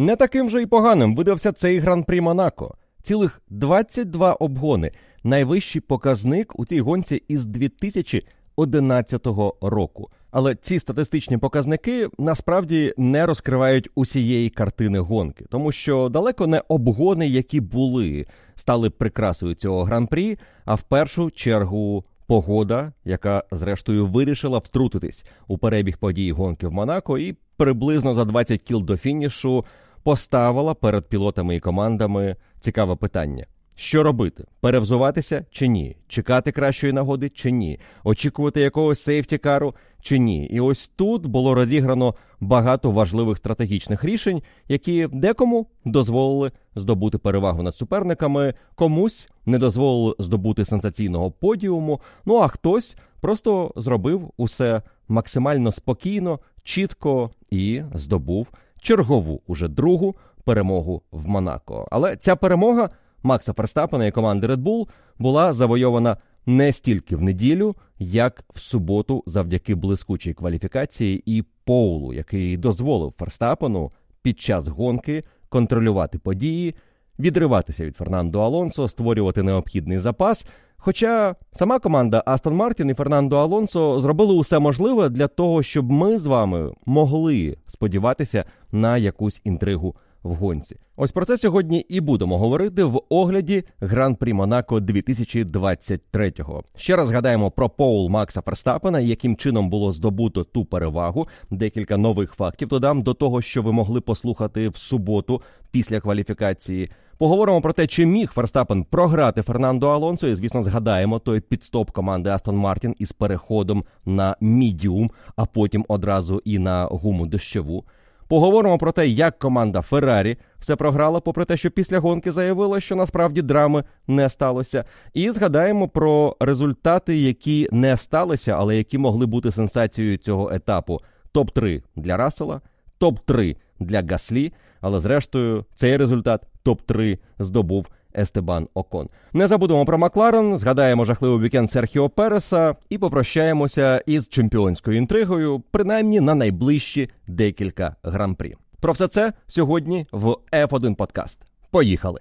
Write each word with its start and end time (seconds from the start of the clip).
Не 0.00 0.16
таким 0.16 0.50
же 0.50 0.62
і 0.62 0.66
поганим 0.66 1.16
видався 1.16 1.52
цей 1.52 1.78
гран-прі 1.78 2.20
Монако. 2.20 2.74
Цілих 3.02 3.42
22 3.50 4.32
обгони. 4.32 4.92
Найвищий 5.24 5.80
показник 5.80 6.58
у 6.58 6.66
цій 6.66 6.80
гонці 6.80 7.22
із 7.28 7.46
2011 7.46 9.26
року. 9.60 10.10
Але 10.30 10.54
ці 10.54 10.78
статистичні 10.78 11.38
показники 11.38 12.08
насправді 12.18 12.94
не 12.96 13.26
розкривають 13.26 13.88
усієї 13.94 14.50
картини 14.50 14.98
гонки, 14.98 15.44
тому 15.50 15.72
що 15.72 16.08
далеко 16.08 16.46
не 16.46 16.62
обгони, 16.68 17.28
які 17.28 17.60
були, 17.60 18.26
стали 18.54 18.90
прикрасою 18.90 19.54
цього 19.54 19.84
гран-прі, 19.84 20.38
а 20.64 20.74
в 20.74 20.82
першу 20.82 21.30
чергу 21.30 22.04
погода, 22.26 22.92
яка 23.04 23.44
зрештою 23.50 24.06
вирішила 24.06 24.58
втрутитись 24.58 25.24
у 25.48 25.58
перебіг 25.58 25.98
подій 25.98 26.32
гонки 26.32 26.66
в 26.66 26.72
Монако, 26.72 27.18
і 27.18 27.36
приблизно 27.56 28.14
за 28.14 28.24
20 28.24 28.62
кіл 28.62 28.84
до 28.84 28.96
фінішу 28.96 29.64
поставила 30.02 30.74
перед 30.74 31.08
пілотами 31.08 31.56
і 31.56 31.60
командами 31.60 32.36
цікаве 32.60 32.96
питання. 32.96 33.46
Що 33.80 34.02
робити? 34.02 34.44
Перевзуватися 34.60 35.44
чи 35.50 35.68
ні? 35.68 35.96
Чекати 36.08 36.52
кращої 36.52 36.92
нагоди 36.92 37.28
чи 37.28 37.50
ні? 37.50 37.80
Очікувати 38.04 38.60
якогось 38.60 39.02
сейфтікару 39.02 39.74
чи 40.02 40.18
ні? 40.18 40.46
І 40.46 40.60
ось 40.60 40.90
тут 40.96 41.26
було 41.26 41.54
розіграно 41.54 42.14
багато 42.40 42.90
важливих 42.90 43.36
стратегічних 43.36 44.04
рішень, 44.04 44.42
які 44.68 45.08
декому 45.12 45.66
дозволили 45.84 46.52
здобути 46.74 47.18
перевагу 47.18 47.62
над 47.62 47.76
суперниками, 47.76 48.54
комусь 48.74 49.28
не 49.46 49.58
дозволили 49.58 50.14
здобути 50.18 50.64
сенсаційного 50.64 51.30
подіуму. 51.30 52.00
Ну 52.24 52.36
а 52.36 52.48
хтось 52.48 52.96
просто 53.20 53.72
зробив 53.76 54.30
усе 54.36 54.82
максимально 55.08 55.72
спокійно, 55.72 56.40
чітко 56.62 57.30
і 57.50 57.82
здобув 57.94 58.48
чергову 58.80 59.42
уже 59.46 59.68
другу 59.68 60.16
перемогу 60.44 61.02
в 61.10 61.28
Монако. 61.28 61.88
Але 61.90 62.16
ця 62.16 62.36
перемога. 62.36 62.90
Макса 63.22 63.52
Ферстапена 63.52 64.06
і 64.06 64.10
команди 64.10 64.46
Red 64.46 64.56
Bull 64.56 64.88
була 65.18 65.52
завойована 65.52 66.16
не 66.46 66.72
стільки 66.72 67.16
в 67.16 67.22
неділю, 67.22 67.76
як 67.98 68.44
в 68.54 68.60
суботу, 68.60 69.24
завдяки 69.26 69.74
блискучій 69.74 70.34
кваліфікації 70.34 71.22
і 71.26 71.44
Поулу, 71.64 72.12
який 72.12 72.56
дозволив 72.56 73.14
Ферстапену 73.18 73.90
під 74.22 74.40
час 74.40 74.68
гонки 74.68 75.24
контролювати 75.48 76.18
події, 76.18 76.74
відриватися 77.18 77.84
від 77.84 77.96
Фернандо 77.96 78.40
Алонсо, 78.40 78.88
створювати 78.88 79.42
необхідний 79.42 79.98
запас. 79.98 80.46
Хоча 80.82 81.36
сама 81.52 81.78
команда 81.78 82.22
Астон 82.26 82.54
Мартін 82.54 82.90
і 82.90 82.94
Фернандо 82.94 83.36
Алонсо 83.36 84.00
зробили 84.00 84.34
усе 84.34 84.58
можливе 84.58 85.08
для 85.08 85.28
того, 85.28 85.62
щоб 85.62 85.90
ми 85.90 86.18
з 86.18 86.26
вами 86.26 86.72
могли 86.86 87.56
сподіватися 87.66 88.44
на 88.72 88.98
якусь 88.98 89.40
інтригу 89.44 89.96
в 90.22 90.34
гонці. 90.34 90.76
Ось 90.96 91.12
про 91.12 91.24
це 91.24 91.38
сьогодні 91.38 91.86
і 91.88 92.00
будемо 92.00 92.38
говорити 92.38 92.84
в 92.84 93.02
огляді 93.08 93.64
Гран-прі 93.80 94.32
Монако 94.32 94.78
2023-го. 94.78 96.62
Ще 96.76 96.96
раз 96.96 97.08
згадаємо 97.08 97.50
про 97.50 97.68
Поул 97.68 98.08
Макса 98.08 98.40
Ферстапена, 98.40 99.00
яким 99.00 99.36
чином 99.36 99.70
було 99.70 99.92
здобуто 99.92 100.44
ту 100.44 100.64
перевагу. 100.64 101.28
Декілька 101.50 101.96
нових 101.96 102.34
фактів 102.34 102.68
додам 102.68 103.02
до 103.02 103.14
того, 103.14 103.42
що 103.42 103.62
ви 103.62 103.72
могли 103.72 104.00
послухати 104.00 104.68
в 104.68 104.76
суботу 104.76 105.42
після 105.70 106.00
кваліфікації. 106.00 106.90
Поговоримо 107.18 107.60
про 107.60 107.72
те, 107.72 107.86
чи 107.86 108.06
міг 108.06 108.30
Ферстапен 108.32 108.84
програти 108.84 109.42
Фернандо 109.42 109.88
Алонсо. 109.88 110.28
І 110.28 110.34
звісно, 110.34 110.62
згадаємо 110.62 111.18
той 111.18 111.40
підстоп 111.40 111.90
команди 111.90 112.30
Астон 112.30 112.56
Мартін 112.56 112.94
із 112.98 113.12
переходом 113.12 113.84
на 114.04 114.36
мідіум, 114.40 115.10
а 115.36 115.44
потім 115.44 115.84
одразу 115.88 116.42
і 116.44 116.58
на 116.58 116.84
гуму 116.84 117.26
дощову. 117.26 117.84
Поговоримо 118.30 118.78
про 118.78 118.92
те, 118.92 119.08
як 119.08 119.38
команда 119.38 119.82
Феррарі 119.82 120.36
все 120.58 120.76
програла, 120.76 121.20
попри 121.20 121.44
те, 121.44 121.56
що 121.56 121.70
після 121.70 121.98
гонки 121.98 122.32
заявила, 122.32 122.80
що 122.80 122.96
насправді 122.96 123.42
драми 123.42 123.84
не 124.06 124.28
сталося. 124.28 124.84
І 125.14 125.30
згадаємо 125.30 125.88
про 125.88 126.36
результати, 126.40 127.16
які 127.16 127.68
не 127.72 127.96
сталися, 127.96 128.52
але 128.52 128.76
які 128.76 128.98
могли 128.98 129.26
бути 129.26 129.52
сенсацією 129.52 130.16
цього 130.16 130.52
етапу. 130.52 131.00
Топ 131.32 131.50
3 131.50 131.82
для 131.96 132.16
Рассела, 132.16 132.60
топ 132.98 133.18
3 133.20 133.56
для 133.80 134.02
Гаслі. 134.02 134.52
Але 134.80 135.00
зрештою, 135.00 135.64
цей 135.74 135.96
результат 135.96 136.42
топ 136.62 136.82
3 136.82 137.18
здобув 137.38 137.88
Естебан 138.18 138.68
Окон. 138.74 139.08
Не 139.32 139.48
забудемо 139.48 139.84
про 139.84 139.98
Макларен, 139.98 140.58
згадаємо 140.58 141.04
жахливий 141.04 141.38
вікенд 141.38 141.70
Серхіо 141.70 142.08
Переса 142.08 142.76
і 142.88 142.98
попрощаємося 142.98 144.02
із 144.06 144.28
чемпіонською 144.28 144.96
інтригою, 144.96 145.62
принаймні 145.70 146.20
на 146.20 146.34
найближчі 146.34 147.10
декілька 147.26 147.96
гран-прі. 148.02 148.54
Про 148.80 148.92
все 148.92 149.08
це 149.08 149.32
сьогодні 149.46 150.06
в 150.12 150.36
F1 150.52 150.94
Подкаст. 150.94 151.40
Поїхали! 151.70 152.20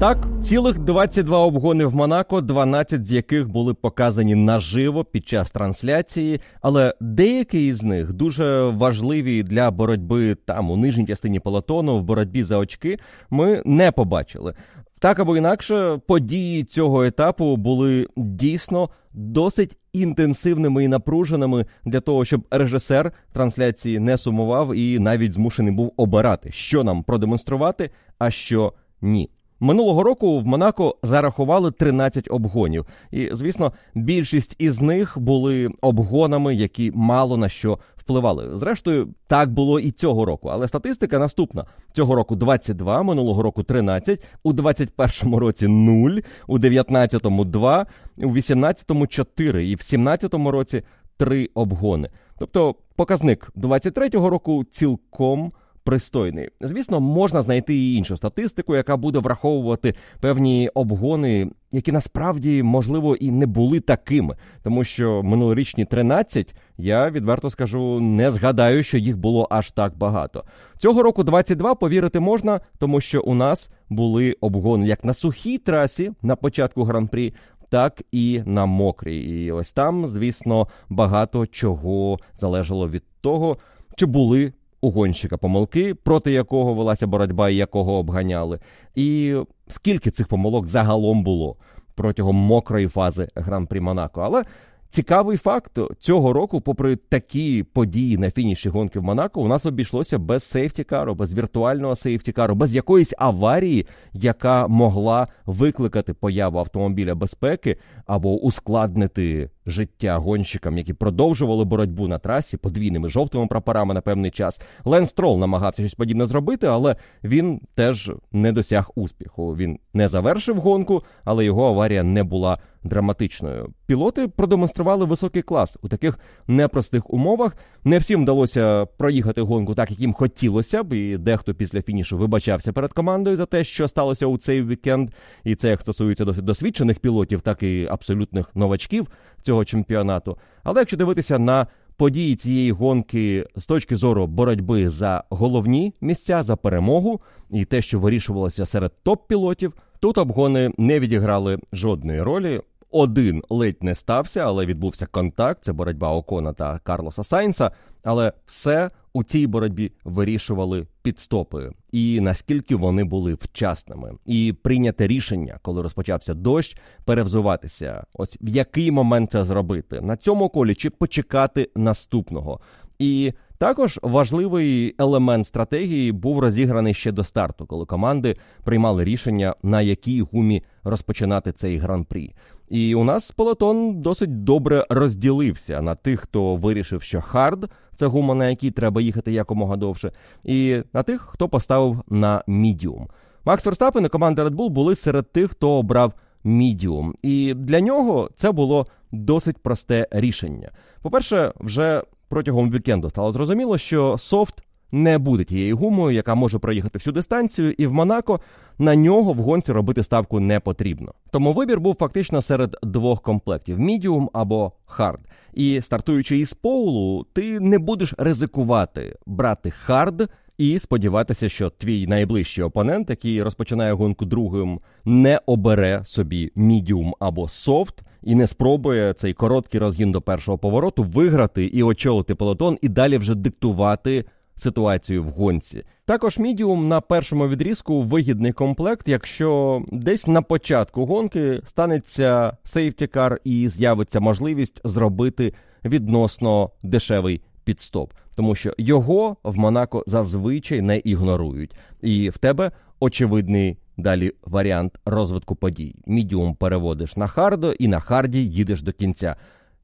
Так, 0.00 0.28
цілих 0.42 0.78
22 0.78 1.38
обгони 1.38 1.84
в 1.84 1.94
Монако, 1.94 2.40
12 2.40 3.06
з 3.06 3.12
яких 3.12 3.48
були 3.48 3.74
показані 3.74 4.34
наживо 4.34 5.04
під 5.04 5.28
час 5.28 5.50
трансляції, 5.50 6.40
але 6.62 6.94
деякі 7.00 7.66
із 7.66 7.82
них 7.82 8.14
дуже 8.14 8.62
важливі 8.62 9.42
для 9.42 9.70
боротьби 9.70 10.34
там 10.34 10.70
у 10.70 10.76
нижній 10.76 11.06
частині 11.06 11.40
полотону 11.40 11.98
в 11.98 12.02
боротьбі 12.02 12.42
за 12.42 12.58
очки. 12.58 12.98
Ми 13.30 13.62
не 13.64 13.92
побачили. 13.92 14.54
Так 14.98 15.18
або 15.18 15.36
інакше, 15.36 16.00
події 16.06 16.64
цього 16.64 17.04
етапу 17.04 17.56
були 17.56 18.06
дійсно 18.16 18.90
досить 19.12 19.76
інтенсивними 19.92 20.84
і 20.84 20.88
напруженими 20.88 21.66
для 21.84 22.00
того, 22.00 22.24
щоб 22.24 22.46
режисер 22.50 23.12
трансляції 23.32 23.98
не 23.98 24.18
сумував 24.18 24.74
і 24.74 24.98
навіть 24.98 25.32
змушений 25.32 25.72
був 25.72 25.92
обирати, 25.96 26.50
що 26.52 26.84
нам 26.84 27.02
продемонструвати, 27.02 27.90
а 28.18 28.30
що 28.30 28.72
ні. 29.02 29.30
Минулого 29.60 30.02
року 30.02 30.38
в 30.38 30.46
Монако 30.46 30.96
зарахували 31.02 31.70
13 31.70 32.28
обгонів, 32.30 32.86
і 33.10 33.30
звісно, 33.32 33.72
більшість 33.94 34.56
із 34.58 34.80
них 34.80 35.18
були 35.18 35.70
обгонами, 35.80 36.54
які 36.54 36.92
мало 36.94 37.36
на 37.36 37.48
що 37.48 37.78
впливали. 37.96 38.58
Зрештою, 38.58 39.08
так 39.26 39.52
було 39.52 39.80
і 39.80 39.90
цього 39.90 40.24
року. 40.24 40.48
Але 40.48 40.68
статистика 40.68 41.18
наступна: 41.18 41.64
цього 41.92 42.14
року 42.14 42.36
22, 42.36 43.02
минулого 43.02 43.42
року 43.42 43.62
13, 43.62 44.24
у 44.42 44.52
21-му 44.52 45.38
році 45.38 45.68
0, 45.68 46.10
у 46.46 46.58
19-му 46.58 47.44
2, 47.44 47.86
у 48.16 48.32
18-му 48.32 49.06
4 49.06 49.68
і 49.68 49.74
в 49.74 49.78
17-му 49.78 50.50
році 50.50 50.82
3 51.16 51.48
обгони. 51.54 52.10
Тобто 52.38 52.74
показник 52.96 53.52
23-го 53.56 54.30
року 54.30 54.64
цілком 54.70 55.52
пристойний. 55.88 56.48
Звісно, 56.60 57.00
можна 57.00 57.42
знайти 57.42 57.74
і 57.74 57.94
іншу 57.94 58.16
статистику, 58.16 58.76
яка 58.76 58.96
буде 58.96 59.18
враховувати 59.18 59.94
певні 60.20 60.70
обгони, 60.74 61.50
які 61.72 61.92
насправді 61.92 62.62
можливо 62.62 63.16
і 63.16 63.30
не 63.30 63.46
були 63.46 63.80
такими, 63.80 64.36
тому 64.62 64.84
що 64.84 65.22
минулорічні 65.22 65.84
13, 65.84 66.54
я 66.78 67.10
відверто 67.10 67.50
скажу, 67.50 68.00
не 68.00 68.30
згадаю, 68.30 68.82
що 68.82 68.98
їх 68.98 69.18
було 69.18 69.48
аж 69.50 69.70
так 69.70 69.96
багато. 69.98 70.44
Цього 70.78 71.02
року 71.02 71.24
22 71.24 71.74
повірити 71.74 72.20
можна, 72.20 72.60
тому 72.78 73.00
що 73.00 73.22
у 73.22 73.34
нас 73.34 73.70
були 73.88 74.36
обгони 74.40 74.86
як 74.86 75.04
на 75.04 75.14
сухій 75.14 75.58
трасі 75.58 76.12
на 76.22 76.36
початку 76.36 76.84
гран-прі. 76.84 77.34
Так 77.70 78.02
і 78.12 78.42
на 78.46 78.66
мокрій, 78.66 79.16
і 79.16 79.52
ось 79.52 79.72
там, 79.72 80.06
звісно, 80.08 80.68
багато 80.88 81.46
чого 81.46 82.18
залежало 82.36 82.88
від 82.88 83.02
того, 83.20 83.56
чи 83.96 84.06
були 84.06 84.52
угонщика 84.80 85.36
помилки, 85.36 85.94
проти 85.94 86.32
якого 86.32 86.74
велася 86.74 87.06
боротьба 87.06 87.50
і 87.50 87.56
якого 87.56 87.92
обганяли. 87.92 88.60
І 88.94 89.36
скільки 89.68 90.10
цих 90.10 90.28
помилок 90.28 90.66
загалом 90.66 91.22
було 91.22 91.56
протягом 91.94 92.36
мокрої 92.36 92.88
фази 92.88 93.28
гран-прі 93.34 93.80
Монако. 93.80 94.20
Але 94.20 94.44
цікавий 94.90 95.36
факт 95.36 95.78
цього 95.98 96.32
року, 96.32 96.60
попри 96.60 96.96
такі 96.96 97.62
події 97.62 98.18
на 98.18 98.30
фініші 98.30 98.68
гонки 98.68 98.98
в 98.98 99.02
Монако, 99.02 99.40
у 99.40 99.48
нас 99.48 99.66
обійшлося 99.66 100.18
без 100.18 100.44
сейфтікару, 100.44 101.14
без 101.14 101.34
віртуального 101.34 101.96
сейфтікару, 101.96 102.54
без 102.54 102.74
якоїсь 102.74 103.14
аварії, 103.18 103.86
яка 104.12 104.68
могла 104.68 105.28
викликати 105.46 106.14
появу 106.14 106.58
автомобіля 106.58 107.14
безпеки 107.14 107.76
або 108.06 108.40
ускладнити 108.40 109.50
життя 109.68 110.18
гонщикам, 110.18 110.78
які 110.78 110.92
продовжували 110.92 111.64
боротьбу 111.64 112.08
на 112.08 112.18
трасі 112.18 112.56
подвійними 112.56 113.08
жовтими 113.08 113.46
прапорами 113.46 113.94
на 113.94 114.00
певний 114.00 114.30
час. 114.30 114.60
Лен 114.84 115.06
Строл 115.06 115.38
намагався 115.38 115.82
щось 115.82 115.94
подібне 115.94 116.26
зробити, 116.26 116.66
але 116.66 116.96
він 117.24 117.60
теж 117.74 118.12
не 118.32 118.52
досяг 118.52 118.90
успіху. 118.94 119.56
Він 119.56 119.78
не 119.94 120.08
завершив 120.08 120.60
гонку, 120.60 121.02
але 121.24 121.44
його 121.44 121.66
аварія 121.66 122.02
не 122.02 122.24
була 122.24 122.58
драматичною. 122.82 123.72
Пілоти 123.86 124.28
продемонстрували 124.28 125.04
високий 125.04 125.42
клас 125.42 125.76
у 125.82 125.88
таких 125.88 126.18
непростих 126.46 127.10
умовах. 127.10 127.56
Не 127.88 127.98
всім 127.98 128.22
вдалося 128.22 128.86
проїхати 128.86 129.40
гонку 129.40 129.74
так, 129.74 129.90
як 129.90 130.00
їм 130.00 130.12
хотілося 130.12 130.82
б, 130.82 130.92
і 130.92 131.18
дехто 131.18 131.54
після 131.54 131.82
фінішу 131.82 132.18
вибачався 132.18 132.72
перед 132.72 132.92
командою 132.92 133.36
за 133.36 133.46
те, 133.46 133.64
що 133.64 133.88
сталося 133.88 134.26
у 134.26 134.38
цей 134.38 134.62
вікенд. 134.62 135.10
І 135.44 135.54
це 135.54 135.68
як 135.68 135.80
стосується 135.80 136.24
досвідчених 136.24 136.98
пілотів, 136.98 137.40
так 137.40 137.62
і 137.62 137.86
абсолютних 137.90 138.56
новачків 138.56 139.06
цього 139.42 139.64
чемпіонату. 139.64 140.38
Але 140.62 140.80
якщо 140.80 140.96
дивитися 140.96 141.38
на 141.38 141.66
події 141.96 142.36
цієї 142.36 142.72
гонки 142.72 143.46
з 143.56 143.66
точки 143.66 143.96
зору 143.96 144.26
боротьби 144.26 144.90
за 144.90 145.24
головні 145.30 145.94
місця 146.00 146.42
за 146.42 146.56
перемогу 146.56 147.20
і 147.50 147.64
те, 147.64 147.82
що 147.82 148.00
вирішувалося 148.00 148.66
серед 148.66 148.92
топ-пілотів, 149.04 149.72
тут 150.00 150.18
обгони 150.18 150.70
не 150.78 151.00
відіграли 151.00 151.58
жодної 151.72 152.22
ролі. 152.22 152.60
Один 152.90 153.42
ледь 153.50 153.82
не 153.82 153.94
стався, 153.94 154.40
але 154.40 154.66
відбувся 154.66 155.06
контакт. 155.06 155.64
Це 155.64 155.72
боротьба 155.72 156.12
Окона 156.12 156.52
та 156.52 156.78
Карлоса 156.78 157.24
Сайнса. 157.24 157.70
Але 158.02 158.32
все 158.46 158.90
у 159.12 159.24
цій 159.24 159.46
боротьбі 159.46 159.92
вирішували 160.04 160.86
підстопи, 161.02 161.70
і 161.92 162.20
наскільки 162.20 162.76
вони 162.76 163.04
були 163.04 163.34
вчасними, 163.34 164.12
і 164.26 164.54
прийняте 164.62 165.06
рішення, 165.06 165.58
коли 165.62 165.82
розпочався 165.82 166.34
дощ, 166.34 166.76
перевзуватися. 167.04 168.04
Ось 168.12 168.36
в 168.40 168.48
який 168.48 168.90
момент 168.90 169.30
це 169.30 169.44
зробити 169.44 170.00
на 170.00 170.16
цьому 170.16 170.48
колі 170.48 170.74
чи 170.74 170.90
почекати 170.90 171.70
наступного. 171.76 172.60
І 172.98 173.32
також 173.58 173.98
важливий 174.02 174.94
елемент 174.98 175.46
стратегії 175.46 176.12
був 176.12 176.38
розіграний 176.38 176.94
ще 176.94 177.12
до 177.12 177.24
старту, 177.24 177.66
коли 177.66 177.86
команди 177.86 178.36
приймали 178.64 179.04
рішення 179.04 179.54
на 179.62 179.82
якій 179.82 180.20
гумі 180.20 180.62
розпочинати 180.84 181.52
цей 181.52 181.76
гран-прі. 181.76 182.34
І 182.70 182.94
у 182.94 183.04
нас 183.04 183.30
пелотон 183.30 184.02
досить 184.02 184.44
добре 184.44 184.86
розділився 184.90 185.82
на 185.82 185.94
тих, 185.94 186.20
хто 186.20 186.56
вирішив, 186.56 187.02
що 187.02 187.20
hard 187.20 187.70
це 187.96 188.06
гума, 188.06 188.34
на 188.34 188.48
якій 188.48 188.70
треба 188.70 189.00
їхати 189.00 189.32
якомога 189.32 189.76
довше, 189.76 190.12
і 190.44 190.82
на 190.92 191.02
тих, 191.02 191.20
хто 191.32 191.48
поставив 191.48 192.02
на 192.08 192.44
мідіум. 192.46 193.08
Макс 193.44 193.66
Верстапен 193.66 194.04
і 194.04 194.08
команда 194.08 194.44
Red 194.44 194.54
Bull 194.54 194.68
були 194.68 194.96
серед 194.96 195.32
тих, 195.32 195.50
хто 195.50 195.70
обрав 195.70 196.12
мідіум. 196.44 197.14
І 197.22 197.54
для 197.54 197.80
нього 197.80 198.30
це 198.36 198.52
було 198.52 198.86
досить 199.12 199.58
просте 199.58 200.08
рішення. 200.10 200.70
По-перше, 201.02 201.52
вже 201.60 202.02
протягом 202.28 202.70
вікенду 202.70 203.10
стало 203.10 203.32
зрозуміло, 203.32 203.78
що 203.78 204.18
soft 204.18 204.62
не 204.92 205.18
буде 205.18 205.44
тією 205.44 205.76
гумою, 205.76 206.16
яка 206.16 206.34
може 206.34 206.58
проїхати 206.58 206.98
всю 206.98 207.14
дистанцію, 207.14 207.74
і 207.78 207.86
в 207.86 207.92
Монако 207.92 208.40
на 208.78 208.96
нього 208.96 209.32
в 209.32 209.36
гонці 209.36 209.72
робити 209.72 210.02
ставку 210.02 210.40
не 210.40 210.60
потрібно. 210.60 211.14
Тому 211.30 211.52
вибір 211.52 211.80
був 211.80 211.94
фактично 211.94 212.42
серед 212.42 212.76
двох 212.82 213.22
комплектів: 213.22 213.80
мідіум 213.80 214.30
або 214.32 214.72
hard. 214.86 215.20
І 215.54 215.80
стартуючи 215.82 216.38
із 216.38 216.52
pole 216.52 217.01
у, 217.01 217.26
ти 217.32 217.60
не 217.60 217.78
будеш 217.78 218.14
ризикувати 218.18 219.16
брати 219.26 219.70
hard. 219.70 220.30
І 220.58 220.78
сподіватися, 220.78 221.48
що 221.48 221.70
твій 221.70 222.06
найближчий 222.06 222.64
опонент, 222.64 223.10
який 223.10 223.42
розпочинає 223.42 223.92
гонку 223.92 224.24
другим, 224.24 224.80
не 225.04 225.40
обере 225.46 226.00
собі 226.04 226.52
мідіум 226.54 227.14
або 227.20 227.48
soft 227.48 228.02
і 228.22 228.34
не 228.34 228.46
спробує 228.46 229.12
цей 229.12 229.32
короткий 229.32 229.80
розгін 229.80 230.12
до 230.12 230.20
першого 230.20 230.58
повороту 230.58 231.02
виграти 231.02 231.64
і 231.64 231.82
очолити 231.82 232.34
пелотон, 232.34 232.78
і 232.82 232.88
далі 232.88 233.18
вже 233.18 233.34
диктувати 233.34 234.24
ситуацію 234.58 235.24
в 235.24 235.26
гонці. 235.26 235.84
Також 236.04 236.38
мідіум 236.38 236.88
на 236.88 237.00
першому 237.00 237.48
відрізку 237.48 238.02
вигідний 238.02 238.52
комплект, 238.52 239.08
якщо 239.08 239.82
десь 239.92 240.26
на 240.26 240.42
початку 240.42 241.06
гонки 241.06 241.60
станеться 241.64 242.56
сейфті-кар 242.64 243.40
і 243.44 243.68
з'явиться 243.68 244.20
можливість 244.20 244.80
зробити 244.84 245.54
відносно 245.84 246.70
дешевий 246.82 247.42
пітстоп, 247.64 248.12
тому 248.36 248.54
що 248.54 248.74
його 248.78 249.36
в 249.42 249.58
Монако 249.58 250.04
зазвичай 250.06 250.80
не 250.80 250.98
ігнорують, 250.98 251.74
і 252.02 252.30
в 252.30 252.38
тебе 252.38 252.72
очевидний 253.00 253.76
далі 253.96 254.32
варіант 254.44 254.98
розвитку 255.04 255.54
подій. 255.54 255.94
Мідіум 256.06 256.54
переводиш 256.54 257.16
на 257.16 257.26
хард, 257.26 257.72
і 257.72 257.88
на 257.88 258.00
харді 258.00 258.46
їдеш 258.46 258.82
до 258.82 258.92
кінця. 258.92 259.36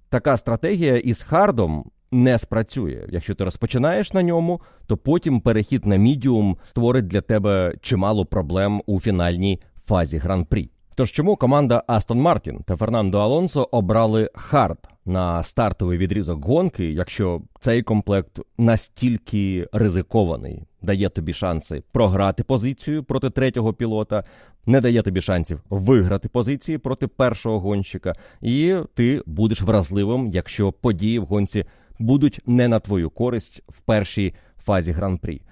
Така 0.08 0.36
стратегія 0.36 0.96
із 0.96 1.22
хардом 1.22 1.90
не 2.14 2.38
спрацює. 2.38 3.06
Якщо 3.08 3.34
ти 3.34 3.44
розпочинаєш 3.44 4.12
на 4.12 4.22
ньому, 4.22 4.60
то 4.86 4.96
потім 4.96 5.40
перехід 5.40 5.86
на 5.86 5.96
мідіум 5.96 6.56
створить 6.64 7.06
для 7.06 7.20
тебе 7.20 7.74
чимало 7.80 8.26
проблем 8.26 8.82
у 8.86 9.00
фінальній 9.00 9.60
фазі 9.86 10.16
гран-прі. 10.16 10.70
Тож 10.96 11.12
чому 11.12 11.36
команда 11.36 11.82
Астон 11.86 12.20
Мартін 12.20 12.60
та 12.66 12.76
Фернандо 12.76 13.18
Алонсо 13.18 13.68
обрали 13.70 14.30
хард 14.34 14.78
на 15.06 15.42
стартовий 15.42 15.98
відрізок 15.98 16.44
гонки, 16.44 16.92
якщо 16.92 17.42
цей 17.60 17.82
комплект 17.82 18.40
настільки 18.58 19.68
ризикований, 19.72 20.62
дає 20.82 21.08
тобі 21.08 21.32
шанси 21.32 21.82
програти 21.92 22.42
позицію 22.42 23.04
проти 23.04 23.30
третього 23.30 23.72
пілота, 23.72 24.24
не 24.66 24.80
дає 24.80 25.02
тобі 25.02 25.20
шансів 25.20 25.60
виграти 25.70 26.28
позиції 26.28 26.78
проти 26.78 27.06
першого 27.06 27.60
гонщика, 27.60 28.12
і 28.42 28.74
ти 28.94 29.22
будеш 29.26 29.62
вразливим, 29.62 30.26
якщо 30.26 30.72
події 30.72 31.18
в 31.18 31.24
гонці 31.24 31.64
будуть 31.98 32.40
не 32.46 32.68
на 32.68 32.80
твою 32.80 33.10
користь 33.10 33.62
в 33.68 33.80
першій 33.80 34.34
фазі 34.64 34.92
гран-прі. 34.92 35.42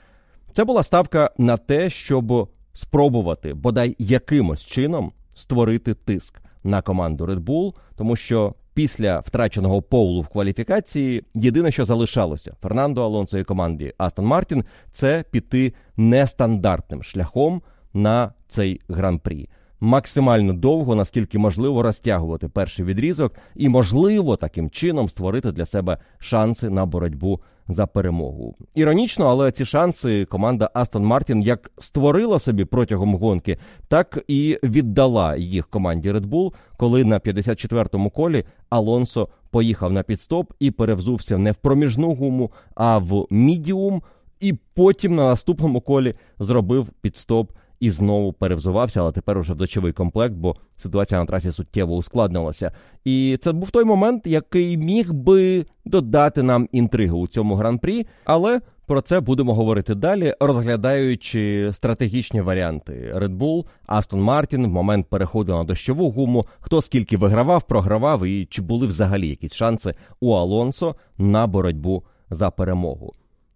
Це 0.53 0.65
була 0.65 0.83
ставка 0.83 1.31
на 1.39 1.57
те, 1.57 1.91
щоб 1.91 2.49
спробувати 2.75 3.55
бодай 3.55 3.97
якимось 3.99 4.65
чином 4.65 5.13
створити 5.35 5.95
тиск 5.95 6.43
на 6.65 6.83
команду 6.83 7.27
Red 7.27 7.45
Bull, 7.45 7.75
тому 7.97 8.17
що 8.17 8.55
після 8.75 9.19
втраченого 9.19 9.83
поулу 9.83 10.21
в 10.21 10.29
кваліфікації 10.29 11.25
єдине, 11.35 11.73
що 11.73 11.85
залишалося 11.85 12.57
Фернандо 12.63 13.05
Алонсо 13.05 13.39
і 13.39 13.45
команді 13.45 13.95
Астон 13.99 14.25
Мартін, 14.25 14.65
це 14.93 15.25
піти 15.31 15.75
нестандартним 15.97 17.03
шляхом 17.03 17.63
на 17.95 18.33
цей 18.49 18.81
гран-прі 18.89 19.49
максимально 19.83 20.53
довго, 20.53 20.95
наскільки 20.95 21.39
можливо, 21.39 21.83
розтягувати 21.83 22.49
перший 22.49 22.85
відрізок, 22.85 23.35
і 23.55 23.69
можливо 23.69 24.37
таким 24.37 24.71
чином 24.71 25.09
створити 25.09 25.53
для 25.53 25.67
себе 25.67 25.99
шанси 26.19 26.71
на 26.71 26.87
боротьбу 26.87 27.41
за 27.69 27.87
перемогу. 27.87 28.57
Іронічно, 28.75 29.27
але 29.27 29.53
ці 29.53 29.65
шанси 29.65 30.25
команда 30.25 30.71
Астон 30.75 31.05
Мартін 31.05 31.43
як 31.43 31.71
створила 31.79 32.39
собі 32.39 32.65
протягом 32.65 33.15
гонки, 33.15 33.59
так 33.89 34.25
і 34.29 34.59
віддала 34.63 35.37
їх 35.37 35.69
команді 35.69 36.13
Red 36.13 36.27
Bull, 36.27 36.53
коли 36.77 37.05
на 37.05 37.19
54-му 37.19 38.11
колі 38.11 38.45
Алонсо 38.71 39.29
поїхав 39.51 39.93
на 39.93 40.03
підстоп 40.03 40.53
і 40.61 40.71
перевзувся 40.71 41.39
не 41.39 41.53
в 41.53 41.57
проміжну 41.57 42.15
гуму, 42.15 42.51
а 42.75 42.99
в 42.99 43.27
мідіум. 43.31 44.03
І 44.41 44.55
потім 44.75 45.15
на 45.15 45.25
наступному 45.25 45.81
колі 45.81 46.15
зробив 46.39 46.89
підстоп 47.01 47.53
і 47.83 47.91
знову 47.91 48.33
перевзувався, 48.33 49.01
але 49.01 49.13
тепер 49.13 49.39
уже 49.39 49.55
дочовий 49.55 49.93
комплект, 49.93 50.35
бо 50.35 50.57
ситуація 50.77 51.21
на 51.21 51.27
трасі 51.27 51.53
суттєво 51.53 51.97
ускладнилася. 51.97 52.73
І 53.05 53.39
це 53.43 53.53
був 53.53 53.71
той 53.71 53.85
момент, 53.85 54.27
який 54.27 54.77
міг 54.77 55.13
би 55.13 55.67
додати 55.85 56.43
нам 56.43 56.69
інтригу 56.73 57.19
у 57.19 57.29
цьому 57.29 57.55
гран-прі, 57.55 58.07
але. 58.25 58.61
Про 58.87 59.01
це 59.01 59.21
будемо 59.21 59.55
говорити 59.55 59.95
далі, 59.95 60.35
розглядаючи 60.41 61.71
стратегічні 61.73 62.41
варіанти 62.41 63.13
Red 63.17 63.39
Bull, 63.39 63.65
Aston 63.89 64.25
Martin 64.25 64.65
в 64.65 64.69
момент 64.69 65.07
переходу 65.07 65.53
на 65.53 65.65
дощову 65.65 66.11
гуму, 66.11 66.47
хто 66.61 66.83
скільки 66.83 67.17
вигравав, 67.17 67.63
програвав, 67.63 68.25
і 68.25 68.47
чи 68.47 68.63
були 68.63 68.87
взагалі 68.87 69.29
якісь 69.29 69.55
шанси 69.55 69.95
у 70.21 70.33
Алонсо 70.33 70.95
на 71.19 71.47
боротьбу 71.47 72.03
за 72.31 72.51
перемогу. 72.51 73.13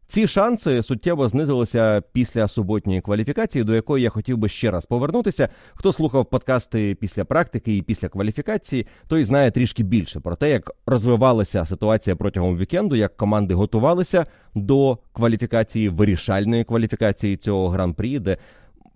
Ці 0.08 0.26
шанси 0.26 0.82
суттєво 0.82 1.28
знизилися 1.28 2.02
після 2.12 2.48
суботньої 2.48 3.00
кваліфікації, 3.00 3.64
до 3.64 3.74
якої 3.74 4.04
я 4.04 4.10
хотів 4.10 4.38
би 4.38 4.48
ще 4.48 4.70
раз 4.70 4.86
повернутися. 4.86 5.48
Хто 5.74 5.92
слухав 5.92 6.26
подкасти 6.26 6.94
після 6.94 7.24
практики 7.24 7.76
і 7.76 7.82
після 7.82 8.08
кваліфікації, 8.08 8.86
той 9.08 9.24
знає 9.24 9.50
трішки 9.50 9.82
більше 9.82 10.20
про 10.20 10.36
те, 10.36 10.50
як 10.50 10.70
розвивалася 10.86 11.64
ситуація 11.66 12.16
протягом 12.16 12.56
вікенду, 12.56 12.96
як 12.96 13.16
команди 13.16 13.54
готувалися 13.54 14.26
до 14.54 14.98
кваліфікації 15.12 15.88
вирішальної 15.88 16.64
кваліфікації 16.64 17.36
цього 17.36 17.68
гран-прі, 17.68 18.18
де 18.18 18.36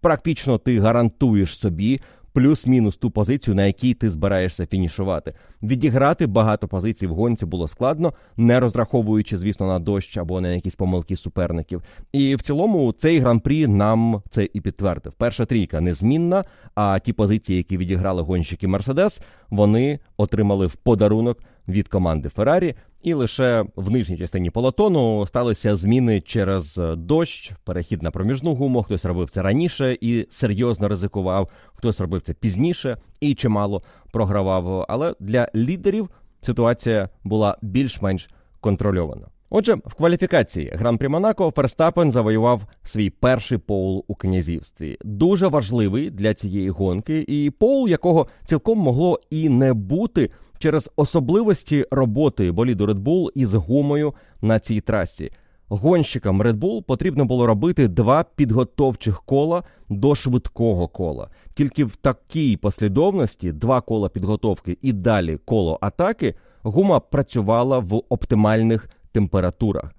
практично 0.01 0.59
ти 0.59 0.81
гарантуєш 0.81 1.59
собі 1.59 2.01
плюс-мінус 2.33 2.97
ту 2.97 3.11
позицію, 3.11 3.55
на 3.55 3.67
якій 3.67 3.95
ти 3.95 4.11
збираєшся 4.11 4.67
фінішувати. 4.67 5.35
Відіграти 5.63 6.27
багато 6.27 6.69
позицій 6.69 7.07
в 7.07 7.15
гонці 7.15 7.47
було 7.47 7.69
складно, 7.69 8.13
не 8.37 8.61
розраховуючи, 8.61 9.39
звісно, 9.39 9.67
на 9.67 9.79
дощ 9.79 10.17
або 10.17 10.41
на 10.41 10.49
якісь 10.49 10.75
помилки 10.75 11.17
суперників. 11.17 11.83
І 12.13 12.37
в 12.37 12.43
цілому 12.43 12.93
цей 12.93 13.19
гран-прі 13.19 13.67
нам 13.67 14.23
це 14.31 14.49
і 14.55 14.61
підтвердив. 14.61 15.13
Перша 15.13 15.45
трійка 15.45 15.81
незмінна. 15.81 16.45
А 16.75 16.99
ті 16.99 17.13
позиції, 17.13 17.57
які 17.57 17.77
відіграли 17.77 18.23
гонщики 18.23 18.69
Мерседес, 18.69 19.21
вони 19.51 19.99
отримали 20.17 20.67
в 20.67 20.75
подарунок 20.75 21.39
від 21.71 21.89
команди 21.89 22.29
Феррарі, 22.29 22.75
і 23.03 23.15
лише 23.15 23.65
в 23.77 23.91
нижній 23.91 24.19
частині 24.19 24.51
полотону 24.51 25.27
сталися 25.27 25.77
зміни 25.77 26.21
через 26.21 26.81
дощ, 26.97 27.53
перехід 27.65 28.03
на 28.03 28.11
проміжну 28.11 28.55
гуму. 28.55 28.83
Хтось 28.83 29.05
робив 29.05 29.31
це 29.31 29.43
раніше 29.43 29.99
і 30.01 30.27
серйозно 30.31 30.89
ризикував, 30.89 31.51
хтось 31.75 32.01
робив 32.01 32.21
це 32.21 32.35
пізніше 32.35 32.97
і 33.21 33.35
чимало 33.35 33.83
програвав. 34.13 34.87
Але 34.89 35.15
для 35.21 35.49
лідерів 35.55 36.11
ситуація 36.43 37.09
була 37.25 37.57
більш-менш 37.63 38.31
контрольована. 38.61 39.27
Отже, 39.53 39.75
в 39.75 39.95
кваліфікації 39.95 40.73
Гран-прі 40.75 41.09
Монако 41.09 41.51
Ферстапен 41.51 42.13
завоював 42.13 42.63
свій 42.83 43.11
перший 43.11 43.59
поул 43.59 44.05
у 44.09 44.15
князівстві. 44.15 44.99
Дуже 45.05 45.47
важливий 45.47 46.11
для 46.11 46.35
цієї 46.35 46.71
гонки, 46.71 47.25
і 47.29 47.51
поул, 47.51 47.89
якого 47.89 48.27
цілком 48.45 48.79
могло 48.79 49.21
і 49.31 49.49
не 49.49 49.73
бути 49.73 50.31
через 50.59 50.91
особливості 50.97 51.87
роботи 51.91 52.53
боліду 52.53 52.87
Red 52.87 53.03
Bull 53.03 53.29
із 53.35 53.55
гумою 53.55 54.15
на 54.43 54.61
цій 54.61 54.81
трасі. 54.81 55.31
Гонщикам 55.69 56.43
Red 56.43 56.59
Bull 56.59 56.83
потрібно 56.83 57.25
було 57.25 57.47
робити 57.47 57.89
два 57.89 58.25
підготовчих 58.37 59.23
кола 59.23 59.63
до 59.89 60.15
швидкого 60.15 60.89
кола. 60.89 61.29
Тільки 61.55 61.85
в 61.85 61.97
такій 61.97 62.57
послідовності 62.57 63.53
два 63.53 63.81
кола 63.81 64.09
підготовки 64.09 64.79
і 64.83 64.93
далі 64.93 65.39
коло 65.45 65.79
атаки 65.81 66.35
гума 66.63 67.01
працювала 67.01 67.79
в 67.79 68.03
оптимальних 68.09 68.89
температурах. 69.13 69.95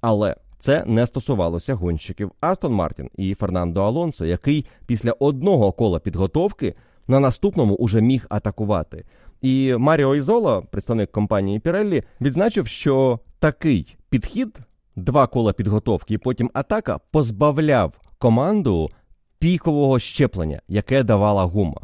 Але 0.00 0.36
це 0.58 0.84
не 0.86 1.06
стосувалося 1.06 1.74
гонщиків 1.74 2.32
Астон 2.40 2.72
Мартін 2.72 3.10
і 3.16 3.34
Фернандо 3.34 3.82
Алонсо, 3.82 4.26
який 4.26 4.66
після 4.86 5.12
одного 5.12 5.72
кола 5.72 5.98
підготовки 5.98 6.74
на 7.08 7.20
наступному 7.20 7.74
уже 7.74 8.00
міг 8.00 8.26
атакувати. 8.28 9.04
І 9.42 9.74
Маріо 9.78 10.14
Ізола, 10.14 10.60
представник 10.60 11.12
компанії 11.12 11.60
Pirelli, 11.60 12.02
відзначив, 12.20 12.66
що 12.66 13.20
такий 13.38 13.96
підхід, 14.10 14.58
два 14.96 15.26
кола 15.26 15.52
підготовки 15.52 16.14
і 16.14 16.18
потім 16.18 16.50
атака, 16.54 16.98
позбавляв 17.10 17.92
команду 18.18 18.90
пікового 19.38 19.98
щеплення, 19.98 20.60
яке 20.68 21.02
давала 21.02 21.44
гума. 21.44 21.80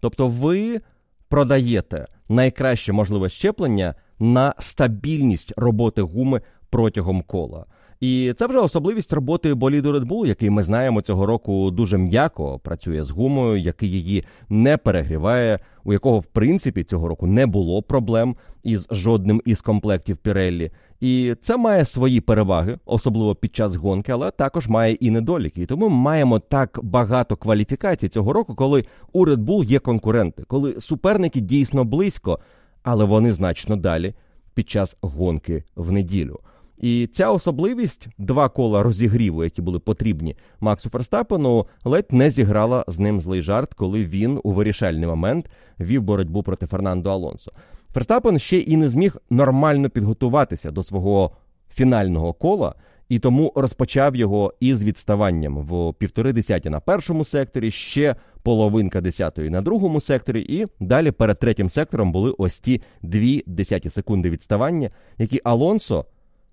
Тобто, 0.00 0.28
ви 0.28 0.80
продаєте 1.28 2.06
найкраще 2.28 2.92
можливе 2.92 3.28
щеплення 3.28 3.94
на 4.18 4.54
стабільність 4.58 5.52
роботи 5.56 6.02
гуми 6.02 6.40
протягом 6.70 7.22
кола. 7.22 7.66
І 8.00 8.34
це 8.38 8.46
вже 8.46 8.58
особливість 8.58 9.12
роботи 9.12 9.54
боліду 9.54 9.92
Red 9.92 10.04
Bull, 10.04 10.26
який 10.26 10.50
ми 10.50 10.62
знаємо 10.62 11.02
цього 11.02 11.26
року 11.26 11.70
дуже 11.70 11.98
м'яко 11.98 12.58
працює 12.58 13.04
з 13.04 13.10
гумою, 13.10 13.60
який 13.60 13.90
її 13.90 14.24
не 14.48 14.76
перегріває, 14.76 15.58
у 15.84 15.92
якого 15.92 16.18
в 16.18 16.24
принципі 16.24 16.84
цього 16.84 17.08
року 17.08 17.26
не 17.26 17.46
було 17.46 17.82
проблем 17.82 18.36
із 18.62 18.86
жодним 18.90 19.42
із 19.44 19.60
комплектів 19.60 20.16
Pirelli. 20.24 20.70
І 21.00 21.34
це 21.42 21.56
має 21.56 21.84
свої 21.84 22.20
переваги, 22.20 22.78
особливо 22.86 23.34
під 23.34 23.56
час 23.56 23.76
гонки, 23.76 24.12
але 24.12 24.30
також 24.30 24.68
має 24.68 24.94
і 24.94 25.10
недоліки. 25.10 25.62
І 25.62 25.66
тому 25.66 25.88
ми 25.88 25.96
маємо 25.96 26.38
так 26.38 26.80
багато 26.82 27.36
кваліфікацій 27.36 28.08
цього 28.08 28.32
року, 28.32 28.54
коли 28.54 28.84
у 29.12 29.26
Red 29.26 29.44
Bull 29.44 29.64
є 29.64 29.78
конкуренти, 29.78 30.44
коли 30.46 30.80
суперники 30.80 31.40
дійсно 31.40 31.84
близько, 31.84 32.38
але 32.84 33.04
вони 33.04 33.32
значно 33.32 33.76
далі 33.76 34.14
під 34.54 34.70
час 34.70 34.96
гонки 35.00 35.64
в 35.76 35.92
неділю. 35.92 36.40
І 36.78 37.08
ця 37.12 37.30
особливість, 37.30 38.08
два 38.18 38.48
кола 38.48 38.82
розігріву, 38.82 39.44
які 39.44 39.62
були 39.62 39.78
потрібні 39.78 40.36
Максу 40.60 40.90
Ферстапену, 40.90 41.66
ледь 41.84 42.12
не 42.12 42.30
зіграла 42.30 42.84
з 42.88 42.98
ним 42.98 43.20
злий 43.20 43.42
жарт, 43.42 43.74
коли 43.74 44.04
він 44.04 44.40
у 44.44 44.52
вирішальний 44.52 45.06
момент 45.06 45.50
вів 45.80 46.02
боротьбу 46.02 46.42
проти 46.42 46.66
Фернандо 46.66 47.10
Алонсо. 47.10 47.52
Ферстапен 47.94 48.38
ще 48.38 48.58
і 48.58 48.76
не 48.76 48.88
зміг 48.88 49.16
нормально 49.30 49.90
підготуватися 49.90 50.70
до 50.70 50.82
свого 50.82 51.30
фінального 51.70 52.32
кола. 52.32 52.74
І 53.08 53.18
тому 53.18 53.52
розпочав 53.56 54.16
його 54.16 54.54
із 54.60 54.84
відставанням 54.84 55.58
в 55.58 55.94
півтори 55.94 56.32
десяті 56.32 56.70
на 56.70 56.80
першому 56.80 57.24
секторі, 57.24 57.70
ще 57.70 58.16
половинка 58.42 59.00
десятої 59.00 59.50
на 59.50 59.62
другому 59.62 60.00
секторі, 60.00 60.40
і 60.40 60.66
далі 60.80 61.10
перед 61.10 61.38
третім 61.38 61.70
сектором 61.70 62.12
були 62.12 62.34
ось 62.38 62.58
ті 62.58 62.82
дві 63.02 63.44
десяті 63.46 63.90
секунди 63.90 64.30
відставання, 64.30 64.90
які 65.18 65.40
Алонсо 65.44 66.04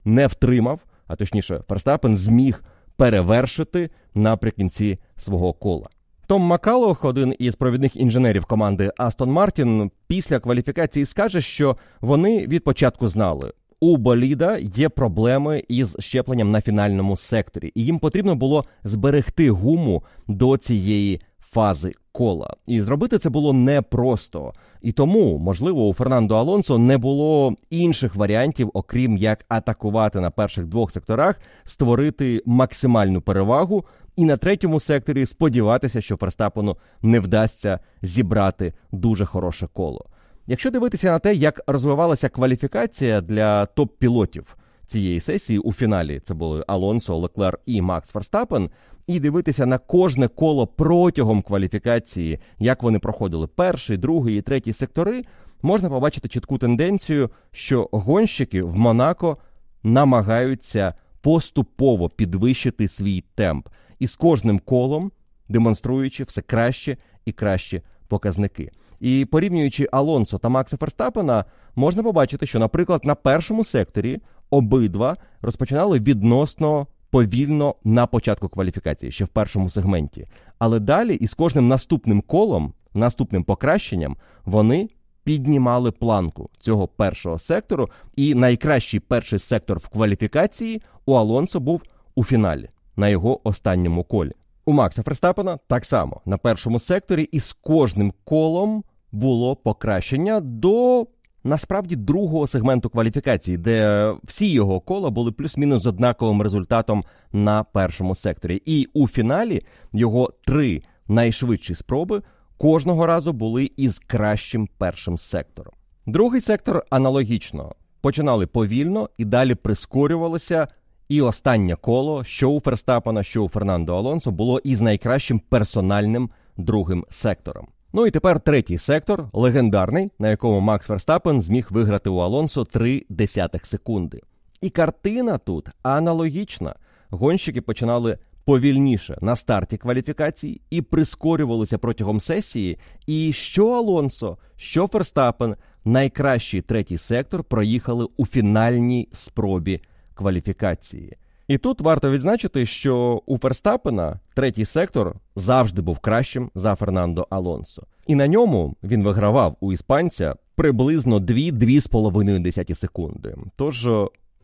не 0.06 0.28
втримав, 0.28 0.80
а 1.08 1.16
точніше, 1.16 1.64
Ферстапен 1.70 2.18
зміг 2.18 2.64
перевершити 2.96 3.90
наприкінці 4.14 5.00
свого 5.18 5.54
кола. 5.54 5.88
Том 6.28 6.42
Макалох, 6.42 7.06
один 7.06 7.36
із 7.40 7.56
провідних 7.56 7.96
інженерів 7.96 8.46
команди 8.46 8.92
Астон 8.98 9.32
Мартін, 9.32 9.92
після 10.08 10.40
кваліфікації 10.40 11.06
скаже, 11.06 11.42
що 11.42 11.78
вони 12.02 12.48
від 12.48 12.64
початку 12.64 13.08
знали. 13.08 13.52
У 13.84 13.98
боліда 13.98 14.58
є 14.58 14.90
проблеми 14.90 15.64
із 15.68 15.96
щепленням 16.00 16.52
на 16.52 16.62
фінальному 16.62 17.18
секторі, 17.18 17.72
і 17.76 17.86
їм 17.86 18.00
потрібно 18.00 18.36
було 18.36 18.66
зберегти 18.84 19.50
гуму 19.50 20.04
до 20.28 20.58
цієї 20.58 21.22
фази 21.40 21.94
кола. 22.12 22.56
І 22.68 22.82
зробити 22.82 23.18
це 23.18 23.30
було 23.30 23.54
непросто. 23.54 24.54
І 24.82 24.92
тому, 24.92 25.38
можливо, 25.38 25.88
у 25.88 25.94
Фернандо 25.94 26.36
Алонсо 26.36 26.78
не 26.78 26.98
було 26.98 27.54
інших 27.70 28.16
варіантів, 28.16 28.72
окрім 28.74 29.18
як 29.18 29.46
атакувати 29.48 30.20
на 30.20 30.32
перших 30.32 30.66
двох 30.66 30.92
секторах, 30.92 31.42
створити 31.64 32.42
максимальну 32.46 33.22
перевагу, 33.22 33.86
і 34.16 34.26
на 34.26 34.38
третьому 34.38 34.80
секторі 34.80 35.26
сподіватися, 35.26 36.02
що 36.02 36.18
Ферстапену 36.18 36.78
не 37.02 37.20
вдасться 37.20 37.80
зібрати 38.02 38.74
дуже 38.92 39.26
хороше 39.26 39.68
коло. 39.74 40.06
Якщо 40.52 40.72
дивитися 40.72 41.12
на 41.12 41.20
те, 41.20 41.34
як 41.34 41.62
розвивалася 41.68 42.30
кваліфікація 42.30 43.22
для 43.22 43.66
топ-пілотів 43.66 44.56
цієї 44.88 45.20
сесії 45.20 45.60
у 45.60 45.74
фіналі, 45.74 46.20
це 46.20 46.34
були 46.34 46.64
Алонсо, 46.68 47.18
Леклер 47.18 47.60
і 47.66 47.82
Макс 47.82 48.10
Ферстапен, 48.10 48.70
і 49.08 49.20
дивитися 49.20 49.66
на 49.66 49.78
кожне 49.78 50.28
коло 50.28 50.68
протягом 50.68 51.42
кваліфікації, 51.42 52.40
як 52.60 52.84
вони 52.84 53.00
проходили 53.00 53.48
перший, 53.48 53.98
другий 53.98 54.38
і 54.38 54.42
третій 54.42 54.74
сектори, 54.74 55.24
можна 55.62 55.90
побачити 55.90 56.28
чітку 56.28 56.58
тенденцію, 56.58 57.30
що 57.52 57.90
гонщики 57.92 58.64
в 58.64 58.76
Монако 58.76 59.38
намагаються 59.84 60.94
поступово 61.22 62.10
підвищити 62.10 62.88
свій 62.88 63.24
темп, 63.36 63.68
і 64.00 64.08
з 64.08 64.16
кожним 64.16 64.60
колом 64.60 65.12
демонструючи 65.50 66.24
все 66.24 66.42
краще 66.42 66.98
і 67.26 67.32
краще 67.32 67.82
показники. 68.12 68.72
І 69.00 69.28
порівнюючи 69.32 69.88
Алонсо 69.92 70.38
та 70.38 70.50
Макса 70.50 70.78
Ферстапена, 70.78 71.46
можна 71.76 72.04
побачити, 72.04 72.46
що, 72.46 72.60
наприклад, 72.60 73.02
на 73.06 73.16
першому 73.16 73.64
секторі 73.64 74.20
обидва 74.50 75.18
розпочинали 75.42 76.00
відносно 76.00 76.88
повільно 77.10 77.76
на 77.84 78.08
початку 78.08 78.50
кваліфікації, 78.50 79.12
ще 79.12 79.26
в 79.26 79.28
першому 79.28 79.70
сегменті. 79.70 80.28
Але 80.60 80.80
далі, 80.80 81.16
із 81.16 81.34
кожним 81.34 81.68
наступним 81.68 82.22
колом, 82.22 82.74
наступним 82.94 83.44
покращенням, 83.44 84.18
вони 84.46 84.90
піднімали 85.24 85.92
планку 85.92 86.50
цього 86.60 86.88
першого 86.88 87.40
сектору. 87.40 87.90
І 88.16 88.36
найкращий 88.36 89.00
перший 89.00 89.40
сектор 89.40 89.78
в 89.78 89.88
кваліфікації 89.88 90.82
у 91.06 91.14
Алонсо 91.14 91.60
був 91.60 91.84
у 92.16 92.24
фіналі 92.24 92.70
на 92.96 93.10
його 93.10 93.48
останньому 93.48 94.04
колі. 94.04 94.32
У 94.66 94.74
Макса 94.74 95.04
Ферстапена 95.04 95.58
так 95.68 95.86
само 95.86 96.22
на 96.26 96.38
першому 96.38 96.80
секторі, 96.80 97.24
і 97.24 97.40
з 97.40 97.54
кожним 97.54 98.14
колом 98.24 98.84
було 99.12 99.56
покращення 99.56 100.40
до 100.40 101.06
насправді 101.44 101.96
другого 101.96 102.48
сегменту 102.48 102.90
кваліфікації, 102.90 103.58
де 103.58 104.12
всі 104.24 104.52
його 104.52 104.80
кола 104.80 105.10
були 105.10 105.32
плюс-мінус 105.32 105.84
з 105.84 105.86
однаковим 105.86 106.42
результатом 106.42 107.04
на 107.32 107.64
першому 107.64 108.16
секторі. 108.16 108.62
І 108.66 108.88
у 108.94 109.08
фіналі 109.08 109.62
його 109.94 110.34
три 110.46 110.82
найшвидші 111.08 111.76
спроби 111.76 112.22
кожного 112.58 113.06
разу 113.06 113.34
були 113.34 113.72
із 113.78 114.00
кращим 114.00 114.70
першим 114.78 115.18
сектором. 115.18 115.74
Другий 116.06 116.42
сектор 116.42 116.84
аналогічно 116.90 117.76
починали 118.02 118.48
повільно 118.48 119.10
і 119.18 119.26
далі 119.26 119.56
прискорювалися. 119.56 120.68
І 121.12 121.22
останнє 121.22 121.76
коло, 121.76 122.24
що 122.24 122.50
у 122.50 122.60
Ферстапана, 122.60 123.24
що 123.24 123.44
у 123.44 123.50
Фернандо 123.50 123.96
Алонсо, 123.96 124.32
було 124.32 124.60
із 124.60 124.82
найкращим 124.82 125.40
персональним 125.40 126.30
другим 126.58 127.06
сектором. 127.10 127.68
Ну 127.94 128.08
і 128.08 128.12
тепер 128.12 128.40
третій 128.40 128.78
сектор, 128.78 129.30
легендарний, 129.34 130.12
на 130.20 130.30
якому 130.30 130.60
Макс 130.60 130.90
Верстапен 130.90 131.42
зміг 131.42 131.68
виграти 131.70 132.10
у 132.10 132.18
Алонсо 132.18 132.66
3 132.66 133.06
десятих 133.10 133.66
секунди. 133.66 134.22
І 134.62 134.70
картина 134.70 135.38
тут 135.38 135.70
аналогічна. 135.84 136.76
Гонщики 137.10 137.62
починали 137.62 138.18
повільніше 138.46 139.18
на 139.22 139.36
старті 139.36 139.78
кваліфікації 139.78 140.62
і 140.70 140.82
прискорювалися 140.82 141.78
протягом 141.78 142.22
сесії. 142.22 142.78
І 143.08 143.34
що 143.34 143.68
Алонсо, 143.70 144.38
що 144.56 144.88
Ферстапен, 144.88 145.56
найкращий 145.86 146.62
третій 146.62 146.98
сектор 146.98 147.44
проїхали 147.44 148.08
у 148.18 148.26
фінальній 148.26 149.10
спробі 149.14 149.82
кваліфікації. 150.22 151.18
І 151.48 151.58
тут 151.58 151.82
варто 151.82 152.12
відзначити, 152.12 152.66
що 152.66 153.22
у 153.26 153.38
Ферстапена 153.38 154.20
третій 154.34 154.66
сектор 154.66 155.16
завжди 155.36 155.82
був 155.82 156.00
кращим 156.00 156.52
за 156.56 156.76
Фернандо 156.76 157.28
Алонсо. 157.30 157.84
І 158.08 158.16
на 158.16 158.28
ньому 158.28 158.76
він 158.84 159.04
вигравав 159.04 159.58
у 159.60 159.74
іспанця 159.74 160.36
приблизно 160.56 161.20
2-2,5 161.20 162.76
секунди. 162.76 163.36
Тож 163.56 163.88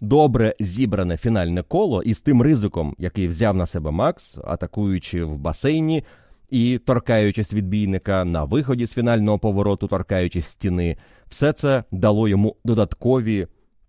добре 0.01 0.55
зібране 0.59 1.17
фінальне 1.17 1.63
коло 1.63 2.03
із 2.03 2.21
тим 2.21 2.41
ризиком, 2.41 2.95
який 2.97 3.27
взяв 3.27 3.55
на 3.55 3.65
себе 3.65 3.91
Макс, 3.91 4.37
атакуючи 4.43 5.23
в 5.23 5.37
басейні 5.37 6.03
і 6.49 6.79
торкаючись 6.85 7.53
відбійника 7.53 8.25
на 8.25 8.43
виході 8.43 8.85
з 8.85 8.93
фінального 8.93 9.39
повороту, 9.39 9.87
торкаючись 9.87 10.47
стіни, 10.47 10.97
все 11.29 11.53
це 11.53 11.83
дало 11.91 12.27
йому 12.27 12.55
додаткові 12.65 13.47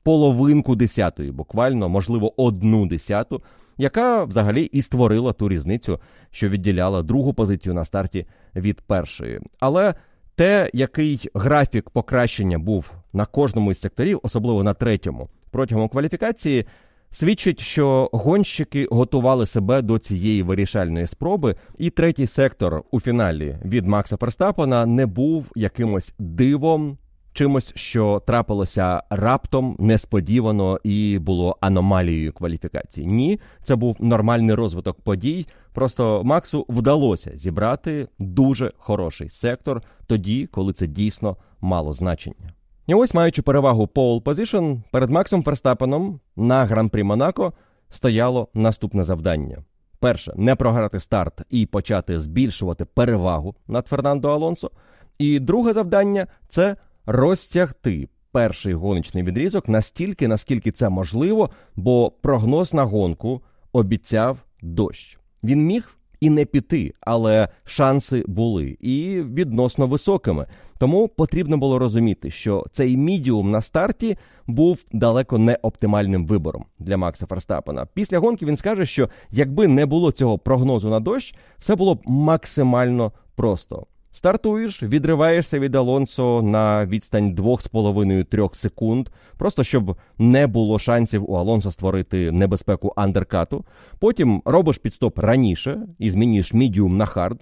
половинку 0.08 0.76
десятої, 0.76 1.32
буквально, 1.32 1.88
можливо, 1.88 2.42
одну 2.42 2.86
десяту, 2.86 3.42
яка 3.78 4.24
взагалі 4.24 4.62
і 4.62 4.82
створила 4.82 5.32
ту 5.32 5.48
різницю, 5.48 6.00
що 6.30 6.48
відділяла 6.48 7.02
другу 7.02 7.34
позицію 7.34 7.74
на 7.74 7.84
старті 7.84 8.26
від 8.56 8.80
першої. 8.80 9.40
Але 9.60 9.94
те, 10.34 10.70
який 10.74 11.28
графік 11.34 11.90
покращення 11.90 12.58
був 12.58 12.92
на 13.12 13.26
кожному 13.26 13.70
із 13.70 13.80
секторів, 13.80 14.20
особливо 14.22 14.62
на 14.62 14.74
третьому, 14.74 15.28
протягом 15.50 15.88
кваліфікації, 15.88 16.66
свідчить, 17.10 17.60
що 17.60 18.10
гонщики 18.12 18.88
готували 18.90 19.46
себе 19.46 19.82
до 19.82 19.98
цієї 19.98 20.42
вирішальної 20.42 21.06
спроби, 21.06 21.56
і 21.78 21.90
третій 21.90 22.26
сектор 22.26 22.82
у 22.90 23.00
фіналі 23.00 23.58
від 23.64 23.86
Макса 23.86 24.16
Ферстапена 24.16 24.86
не 24.86 25.06
був 25.06 25.46
якимось 25.54 26.14
дивом. 26.18 26.98
Чимось, 27.38 27.72
що 27.76 28.22
трапилося 28.26 29.02
раптом, 29.10 29.76
несподівано 29.78 30.80
і 30.84 31.18
було 31.18 31.56
аномалією 31.60 32.32
кваліфікації. 32.32 33.06
Ні, 33.06 33.40
це 33.62 33.76
був 33.76 33.96
нормальний 34.00 34.54
розвиток 34.54 35.00
подій. 35.00 35.46
Просто 35.72 36.22
Максу 36.24 36.66
вдалося 36.68 37.30
зібрати 37.34 38.08
дуже 38.18 38.72
хороший 38.76 39.30
сектор 39.30 39.82
тоді, 40.06 40.46
коли 40.46 40.72
це 40.72 40.86
дійсно 40.86 41.36
мало 41.60 41.92
значення. 41.92 42.52
І 42.86 42.94
ось, 42.94 43.14
маючи 43.14 43.42
перевагу 43.42 43.84
pole 43.94 44.22
position, 44.22 44.82
перед 44.92 45.10
Максом 45.10 45.42
Ферстапеном 45.42 46.20
на 46.36 46.64
гран-прі 46.64 47.02
Монако 47.02 47.52
стояло 47.90 48.48
наступне 48.54 49.04
завдання: 49.04 49.64
перше 50.00 50.32
не 50.36 50.56
програти 50.56 51.00
старт 51.00 51.42
і 51.50 51.66
почати 51.66 52.20
збільшувати 52.20 52.84
перевагу 52.84 53.54
над 53.68 53.86
Фернандо 53.86 54.28
Алонсо. 54.28 54.70
І 55.18 55.40
друге 55.40 55.72
завдання 55.72 56.26
це 56.48 56.76
розтягти 57.08 58.08
перший 58.32 58.74
гоночний 58.74 59.24
відрізок 59.24 59.68
настільки, 59.68 60.28
наскільки 60.28 60.70
це 60.72 60.88
можливо, 60.88 61.50
бо 61.76 62.10
прогноз 62.10 62.74
на 62.74 62.84
гонку 62.84 63.42
обіцяв 63.72 64.38
дощ. 64.62 65.18
Він 65.44 65.66
міг 65.66 65.96
і 66.20 66.30
не 66.30 66.44
піти, 66.44 66.94
але 67.00 67.48
шанси 67.64 68.24
були 68.26 68.76
і 68.80 69.20
відносно 69.20 69.86
високими. 69.86 70.46
Тому 70.78 71.08
потрібно 71.08 71.58
було 71.58 71.78
розуміти, 71.78 72.30
що 72.30 72.66
цей 72.72 72.96
мідіум 72.96 73.50
на 73.50 73.62
старті 73.62 74.16
був 74.46 74.84
далеко 74.92 75.38
не 75.38 75.58
оптимальним 75.62 76.26
вибором 76.26 76.64
для 76.78 76.96
Макса 76.96 77.26
Ферстаппена. 77.26 77.86
Після 77.94 78.18
гонки 78.18 78.46
він 78.46 78.56
скаже, 78.56 78.86
що 78.86 79.08
якби 79.30 79.68
не 79.68 79.86
було 79.86 80.12
цього 80.12 80.38
прогнозу 80.38 80.88
на 80.88 81.00
дощ, 81.00 81.34
все 81.58 81.74
було 81.74 81.94
б 81.94 82.00
максимально 82.06 83.12
просто. 83.34 83.86
Стартуєш, 84.12 84.82
відриваєшся 84.82 85.58
від 85.58 85.74
Алонсо 85.74 86.42
на 86.42 86.86
відстань 86.86 87.34
2,5-3 87.34 88.54
секунд, 88.54 89.08
просто 89.36 89.64
щоб 89.64 89.96
не 90.18 90.46
було 90.46 90.78
шансів 90.78 91.30
у 91.30 91.34
Алонсо 91.34 91.70
створити 91.70 92.32
небезпеку 92.32 92.92
андеркату. 92.96 93.64
Потім 93.98 94.42
робиш 94.44 94.78
пітстоп 94.78 95.18
раніше 95.18 95.80
і 95.98 96.10
змінюєш 96.10 96.52
мідіум 96.52 96.96
на 96.96 97.06
хард. 97.06 97.40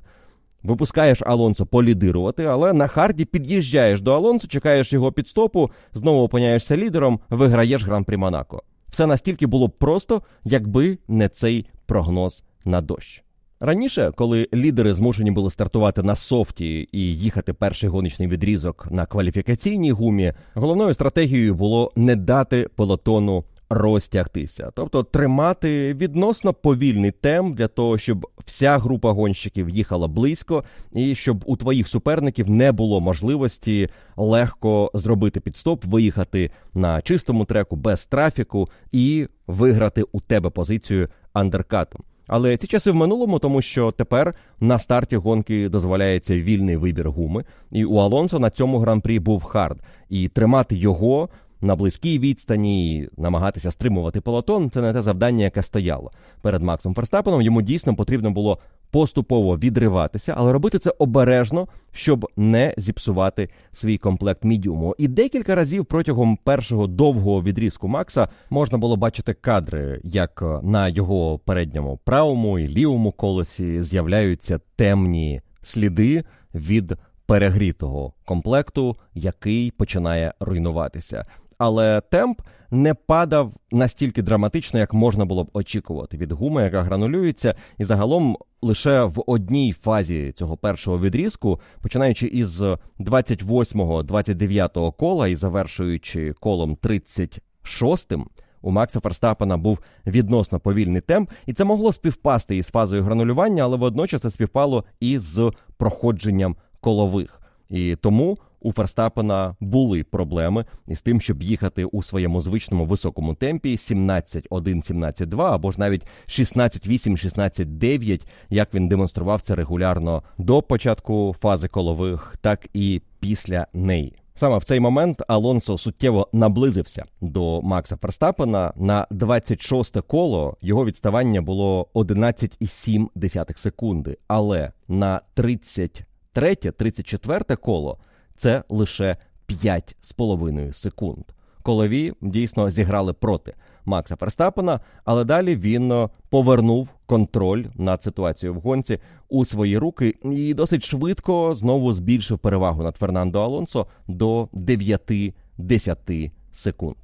Випускаєш 0.63 1.23
Алонсо 1.23 1.67
полідирувати, 1.67 2.45
але 2.45 2.73
на 2.73 2.87
харді 2.87 3.25
під'їжджаєш 3.25 4.01
до 4.01 4.15
Алонсо, 4.15 4.49
чекаєш 4.49 4.93
його 4.93 5.13
підстопу, 5.13 5.71
знову 5.95 6.23
опиняєшся 6.23 6.77
лідером, 6.77 7.21
виграєш 7.31 7.85
гран-прі 7.85 8.17
Монако. 8.17 8.63
Все 8.89 9.07
настільки 9.07 9.47
було 9.47 9.69
б 9.69 9.79
просто, 9.79 10.23
якби 10.45 10.99
не 11.09 11.29
цей 11.29 11.67
прогноз 11.87 12.43
на 12.65 12.81
дощ. 12.81 13.26
Раніше, 13.61 14.13
коли 14.17 14.49
лідери 14.55 14.95
змушені 14.95 15.31
були 15.31 15.51
стартувати 15.51 16.03
на 16.03 16.17
софті 16.17 16.89
і 16.93 17.01
їхати 17.01 17.53
перший 17.53 17.89
гоночний 17.89 18.29
відрізок 18.29 18.89
на 18.91 19.07
кваліфікаційній 19.07 19.93
гумі, 19.93 20.33
головною 20.55 20.95
стратегією 20.95 21.55
було 21.55 21.93
не 21.97 22.17
дати 22.17 22.69
пелотону 22.77 23.45
розтягтися, 23.71 24.71
тобто 24.75 25.03
тримати 25.03 25.95
відносно 25.95 26.55
повільний 26.55 27.11
темп 27.11 27.57
для 27.57 27.69
того, 27.69 27.99
щоб 27.99 28.27
вся 28.45 28.79
група 28.79 29.13
гонщиків 29.13 29.69
їхала 29.69 30.09
близько, 30.09 30.65
і 30.93 31.15
щоб 31.15 31.45
у 31.47 31.57
твоїх 31.57 31.89
суперників 31.89 32.51
не 32.51 32.73
було 32.73 33.01
можливості 33.01 33.89
легко 34.17 34.91
зробити 34.95 35.41
пітстоп, 35.41 35.85
виїхати 35.85 36.51
на 36.75 37.03
чистому 37.03 37.45
треку 37.45 37.77
без 37.77 38.07
трафіку 38.07 38.69
і 38.93 39.27
виграти 39.47 40.03
у 40.13 40.21
тебе 40.21 40.51
позицію 40.51 41.09
андеркатом. 41.33 42.03
Але 42.27 42.57
ці 42.57 42.67
часи 42.67 42.91
в 42.91 42.95
минулому, 42.95 43.39
тому 43.39 43.63
що 43.63 43.93
тепер 43.93 44.35
на 44.61 44.79
старті 44.79 45.17
гонки 45.17 45.69
дозволяється 45.69 46.37
вільний 46.37 46.77
вибір 46.77 47.11
гуми, 47.11 47.45
і 47.73 47.85
у 47.85 47.97
Алонсо 47.97 48.39
на 48.39 48.51
цьому 48.51 48.79
гран-прі 48.79 49.19
був 49.19 49.43
хард, 49.43 49.79
і 50.09 50.29
тримати 50.29 50.77
його 50.77 51.29
на 51.61 51.77
близькій 51.77 52.19
відстані 52.19 52.97
і 52.97 53.09
намагатися 53.17 53.71
стримувати 53.71 54.21
пелотон 54.21 54.71
це 54.71 54.83
не 54.83 54.93
те 54.93 55.03
завдання, 55.03 55.45
яке 55.45 55.63
стояло 55.63 56.11
перед 56.43 56.63
Максом 56.63 56.95
Ферстапеном. 56.95 57.43
Йому 57.43 57.63
дійсно 57.63 57.95
потрібно 57.95 58.31
було 58.31 58.59
поступово 58.91 59.57
відриватися, 59.57 60.35
але 60.37 60.53
робити 60.53 60.79
це 60.79 60.93
обережно, 60.99 61.69
щоб 61.93 62.27
не 62.37 62.75
зіпсувати 62.77 63.49
свій 63.73 63.99
комплект 63.99 64.45
мідіуму. 64.45 64.95
І 64.99 65.09
декілька 65.09 65.55
разів 65.55 65.85
протягом 65.85 66.39
першого 66.45 66.87
довгого 66.87 67.43
відрізку 67.43 67.89
Макса 67.89 68.29
можна 68.51 68.79
було 68.79 68.97
бачити 68.97 69.35
кадри, 69.35 70.01
як 70.05 70.45
на 70.63 70.89
його 70.89 71.39
передньому 71.39 71.99
правому 72.05 72.59
і 72.59 72.69
лівому 72.69 73.13
колесі 73.13 73.83
з'являються 73.83 74.61
темні 74.77 75.41
сліди 75.63 76.25
від 76.55 76.93
перегрітого 77.27 78.13
комплекту, 78.25 78.97
який 79.15 79.71
починає 79.71 80.35
руйнуватися 80.41 81.25
але 81.59 82.01
темп 82.01 82.41
не 82.71 82.95
падав 82.95 83.53
настільки 83.73 84.23
драматично, 84.23 84.79
як 84.79 84.95
можна 84.95 85.25
було 85.25 85.45
б 85.45 85.51
очікувати 85.53 86.17
від 86.17 86.33
гуми, 86.33 86.63
яка 86.63 86.83
гранулюється, 86.83 87.55
і 87.79 87.85
загалом 87.85 88.37
лише 88.63 89.05
в 89.05 89.23
одній 89.27 89.73
фазі 89.73 90.33
цього 90.37 90.57
першого 90.57 90.99
відрізку, 90.99 91.61
починаючи 91.81 92.27
із 92.27 92.63
28-29 93.01 94.93
кола 94.93 95.29
і 95.29 95.37
завершуючи 95.37 96.33
колом 96.33 96.77
36-м, 96.83 98.27
у 98.63 98.71
Макса 98.71 99.01
Ферстапена 99.01 99.57
був 99.57 99.79
відносно 100.07 100.61
повільний 100.61 101.01
темп, 101.01 101.31
і 101.47 101.53
це 101.53 101.65
могло 101.65 101.93
співпасти 101.93 102.57
із 102.57 102.67
фазою 102.67 103.03
гранулювання, 103.03 103.63
але 103.63 103.77
водночас 103.77 104.23
це 104.23 104.31
співпало 104.31 104.85
і 105.01 105.19
з 105.19 105.53
проходженням 105.77 106.57
колових. 106.81 107.41
І 107.69 107.97
тому 107.97 108.39
у 108.67 108.73
Ферстапена 108.73 109.57
були 109.61 110.05
проблеми 110.05 110.65
із 110.87 111.01
тим, 111.01 111.21
щоб 111.21 111.43
їхати 111.43 111.85
у 111.85 112.03
своєму 112.03 112.41
звичному 112.41 112.85
високому 112.85 113.35
темпі 113.35 113.77
17-1, 113.77 114.43
17-2 114.51 115.43
або 115.43 115.71
ж 115.71 115.81
навіть 115.81 116.07
16-8, 116.29 116.89
16-9, 116.89 118.27
як 118.51 118.75
він 118.75 118.89
демонстрував 118.89 119.41
це 119.41 119.55
регулярно 119.55 120.23
до 120.39 120.63
початку 120.63 121.37
фази 121.41 121.69
колових, 121.69 122.35
так 122.41 122.67
і 122.75 123.03
після 123.21 123.67
неї. 123.73 124.17
Саме 124.35 124.59
в 124.59 124.65
цей 124.65 124.81
момент 124.81 125.23
Алонсо 125.29 125.79
суттєво 125.79 126.29
наблизився 126.33 127.05
до 127.21 127.63
Макса 127.63 127.97
Ферстапена. 127.97 128.73
На 128.77 129.07
26 129.11 130.01
коло 130.01 130.57
його 130.61 130.85
відставання 130.85 131.43
було 131.43 131.89
11,7 131.95 133.59
секунди. 133.59 134.19
Але 134.29 134.73
на 134.89 135.21
33-34 135.37 137.57
коло 137.57 137.99
це 138.37 138.63
лише 138.69 139.17
5,5 139.49 140.73
секунд. 140.73 141.25
Колові 141.63 142.13
дійсно 142.23 142.71
зіграли 142.71 143.13
проти 143.13 143.55
Макса 143.85 144.17
Ферстапена, 144.17 144.81
але 145.05 145.25
далі 145.25 145.57
він 145.57 145.93
е, 145.93 146.09
повернув 146.31 146.91
контроль 147.07 147.65
над 147.75 148.03
ситуацією 148.03 148.59
в 148.59 148.61
гонці 148.61 148.99
у 149.29 149.45
свої 149.45 149.79
руки 149.79 150.15
і 150.23 150.55
досить 150.55 150.85
швидко 150.85 151.55
знову 151.55 151.93
збільшив 151.93 152.39
перевагу 152.39 152.83
над 152.83 152.97
Фернандо 152.97 153.43
Алонсо 153.43 153.87
до 154.09 154.45
9-10 154.45 156.31
секунд. 156.53 156.97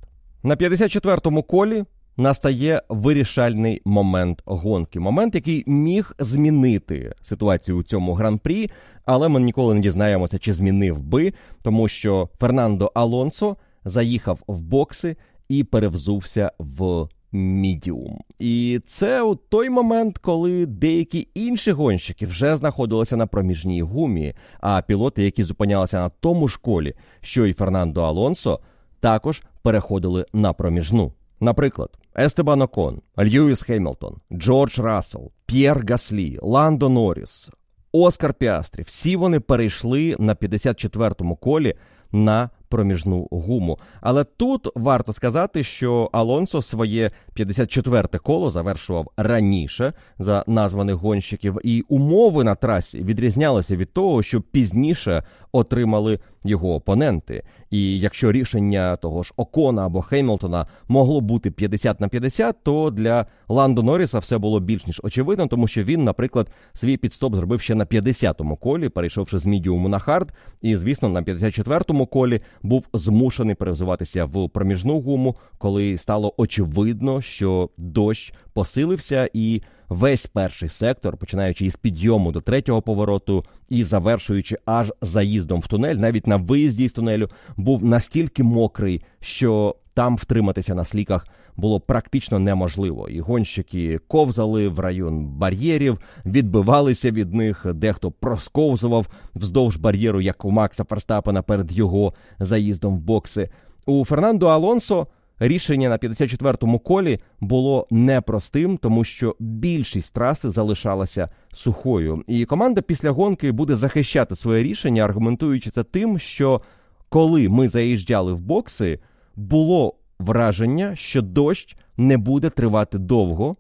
На 0.43 0.57
54-му 0.57 1.43
колі 1.43 1.85
настає 2.17 2.83
вирішальний 2.89 3.83
момент 3.85 4.43
гонки. 4.45 5.01
Момент, 5.01 5.35
який 5.35 5.65
міг 5.67 6.15
змінити 6.19 7.15
ситуацію 7.29 7.77
у 7.77 7.83
цьому 7.83 8.15
гран-прі, 8.15 8.71
але 9.05 9.29
ми 9.29 9.41
ніколи 9.41 9.75
не 9.75 9.81
дізнаємося, 9.81 10.39
чи 10.39 10.53
змінив 10.53 11.03
би, 11.03 11.33
тому 11.63 11.89
що 11.89 12.29
Фернандо 12.41 12.93
Алонсо 12.95 13.57
заїхав 13.85 14.39
в 14.47 14.61
бокси 14.61 15.17
і 15.49 15.65
перевзувся 15.65 16.53
в 16.59 17.09
мідіум. 17.33 18.21
І 18.39 18.81
це 18.87 19.23
у 19.23 19.35
той 19.35 19.71
момент, 19.71 20.19
коли 20.19 20.67
деякі 20.67 21.29
інші 21.35 21.71
гонщики 21.71 22.27
вже 22.27 22.57
знаходилися 22.57 23.17
на 23.17 23.27
проміжній 23.27 23.83
гумі, 23.83 24.35
а 24.61 24.83
пілоти, 24.83 25.25
які 25.25 25.45
зупинялися 25.45 26.01
на 26.01 26.09
тому 26.09 26.49
ж 26.49 26.59
колі, 26.63 26.95
що 27.21 27.47
й 27.47 27.53
Фернандо 27.53 28.03
Алонсо, 28.03 28.61
також 29.01 29.43
переходили 29.63 30.25
на 30.33 30.53
проміжну. 30.53 31.13
Наприклад, 31.41 31.91
Естебан 32.19 32.63
Окон, 32.63 33.03
Льюіс 33.19 33.63
Хемілтон, 33.63 34.17
Джордж 34.33 34.79
Рассел, 34.79 35.31
П'єр 35.47 35.85
Гаслі, 35.89 36.39
Ландо 36.43 36.89
Норріс, 36.89 37.51
Оскар 37.93 38.35
Піастрі. 38.35 38.83
Всі 38.83 39.17
вони 39.17 39.41
перейшли 39.41 40.17
на 40.19 40.35
54-му 40.35 41.37
колі 41.37 41.75
на 42.13 42.51
проміжну 42.73 43.29
гуму. 43.31 43.79
Але 44.01 44.25
тут 44.25 44.69
варто 44.75 45.13
сказати, 45.13 45.65
що 45.65 46.11
Алонсо 46.13 46.63
своє 46.63 47.11
54-те 47.37 48.19
коло 48.19 48.51
завершував 48.51 49.11
раніше 49.17 49.93
за 50.19 50.45
названих 50.47 50.95
гонщиків, 50.95 51.59
і 51.65 51.85
умови 51.89 52.45
на 52.45 52.55
трасі 52.55 52.99
відрізнялися 52.99 53.77
від 53.77 53.93
того, 53.93 54.23
що 54.23 54.41
пізніше 54.41 55.23
отримали 55.53 56.19
його 56.45 56.75
опоненти. 56.75 57.43
І 57.71 57.99
якщо 57.99 58.33
рішення 58.33 58.97
того 58.97 59.23
ж 59.23 59.33
Окона 59.37 59.87
або 59.87 60.03
Хемілтона 60.03 60.67
могло 60.89 61.21
бути 61.21 61.51
50 61.51 62.01
на 62.01 62.09
50, 62.09 62.57
то 62.63 62.91
для 62.91 63.27
Ландо 63.49 63.83
Норріса 63.83 64.19
все 64.19 64.39
було 64.39 64.61
більш 64.61 64.87
ніж 64.87 65.01
очевидно, 65.05 65.47
тому 65.47 65.69
що 65.69 65.85
він, 65.85 66.05
наприклад, 66.05 66.51
свій 66.73 66.97
пітстоп 66.97 67.35
зробив 67.35 67.61
ще 67.61 67.75
на 67.75 67.85
50-му 67.85 68.57
колі, 68.57 68.89
перейшовши 68.89 69.39
з 69.39 69.47
мідіуму 69.47 69.89
на 69.89 69.99
хард, 69.99 70.33
і 70.63 70.77
звісно, 70.77 71.09
на 71.09 71.23
54-му 71.23 72.07
колі 72.07 72.41
був 72.63 72.89
змушений 72.93 73.55
перевзуватися 73.55 74.25
в 74.25 74.49
проміжну 74.49 75.01
гуму, 75.01 75.37
коли 75.59 75.99
стало 75.99 76.35
очевидно, 76.37 77.23
що 77.23 77.71
дощ 77.77 78.35
посилився 78.53 79.29
і 79.33 79.63
весь 79.89 80.27
перший 80.27 80.69
сектор, 80.69 81.17
починаючи 81.17 81.67
із 81.67 81.77
підйому 81.77 82.33
до 82.33 82.41
третього 82.41 82.83
повороту 82.83 83.45
і 83.69 83.85
завершуючи 83.85 84.57
аж 84.65 84.93
заїздом 85.01 85.61
в 85.61 85.67
тунель, 85.67 85.95
навіть 85.95 86.27
на 86.27 86.37
виїзді 86.37 86.89
з 86.89 86.93
тунелю, 86.93 87.29
був 87.57 87.85
настільки 87.85 88.43
мокрий, 88.43 89.05
що 89.21 89.77
там 89.95 90.17
втриматися 90.17 90.75
на 90.75 90.85
сліках 90.85 91.27
було 91.57 91.81
практично 91.81 92.39
неможливо. 92.39 93.09
І 93.09 93.21
гонщики 93.21 93.99
ковзали 94.09 94.69
в 94.69 94.81
район 94.81 95.27
бар'єрів, 95.27 95.99
відбивалися 96.27 97.11
від 97.11 97.35
них. 97.35 97.67
Дехто 97.75 98.11
просковзував 98.11 99.07
вздовж 99.35 99.77
бар'єру, 99.77 100.21
як 100.21 100.45
у 100.45 100.51
Макса 100.51 100.85
Ферстапена 100.85 101.43
перед 101.43 101.73
його 101.73 102.15
заїздом 102.39 102.97
в 102.97 103.01
бокси. 103.01 103.49
У 103.87 104.05
Фернандо 104.05 104.47
Алонсо 104.47 105.07
рішення 105.39 105.89
на 105.89 105.99
54-му 105.99 106.79
колі 106.79 107.19
було 107.41 107.87
непростим, 107.91 108.77
тому 108.77 109.05
що 109.05 109.37
більшість 109.39 110.15
траси 110.15 110.51
залишалася 110.51 111.29
сухою. 111.53 112.25
І 112.27 112.45
команда 112.45 112.83
після 112.83 113.11
гонки 113.11 113.53
буде 113.53 113.75
захищати 113.75 114.37
своє 114.37 114.63
рішення, 114.63 115.05
аргументуючи 115.05 115.71
це 115.71 115.85
тим, 115.85 116.19
що 116.19 116.61
коли 117.09 117.49
ми 117.49 117.69
заїжджали 117.69 118.33
в 118.33 118.41
бокси, 118.41 118.99
було 119.37 119.95
враження, 120.23 120.97
що 120.97 121.23
дощ 121.23 121.77
не 121.97 122.17
буде 122.17 122.51
тривати 122.51 122.99
довго, 122.99 123.57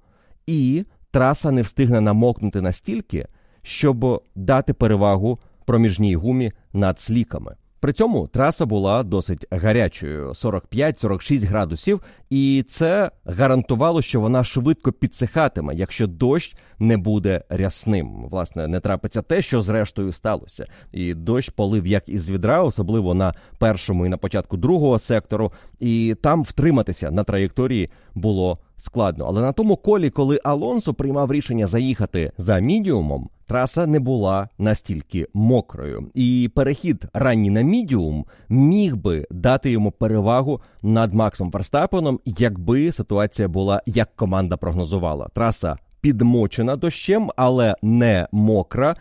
і 0.46 0.84
траса 1.10 1.50
не 1.50 1.62
встигне 1.62 2.00
намокнути 2.00 2.60
настільки, 2.60 3.26
щоб 3.62 4.22
дати 4.34 4.72
перевагу 4.74 5.38
проміжній 5.64 6.16
гумі 6.16 6.52
над 6.72 7.00
сліками. 7.00 7.56
При 7.82 7.92
цьому 7.92 8.26
траса 8.26 8.66
була 8.66 9.02
досить 9.02 9.46
гарячою 9.50 10.28
45-46 10.28 11.46
градусів, 11.46 12.00
і 12.30 12.64
це 12.68 13.10
гарантувало, 13.24 14.02
що 14.02 14.20
вона 14.20 14.44
швидко 14.44 14.92
підсихатиме, 14.92 15.74
якщо 15.74 16.06
дощ 16.06 16.56
не 16.78 16.96
буде 16.96 17.42
рясним. 17.48 18.26
Власне, 18.30 18.68
не 18.68 18.80
трапиться 18.80 19.22
те, 19.22 19.42
що 19.42 19.62
зрештою 19.62 20.12
сталося. 20.12 20.66
І 20.92 21.14
дощ 21.14 21.48
полив 21.48 21.86
як 21.86 22.08
із 22.08 22.30
відра, 22.30 22.62
особливо 22.62 23.14
на 23.14 23.34
першому 23.58 24.06
і 24.06 24.08
на 24.08 24.16
початку 24.16 24.56
другого 24.56 24.98
сектору, 24.98 25.52
і 25.80 26.16
там 26.22 26.42
втриматися 26.42 27.10
на 27.10 27.24
траєкторії 27.24 27.90
було 28.14 28.58
складно. 28.76 29.24
Але 29.28 29.40
на 29.40 29.52
тому 29.52 29.76
колі, 29.76 30.10
коли 30.10 30.40
Алонсо 30.44 30.94
приймав 30.94 31.32
рішення 31.32 31.66
заїхати 31.66 32.32
за 32.38 32.58
мідіумом, 32.58 33.28
траса 33.52 33.86
не 33.86 34.00
була 34.00 34.48
настільки 34.58 35.26
мокрою, 35.34 36.10
і 36.14 36.50
перехід 36.54 37.04
ранній 37.12 37.50
на 37.50 37.60
мідіум 37.60 38.26
міг 38.48 38.96
би 38.96 39.26
дати 39.30 39.70
йому 39.70 39.90
перевагу 39.90 40.60
над 40.82 41.14
Максом 41.14 41.50
Ферстаппеном, 41.50 42.20
якби 42.24 42.92
ситуація 42.92 43.48
була 43.48 43.82
як 43.86 44.16
команда 44.16 44.56
прогнозувала. 44.56 45.28
Траса 45.34 45.76
підмочена 46.00 46.76
дощем, 46.76 47.30
але 47.36 47.74
не 47.82 48.28
мокра. 48.32 48.96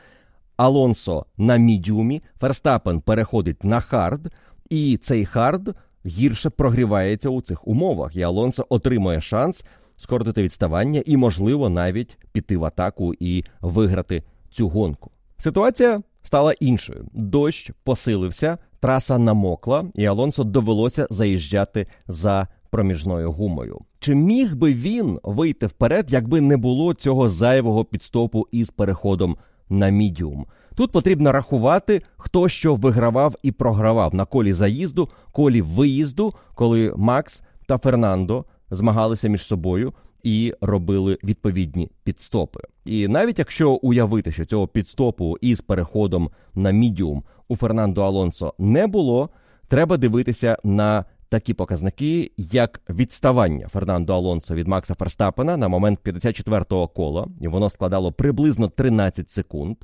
Алонсо 0.58 1.26
на 1.38 1.58
мідіумі, 1.58 2.22
Ферстаппен 2.40 3.02
переходить 3.02 3.64
на 3.64 3.80
хард, 3.80 4.34
і 4.70 4.98
цей 4.98 5.26
хард 5.26 5.76
гірше 6.06 6.50
прогрівається 6.50 7.30
у 7.30 7.42
цих 7.42 7.68
умовах. 7.68 8.16
І 8.16 8.22
Алонсо 8.22 8.66
отримує 8.70 9.22
шанс 9.22 9.64
скоротити 9.98 10.44
відставання 10.44 11.04
і, 11.06 11.18
можливо, 11.18 11.70
навіть 11.70 12.18
піти 12.32 12.58
в 12.58 12.66
атаку 12.66 13.14
і 13.20 13.44
виграти 13.62 14.24
цю 14.52 14.70
гонку. 14.70 15.12
Ситуація 15.38 16.02
стала 16.24 16.54
іншою. 16.60 17.06
Дощ 17.14 17.72
посилився, 17.84 18.58
траса 18.80 19.18
намокла, 19.18 19.84
і 19.96 20.06
Алонсо 20.06 20.44
довелося 20.44 21.08
заїжджати 21.10 21.88
за 22.08 22.48
проміжною 22.70 23.32
гумою. 23.32 23.80
Чи 24.00 24.16
міг 24.16 24.56
би 24.56 24.74
він 24.74 25.20
вийти 25.24 25.66
вперед, 25.66 26.06
якби 26.10 26.42
не 26.42 26.58
було 26.58 26.94
цього 26.94 27.30
зайвого 27.30 27.86
пітстопу 27.86 28.48
із 28.52 28.70
переходом 28.70 29.38
на 29.70 29.90
мідіум? 29.90 30.46
Тут 30.76 30.92
потрібно 30.92 31.32
рахувати, 31.32 32.02
хто 32.18 32.50
що 32.50 32.76
вигравав 32.76 33.36
і 33.44 33.52
програвав 33.52 34.16
на 34.16 34.26
колі 34.26 34.54
заїзду, 34.54 35.10
колі 35.32 35.62
виїзду, 35.62 36.34
коли 36.56 36.94
Макс 36.96 37.42
та 37.68 37.78
Фернандо 37.78 38.46
змагалися 38.72 39.28
між 39.28 39.46
собою 39.46 39.94
і 40.24 40.54
робили 40.62 41.18
відповідні 41.24 41.92
підстопи. 42.04 42.60
І 42.86 43.08
навіть 43.08 43.40
якщо 43.40 43.72
уявити, 43.72 44.32
що 44.32 44.46
цього 44.46 44.68
підстопу 44.68 45.38
із 45.42 45.62
переходом 45.62 46.30
на 46.56 46.72
мідіум 46.72 47.24
у 47.48 47.56
Фернандо 47.56 48.02
Алонсо 48.02 48.54
не 48.60 48.88
було, 48.88 49.30
треба 49.68 49.98
дивитися 49.98 50.58
на 50.64 51.06
такі 51.30 51.54
показники, 51.54 52.32
як 52.38 52.82
відставання 52.90 53.68
Фернандо 53.68 54.14
Алонсо 54.14 54.56
від 54.56 54.68
Макса 54.68 54.96
Ферстапена 54.96 55.58
на 55.58 55.68
момент 55.68 56.00
54-го 56.06 56.88
кола, 56.88 57.28
і 57.42 57.48
воно 57.48 57.70
складало 57.70 58.12
приблизно 58.12 58.68
13 58.68 59.32
секунд, 59.32 59.78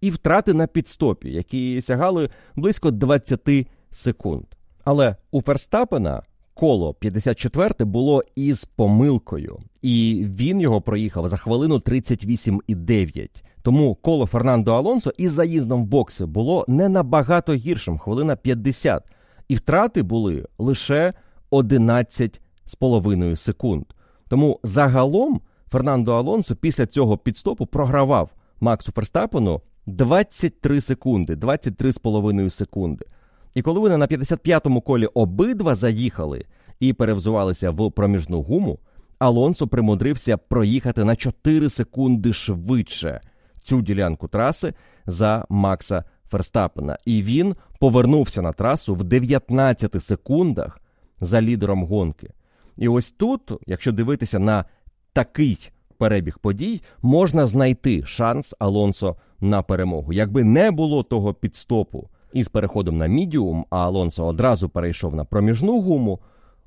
і 0.00 0.10
втрати 0.10 0.54
на 0.54 0.66
підстопі, 0.66 1.30
які 1.30 1.82
сягали 1.82 2.30
близько 2.56 2.90
20 2.90 3.68
секунд. 3.90 4.44
Але 4.84 5.16
у 5.30 5.42
Ферстапена 5.42 6.22
коло 6.58 6.94
54 6.94 7.70
було 7.80 8.24
із 8.36 8.64
помилкою, 8.64 9.58
і 9.82 10.26
він 10.28 10.60
його 10.60 10.80
проїхав 10.80 11.28
за 11.28 11.36
хвилину 11.36 11.76
38,9. 11.76 13.28
Тому 13.62 13.94
коло 13.94 14.26
Фернандо 14.26 14.74
Алонсо 14.74 15.12
із 15.18 15.32
заїздом 15.32 15.82
в 15.82 15.86
бокси 15.86 16.26
було 16.26 16.64
не 16.68 16.88
набагато 16.88 17.54
гіршим, 17.54 17.98
хвилина 17.98 18.36
50. 18.36 19.02
І 19.48 19.54
втрати 19.54 20.02
були 20.02 20.46
лише 20.58 21.12
11,5 21.50 23.36
секунд. 23.36 23.84
Тому 24.28 24.60
загалом 24.62 25.40
Фернандо 25.70 26.14
Алонсо 26.14 26.56
після 26.56 26.86
цього 26.86 27.18
підстопу 27.18 27.66
програвав 27.66 28.30
Максу 28.60 28.92
Ферстапену 28.92 29.60
23 29.86 30.80
секунди, 30.80 31.34
23,5 31.34 32.50
секунди. 32.50 33.04
І 33.54 33.62
коли 33.62 33.80
вони 33.80 33.96
на 33.96 34.06
55-му 34.06 34.80
колі 34.80 35.06
обидва 35.06 35.74
заїхали 35.74 36.44
і 36.80 36.92
перевзувалися 36.92 37.70
в 37.70 37.90
проміжну 37.90 38.42
гуму, 38.42 38.78
Алонсо 39.18 39.68
примудрився 39.68 40.36
проїхати 40.36 41.04
на 41.04 41.16
4 41.16 41.70
секунди 41.70 42.32
швидше 42.32 43.20
цю 43.62 43.82
ділянку 43.82 44.28
траси 44.28 44.74
за 45.06 45.44
Макса 45.48 46.04
Ферстапена. 46.30 46.98
І 47.04 47.22
він 47.22 47.54
повернувся 47.80 48.42
на 48.42 48.52
трасу 48.52 48.94
в 48.94 49.04
19 49.04 50.04
секундах 50.04 50.80
за 51.20 51.42
лідером 51.42 51.84
гонки. 51.84 52.30
І 52.76 52.88
ось 52.88 53.10
тут, 53.10 53.52
якщо 53.66 53.92
дивитися 53.92 54.38
на 54.38 54.64
такий 55.12 55.70
перебіг 55.98 56.38
подій, 56.38 56.82
можна 57.02 57.46
знайти 57.46 58.02
шанс 58.06 58.54
Алонсо 58.58 59.16
на 59.40 59.62
перемогу. 59.62 60.12
Якби 60.12 60.44
не 60.44 60.70
було 60.70 61.02
того 61.02 61.34
підстопу 61.34 62.10
із 62.32 62.48
переходом 62.48 62.98
на 62.98 63.06
мідіум, 63.06 63.66
а 63.70 63.78
Алонсо 63.78 64.26
одразу 64.26 64.68
перейшов 64.68 65.14
на 65.14 65.24
проміжну 65.24 65.80
гуму, 65.80 66.18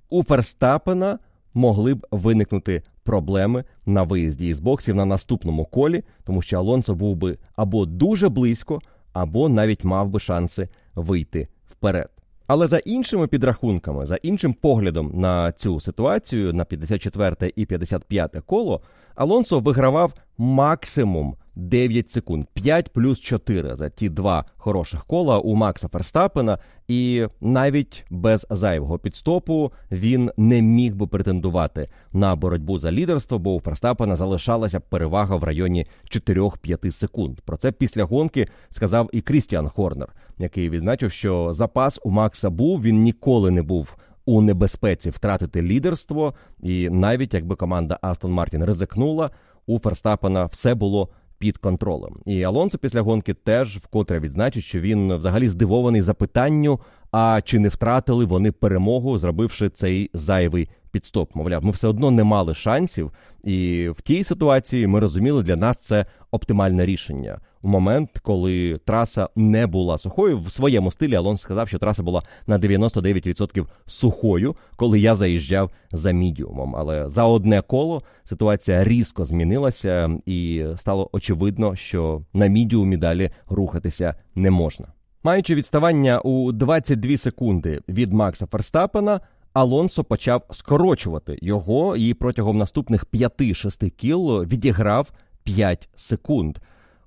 у 0.10 0.24
Ферстапена 0.24 1.19
могли 1.54 1.93
б 1.93 2.08
виникнути 2.12 2.84
проблеми 3.04 3.63
на 3.86 4.04
виїзді 4.04 4.47
із 4.47 4.60
боксів 4.60 4.95
на 4.95 5.06
наступному 5.06 5.65
колі, 5.65 6.04
тому 6.24 6.41
що 6.41 6.58
Алонсо 6.58 6.95
був 6.95 7.15
би 7.15 7.38
або 7.56 7.86
дуже 7.86 8.30
близько, 8.30 8.82
або 9.13 9.50
навіть 9.50 9.84
мав 9.84 10.10
би 10.10 10.19
шанси 10.19 10.69
вийти 10.95 11.47
вперед. 11.65 12.10
Але 12.47 12.67
за 12.67 12.78
іншими 12.78 13.28
підрахунками, 13.28 14.06
за 14.06 14.15
іншим 14.15 14.54
поглядом 14.54 15.12
на 15.13 15.52
цю 15.52 15.80
ситуацію, 15.80 16.54
на 16.54 16.65
54 16.65 17.54
і 17.56 17.65
55 17.65 18.36
коло, 18.45 18.82
Алонсо 19.15 19.60
вигравав 19.60 20.13
максимум 20.38 21.36
9 21.56 22.12
секунд, 22.12 22.46
5 22.54 22.94
плюс 22.94 23.20
4 23.20 23.76
за 23.76 23.90
ті 23.90 24.10
два 24.10 24.46
хороших 24.58 25.06
кола 25.06 25.40
у 25.40 25.56
Макса 25.56 25.88
Ферстапена, 25.88 26.60
і 26.88 27.28
навіть 27.42 28.06
без 28.10 28.48
зайвого 28.50 29.00
підстопу 29.00 29.72
він 29.92 30.32
не 30.38 30.62
міг 30.62 30.96
би 30.96 31.08
претендувати 31.08 31.90
на 32.14 32.36
боротьбу 32.36 32.78
за 32.78 32.92
лідерство, 32.92 33.40
бо 33.40 33.56
у 33.56 33.60
Ферстапена 33.60 34.16
залишалася 34.16 34.80
перевага 34.80 35.36
в 35.36 35.44
районі 35.44 35.86
4-5 36.10 36.92
секунд. 36.92 37.42
Про 37.42 37.58
це 37.58 37.72
після 37.72 38.04
гонки 38.04 38.48
сказав 38.70 39.10
і 39.14 39.22
Крістіан 39.22 39.68
Хорнер, 39.68 40.14
який 40.38 40.70
відзначив, 40.70 41.12
що 41.12 41.54
запас 41.54 42.00
у 42.04 42.10
Макса 42.10 42.50
був 42.50 42.82
він 42.82 43.02
ніколи 43.02 43.52
не 43.52 43.62
був. 43.62 43.96
У 44.26 44.42
небезпеці 44.42 45.10
втратити 45.10 45.62
лідерство, 45.62 46.34
і 46.60 46.90
навіть 46.90 47.34
якби 47.34 47.56
команда 47.56 48.00
Астон 48.02 48.32
Мартін 48.32 48.64
ризикнула, 48.64 49.30
у 49.66 49.80
Ферстапена 49.80 50.46
все 50.46 50.76
було 50.76 51.10
під 51.42 51.58
контролем. 51.58 52.16
І 52.26 52.44
Алонсо 52.44 52.78
після 52.78 53.02
гонки 53.02 53.34
теж 53.34 53.78
вкотре 53.78 54.20
відзначить, 54.20 54.64
що 54.64 54.80
він 54.80 55.14
взагалі 55.16 55.50
здивований 55.50 56.02
запитанню, 56.02 56.80
а 57.12 57.42
чи 57.44 57.60
не 57.60 57.70
втратили 57.70 58.26
вони 58.26 58.52
перемогу, 58.52 59.18
зробивши 59.18 59.70
цей 59.70 60.10
зайвий 60.14 60.70
підстоп. 60.92 61.36
Мовляв, 61.36 61.66
ми 61.66 61.72
все 61.72 61.88
одно 61.88 62.12
не 62.12 62.24
мали 62.24 62.54
шансів, 62.54 63.12
і 63.44 63.90
в 63.90 64.02
тій 64.02 64.24
ситуації 64.24 64.88
ми 64.88 65.00
розуміли, 65.00 65.44
для 65.44 65.56
нас 65.56 65.78
це 65.78 66.06
оптимальне 66.32 66.86
рішення. 66.86 67.40
У 67.63 67.67
момент, 67.67 68.10
коли 68.21 68.80
траса 68.86 69.30
не 69.36 69.67
була 69.67 69.97
сухою, 69.97 70.39
в 70.39 70.52
своєму 70.52 70.91
стилі 70.91 71.15
Алонсо 71.15 71.43
сказав, 71.43 71.67
що 71.67 71.80
траса 71.80 72.04
була 72.04 72.24
на 72.47 72.60
99% 72.60 73.65
сухою, 73.86 74.56
коли 74.76 75.00
я 75.00 75.15
заїжджав 75.15 75.71
за 75.91 76.12
мідіумом. 76.12 76.76
Але 76.76 77.10
за 77.10 77.24
одне 77.24 77.62
коло 77.62 78.04
ситуація 78.24 78.84
різко 78.84 79.26
змінилася, 79.26 80.17
і 80.26 80.65
стало 80.78 81.10
очевидно, 81.12 81.76
що 81.76 82.21
на 82.34 82.47
мідіумі 82.47 82.97
далі 82.97 83.30
рухатися 83.50 84.15
не 84.36 84.52
можна. 84.52 84.88
Маючи 85.24 85.56
відставання 85.56 86.19
у 86.19 86.52
22 86.52 87.17
секунди 87.17 87.82
від 87.89 88.13
Макса 88.13 88.45
Ферстапена, 88.45 89.19
Алонсо 89.54 90.04
почав 90.04 90.43
скорочувати 90.52 91.39
його 91.41 91.95
і 91.95 92.13
протягом 92.13 92.58
наступних 92.58 93.06
5-6 93.06 93.89
кіл 93.89 94.43
відіграв 94.43 95.12
5 95.43 95.89
секунд. 95.95 96.58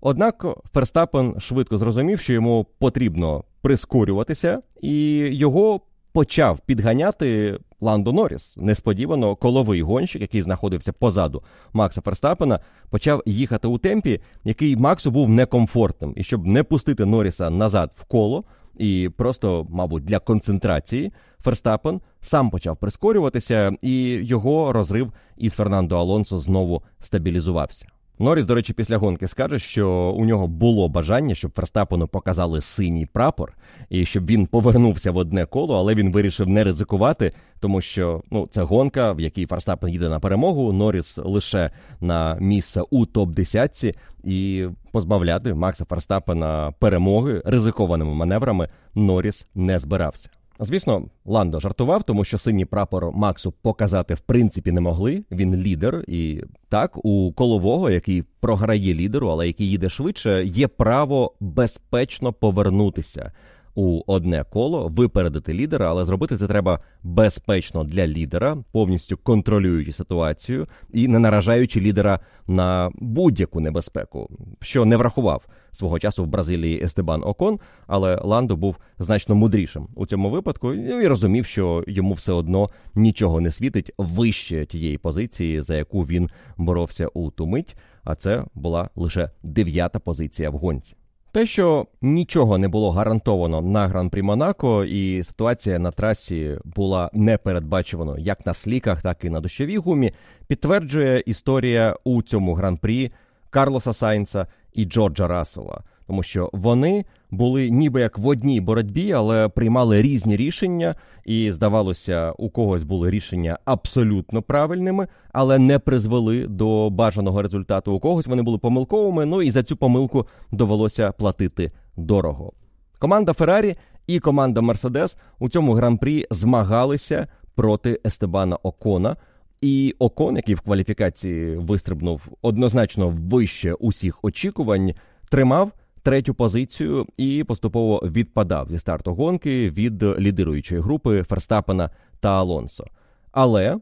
Однак 0.06 0.46
Ферстапен 0.74 1.40
швидко 1.40 1.78
зрозумів, 1.78 2.20
що 2.20 2.32
йому 2.32 2.66
потрібно 2.78 3.44
прискорюватися, 3.60 4.60
і 4.82 4.96
його 5.32 5.80
почав 6.12 6.60
підганяти 6.60 7.58
Ландо 7.80 8.12
Норріс. 8.12 8.56
Несподівано 8.56 9.36
коловий 9.36 9.82
гонщик, 9.82 10.22
який 10.22 10.42
знаходився 10.42 10.92
позаду 10.92 11.42
Макса 11.72 12.00
Ферстапена, 12.00 12.60
почав 12.90 13.22
їхати 13.26 13.68
у 13.68 13.78
темпі, 13.78 14.20
який 14.44 14.76
Максу 14.76 15.10
був 15.10 15.28
некомфортним. 15.28 16.12
І 16.16 16.22
щоб 16.22 16.46
не 16.46 16.62
пустити 16.62 17.04
Норріса 17.04 17.50
назад 17.50 17.92
в 17.94 18.04
коло, 18.04 18.44
і 18.78 19.10
просто, 19.16 19.66
мабуть, 19.70 20.04
для 20.04 20.18
концентрації, 20.18 21.12
Ферстапен 21.38 22.00
сам 22.20 22.50
почав 22.50 22.76
прискорюватися, 22.76 23.72
і 23.82 24.02
його 24.22 24.72
розрив 24.72 25.12
із 25.36 25.52
Фернандо 25.52 25.96
Алонсо 25.96 26.38
знову 26.38 26.82
стабілізувався. 27.00 27.86
Норріс, 28.18 28.46
до 28.46 28.54
речі, 28.54 28.72
після 28.72 28.96
гонки 28.96 29.28
скаже, 29.28 29.58
що 29.58 29.90
у 30.16 30.24
нього 30.24 30.46
було 30.46 30.88
бажання, 30.88 31.34
щоб 31.34 31.52
Ферстапену 31.52 32.06
показали 32.06 32.60
синій 32.60 33.06
прапор, 33.06 33.52
і 33.90 34.04
щоб 34.04 34.26
він 34.26 34.46
повернувся 34.46 35.10
в 35.10 35.16
одне 35.16 35.46
коло, 35.46 35.78
але 35.78 35.94
він 35.94 36.12
вирішив 36.12 36.48
не 36.48 36.64
ризикувати, 36.64 37.32
тому 37.60 37.80
що 37.80 38.22
ну 38.30 38.48
це 38.50 38.62
гонка, 38.62 39.12
в 39.12 39.20
якій 39.20 39.46
Ферстапен 39.46 39.90
їде 39.90 40.08
на 40.08 40.20
перемогу. 40.20 40.72
Норріс 40.72 41.18
лише 41.18 41.70
на 42.00 42.36
місце 42.40 42.82
у 42.90 43.06
топ 43.06 43.30
10 43.30 43.96
і 44.24 44.66
позбавляти 44.92 45.54
Макса 45.54 45.84
Ферстапена 45.84 46.72
перемоги 46.78 47.42
ризикованими 47.44 48.14
маневрами 48.14 48.68
Норріс 48.94 49.46
не 49.54 49.78
збирався. 49.78 50.28
Звісно, 50.60 51.02
Ландо 51.24 51.60
жартував, 51.60 52.02
тому 52.02 52.24
що 52.24 52.38
синій 52.38 52.64
прапор 52.64 53.12
Максу 53.12 53.52
показати 53.52 54.14
в 54.14 54.20
принципі 54.20 54.72
не 54.72 54.80
могли. 54.80 55.24
Він 55.30 55.56
лідер, 55.56 56.04
і 56.08 56.42
так 56.68 57.04
у 57.04 57.32
колового, 57.32 57.90
який 57.90 58.24
програє 58.40 58.94
лідеру, 58.94 59.28
але 59.28 59.46
який 59.46 59.70
їде 59.70 59.88
швидше, 59.88 60.44
є 60.44 60.68
право 60.68 61.34
безпечно 61.40 62.32
повернутися 62.32 63.32
у 63.74 64.02
одне 64.06 64.44
коло, 64.50 64.88
випередити 64.88 65.54
лідера, 65.54 65.90
але 65.90 66.04
зробити 66.04 66.36
це 66.36 66.46
треба 66.46 66.80
безпечно 67.02 67.84
для 67.84 68.06
лідера, 68.06 68.56
повністю 68.72 69.16
контролюючи 69.16 69.92
ситуацію 69.92 70.66
і 70.92 71.08
не 71.08 71.18
наражаючи 71.18 71.80
лідера 71.80 72.20
на 72.46 72.90
будь-яку 72.94 73.60
небезпеку, 73.60 74.30
що 74.60 74.84
не 74.84 74.96
врахував 74.96 75.46
свого 75.72 75.98
часу 75.98 76.24
в 76.24 76.26
Бразилії 76.26 76.82
Естебан 76.82 77.24
Окон, 77.24 77.58
але 77.86 78.20
Ландо 78.22 78.56
був 78.56 78.76
значно 78.98 79.34
мудрішим 79.34 79.88
у 79.94 80.06
цьому 80.06 80.30
випадку 80.30 80.74
і 80.74 81.06
розумів, 81.06 81.46
що 81.46 81.84
йому 81.86 82.14
все 82.14 82.32
одно 82.32 82.68
нічого 82.94 83.40
не 83.40 83.50
світить 83.50 83.92
вище 83.98 84.66
тієї 84.66 84.98
позиції, 84.98 85.60
за 85.60 85.76
яку 85.76 86.02
він 86.02 86.30
боровся 86.56 87.08
у 87.14 87.30
ту 87.30 87.46
мить. 87.46 87.76
А 88.04 88.14
це 88.14 88.44
була 88.54 88.90
лише 88.96 89.30
дев'ята 89.42 89.98
позиція 89.98 90.50
в 90.50 90.54
гонці. 90.54 90.96
Те, 91.34 91.46
що 91.46 91.86
нічого 92.02 92.58
не 92.58 92.68
було 92.68 92.90
гарантовано 92.90 93.60
на 93.60 93.88
гран-прі 93.88 94.22
Монако, 94.22 94.84
і 94.84 95.22
ситуація 95.22 95.78
на 95.78 95.90
трасі 95.90 96.58
була 96.64 97.10
непередбачувано 97.12 98.18
як 98.18 98.46
на 98.46 98.54
сліках, 98.54 99.02
так 99.02 99.24
і 99.24 99.30
на 99.30 99.40
дощовій 99.40 99.76
гумі, 99.76 100.12
підтверджує 100.46 101.22
історія 101.26 101.96
у 102.04 102.22
цьому 102.22 102.54
гран-прі 102.54 103.12
Карлоса 103.50 103.92
Сайнца 103.92 104.46
і 104.72 104.84
Джорджа 104.84 105.26
Рассела, 105.26 105.82
тому 106.06 106.22
що 106.22 106.50
вони 106.52 107.04
були 107.30 107.70
ніби 107.70 108.00
як 108.00 108.18
в 108.18 108.26
одній 108.26 108.60
боротьбі, 108.60 109.12
але 109.12 109.48
приймали 109.48 110.02
різні 110.02 110.36
рішення, 110.36 110.94
і 111.24 111.52
здавалося, 111.52 112.32
у 112.38 112.50
когось 112.50 112.82
були 112.82 113.10
рішення 113.10 113.58
абсолютно 113.64 114.42
правильними, 114.42 115.08
але 115.32 115.58
не 115.58 115.78
призвели 115.78 116.46
до 116.46 116.90
бажаного 116.90 117.42
результату. 117.42 117.92
У 117.92 118.00
когось 118.00 118.26
вони 118.26 118.42
були 118.42 118.58
помилковими. 118.58 119.26
Ну 119.26 119.42
і 119.42 119.50
за 119.50 119.62
цю 119.62 119.76
помилку 119.76 120.26
довелося 120.52 121.12
платити 121.12 121.72
дорого. 121.96 122.52
Команда 122.98 123.32
Феррарі 123.32 123.76
і 124.06 124.20
команда 124.20 124.60
Мерседес 124.60 125.16
у 125.38 125.48
цьому 125.48 125.72
гран-прі 125.72 126.26
змагалися 126.30 127.26
проти 127.54 128.00
Естебана 128.06 128.56
Окона. 128.62 129.16
І 129.60 129.94
Окон, 129.98 130.36
який 130.36 130.54
в 130.54 130.60
кваліфікації 130.60 131.56
вистрибнув 131.56 132.28
однозначно 132.42 133.08
вище 133.08 133.74
усіх 133.74 134.24
очікувань, 134.24 134.94
тримав 135.30 135.72
третю 136.04 136.34
позицію 136.34 137.06
і 137.16 137.44
поступово 137.44 138.00
відпадав 138.04 138.70
зі 138.70 138.78
старту 138.78 139.14
гонки 139.14 139.70
від 139.70 140.02
лідируючої 140.02 140.80
групи 140.80 141.22
Ферстапена 141.22 141.90
та 142.20 142.32
Алонсо. 142.32 142.84
Але 143.32 143.76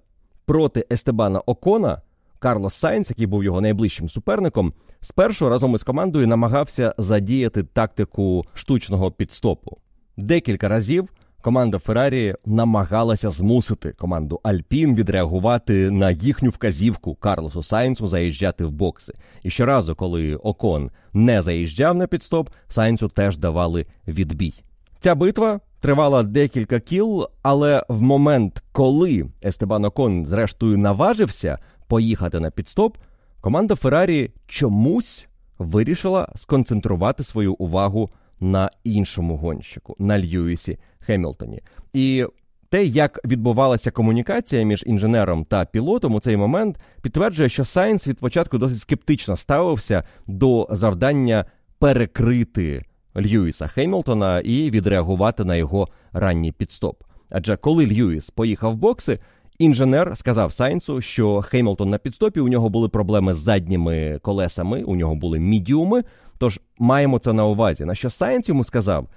проти 0.47 0.87
Естебана 0.93 1.39
Окона 1.39 2.03
Карлос 2.39 2.75
Сайнц, 2.75 3.11
який 3.11 3.27
був 3.27 3.45
його 3.45 3.61
найближчим 3.61 4.09
суперником, 4.09 4.73
спершу 5.01 5.49
разом 5.49 5.75
із 5.75 5.83
командою 5.83 6.27
намагався 6.27 6.95
задіяти 6.99 7.63
тактику 7.63 8.45
штучного 8.55 9.11
підстопу. 9.11 9.79
Декілька 10.17 10.69
разів 10.69 11.09
команда 11.43 11.79
Феррарі 11.79 12.35
намагалася 12.47 13.31
змусити 13.31 13.93
команду 13.93 14.41
Альпін 14.43 14.95
відреагувати 14.95 15.91
на 15.91 16.11
їхню 16.11 16.51
вказівку 16.51 17.15
Карлосу 17.15 17.63
Сайнсу 17.63 18.07
заїжджати 18.07 18.65
в 18.65 18.71
бокси. 18.71 19.13
І 19.43 19.51
щоразу, 19.51 19.95
коли 19.95 20.37
Окон 20.37 20.91
не 21.13 21.43
заїжджав 21.43 21.95
на 21.95 22.07
підстоп, 22.07 22.51
Сайнсу 22.69 23.09
теж 23.09 23.39
давали 23.39 23.87
відбій. 24.09 24.55
Ця 25.01 25.15
битва 25.15 25.61
тривала 25.81 26.23
декілька 26.23 26.81
кіл, 26.81 27.27
але 27.43 27.85
в 27.89 28.03
момент, 28.03 28.63
коли 28.73 29.27
Естебан 29.45 29.85
Окон 29.85 30.27
зрештою 30.27 30.79
наважився 30.79 31.59
поїхати 31.89 32.41
на 32.41 32.51
підстоп, 32.51 32.97
команда 33.41 33.75
Феррарі 33.75 34.31
чомусь 34.47 35.27
вирішила 35.59 36.29
сконцентрувати 36.37 37.23
свою 37.23 37.55
увагу 37.55 38.11
на 38.41 38.71
іншому 38.85 39.37
гонщику, 39.37 39.97
на 39.99 40.19
Льюісі 40.19 40.79
Хемілтоні. 41.07 41.63
І 41.93 42.27
те, 42.69 42.85
як 42.85 43.21
відбувалася 43.25 43.91
комунікація 43.91 44.63
між 44.63 44.85
інженером 44.87 45.45
та 45.45 45.65
пілотом 45.65 46.15
у 46.15 46.21
цей 46.21 46.37
момент, 46.37 46.77
підтверджує, 47.03 47.49
що 47.49 47.65
Сайнс 47.65 48.07
від 48.07 48.19
початку 48.19 48.59
досить 48.59 48.81
скептично 48.81 49.37
ставився 49.37 50.05
до 50.27 50.69
завдання 50.71 51.45
перекрити 51.79 52.85
Льюіса 53.17 53.67
Хемілтона 53.67 54.41
і 54.41 54.71
відреагувати 54.71 55.45
на 55.45 55.57
його 55.57 55.89
ранній 56.13 56.53
пітстоп. 56.53 57.03
Адже 57.31 57.57
коли 57.57 57.87
Льюіс 57.87 58.31
поїхав 58.31 58.73
в 58.73 58.77
бокси, 58.77 59.19
інженер 59.59 60.17
сказав 60.17 60.53
Сайнсу, 60.53 61.01
що 61.01 61.43
Хемілтон 61.43 61.91
на 61.91 61.99
пітстопі 61.99 62.41
у 62.41 62.49
нього 62.49 62.69
були 62.69 62.89
проблеми 62.89 63.35
з 63.35 63.39
задніми 63.39 64.19
колесами, 64.23 64.83
у 64.83 64.97
нього 64.97 65.15
були 65.15 65.39
мідіуми. 65.39 66.05
Тож 66.39 66.61
маємо 66.79 67.19
це 67.19 67.33
на 67.33 67.47
увазі. 67.47 67.85
На 67.85 67.95
що 67.95 68.11
Сайнс 68.11 68.49
йому 68.49 68.65
сказав: 68.65 69.09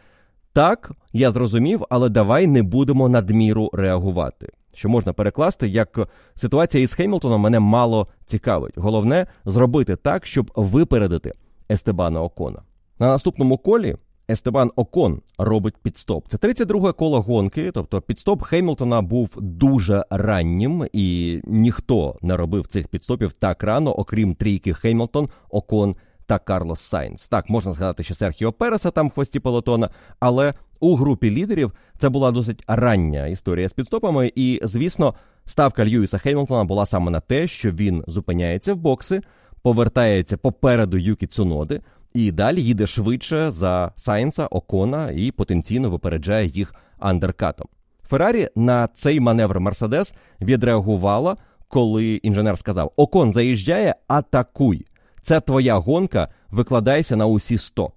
Так, 0.55 0.91
я 1.13 1.31
зрозумів, 1.31 1.85
але 1.89 2.09
давай 2.09 2.47
не 2.47 2.63
будемо 2.63 3.09
надміру 3.09 3.69
реагувати. 3.73 4.49
Що 4.73 4.89
можна 4.89 5.13
перекласти, 5.13 5.67
як 5.67 5.99
ситуація 6.35 6.83
із 6.83 6.93
Хемілтоном 6.93 7.41
мене 7.41 7.59
мало 7.59 8.07
цікавить. 8.25 8.77
Головне 8.77 9.27
зробити 9.45 9.95
так, 9.95 10.25
щоб 10.25 10.51
випередити 10.55 11.33
Естебана 11.71 12.21
Окона. 12.21 12.61
На 12.99 13.07
наступному 13.07 13.57
колі 13.57 13.95
Естебан 14.29 14.71
Окон 14.75 15.21
робить 15.37 15.77
пітстоп. 15.77 16.27
Це 16.27 16.37
32-е 16.37 16.93
коло 16.93 17.21
гонки. 17.21 17.71
Тобто 17.73 18.01
пітстоп 18.01 18.41
Хемілтона 18.41 19.01
був 19.01 19.29
дуже 19.37 20.05
раннім, 20.09 20.87
і 20.93 21.39
ніхто 21.43 22.17
не 22.21 22.37
робив 22.37 22.67
цих 22.67 22.87
пітстопів 22.87 23.33
так 23.33 23.63
рано, 23.63 23.93
окрім 23.93 24.35
трійки 24.35 24.73
Хемілтон, 24.73 25.29
Окон 25.49 25.95
та 26.25 26.39
Карлос 26.39 26.81
Сайнс. 26.81 27.27
Так, 27.27 27.49
можна 27.49 27.73
згадати, 27.73 28.03
що 28.03 28.15
Серхіо 28.15 28.51
Переса 28.51 28.91
там 28.91 29.07
в 29.07 29.11
хвості 29.11 29.39
пелотона, 29.39 29.89
але 30.19 30.53
у 30.79 30.95
групі 30.95 31.31
лідерів 31.31 31.71
це 31.97 32.09
була 32.09 32.31
досить 32.31 32.63
рання 32.67 33.27
історія 33.27 33.69
з 33.69 33.73
пітстопами. 33.73 34.31
І, 34.35 34.59
звісно, 34.63 35.13
ставка 35.45 35.85
Льюіса 35.85 36.17
Хемілтона 36.17 36.63
була 36.63 36.85
саме 36.85 37.11
на 37.11 37.19
те, 37.19 37.47
що 37.47 37.71
він 37.71 38.03
зупиняється 38.07 38.73
в 38.73 38.77
бокси, 38.77 39.21
повертається 39.61 40.37
попереду 40.37 40.97
Юкі 40.97 41.27
Цуноди. 41.27 41.81
І 42.13 42.31
далі 42.31 42.61
їде 42.61 42.87
швидше 42.87 43.51
за 43.51 43.91
Сайнса, 43.95 44.45
Окона 44.45 45.11
і 45.11 45.31
потенційно 45.31 45.89
випереджає 45.89 46.47
їх 46.47 46.75
андеркатом. 46.99 47.67
Феррарі 48.09 48.49
на 48.55 48.87
цей 48.87 49.19
маневр 49.19 49.59
Мерседес 49.59 50.13
відреагувала, 50.41 51.37
коли 51.67 52.05
інженер 52.05 52.57
сказав: 52.57 52.91
Окон 52.95 53.33
заїжджає, 53.33 53.95
атакуй. 54.07 54.85
Це 55.25 55.41
твоя 55.41 55.75
гонка, 55.75 56.27
викладайся 56.51 57.15
на 57.15 57.25
усі 57.25 57.57
100. 57.57 57.91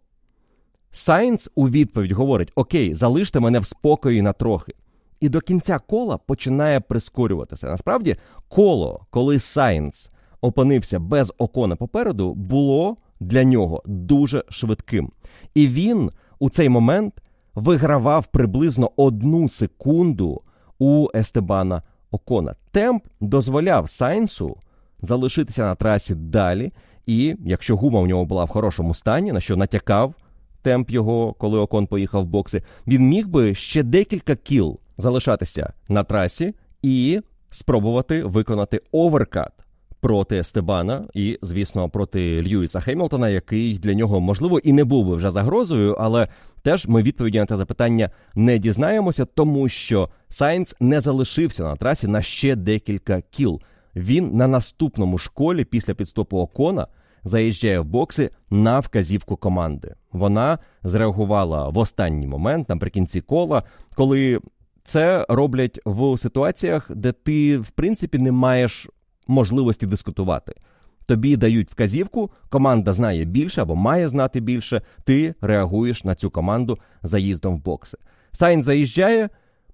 Сайнс 0.90 1.50
у 1.54 1.68
відповідь 1.68 2.12
говорить: 2.12 2.52
Окей, 2.54 2.94
залиште 2.94 3.40
мене 3.40 3.60
в 3.60 3.66
спокої 3.66 4.22
на 4.22 4.32
трохи. 4.32 4.72
І 5.20 5.28
до 5.28 5.40
кінця 5.40 5.78
кола 5.78 6.16
починає 6.16 6.80
прискорюватися. 6.80 7.66
Насправді, 7.66 8.16
коло, 8.48 9.06
коли 9.10 9.38
Сайнс 9.38 10.10
опинився 10.40 10.98
без 10.98 11.32
Окона 11.38 11.76
попереду, 11.76 12.34
було 12.34 12.96
для 13.20 13.44
нього 13.44 13.82
дуже 13.86 14.44
швидким. 14.48 15.12
І 15.54 15.68
він 15.68 16.10
у 16.38 16.50
цей 16.50 16.68
момент 16.68 17.14
вигравав 17.54 18.26
приблизно 18.26 18.90
одну 18.96 19.48
секунду 19.48 20.42
у 20.78 21.08
Естебана 21.14 21.82
Окона. 22.10 22.54
Темп 22.70 23.04
дозволяв 23.20 23.90
Сайнсу 23.90 24.56
залишитися 25.02 25.62
на 25.62 25.74
трасі 25.74 26.14
далі. 26.14 26.72
І 27.08 27.36
якщо 27.44 27.76
гума 27.76 28.00
в 28.00 28.06
нього 28.06 28.24
була 28.24 28.44
в 28.44 28.48
хорошому 28.48 28.94
стані, 28.94 29.32
на 29.32 29.40
що 29.40 29.56
натякав 29.56 30.14
темп 30.62 30.90
його, 30.90 31.32
коли 31.32 31.58
Окон 31.58 31.86
поїхав 31.86 32.22
в 32.22 32.26
бокси, 32.26 32.62
він 32.86 33.08
міг 33.08 33.28
би 33.28 33.54
ще 33.54 33.82
декілька 33.82 34.36
кіл 34.36 34.78
залишатися 34.98 35.72
на 35.88 36.04
трасі 36.04 36.54
і 36.82 37.20
спробувати 37.50 38.24
виконати 38.24 38.80
оверкат 38.92 39.52
проти 40.00 40.38
Естебана 40.38 41.04
і, 41.14 41.38
звісно, 41.42 41.88
проти 41.88 42.42
Льюіса 42.42 42.80
Хемілтона, 42.80 43.28
який 43.28 43.78
для 43.78 43.94
нього 43.94 44.20
можливо 44.20 44.58
і 44.58 44.72
не 44.72 44.84
був 44.84 45.06
би 45.06 45.16
вже 45.16 45.30
загрозою, 45.30 45.96
але 46.00 46.28
теж 46.62 46.86
ми 46.86 47.02
відповіді 47.02 47.38
на 47.38 47.46
це 47.46 47.56
запитання 47.56 48.10
не 48.34 48.58
дізнаємося, 48.58 49.24
тому 49.24 49.68
що 49.68 50.08
Сайнц 50.28 50.76
не 50.80 51.00
залишився 51.00 51.62
на 51.62 51.76
трасі 51.76 52.06
на 52.06 52.22
ще 52.22 52.56
декілька 52.56 53.20
кіл. 53.30 53.60
Він 53.96 54.36
на 54.36 54.48
наступному 54.48 55.18
школі 55.18 55.64
після 55.64 55.94
підстопу 55.94 56.38
Окона 56.38 56.86
заїжджає 57.24 57.80
в 57.80 57.84
бокси 57.84 58.30
на 58.50 58.80
вказівку 58.80 59.36
команди. 59.36 59.94
Вона 60.12 60.58
зреагувала 60.82 61.68
в 61.68 61.78
останній 61.78 62.26
момент 62.26 62.68
наприкінці 62.68 63.20
кола, 63.20 63.62
коли 63.94 64.38
це 64.84 65.26
роблять 65.28 65.80
в 65.84 66.18
ситуаціях, 66.18 66.90
де 66.94 67.12
ти 67.12 67.58
в 67.58 67.70
принципі 67.70 68.18
не 68.18 68.32
маєш 68.32 68.88
можливості 69.26 69.86
дискутувати. 69.86 70.54
Тобі 71.06 71.36
дають 71.36 71.70
вказівку, 71.70 72.30
команда 72.48 72.92
знає 72.92 73.24
більше 73.24 73.62
або 73.62 73.76
має 73.76 74.08
знати 74.08 74.40
більше. 74.40 74.82
Ти 75.04 75.34
реагуєш 75.40 76.04
на 76.04 76.14
цю 76.14 76.30
команду 76.30 76.78
заїздом 77.02 77.56
в 77.56 77.64
бокси. 77.64 77.98
Сайн 78.32 78.62
заїжджає, 78.62 79.28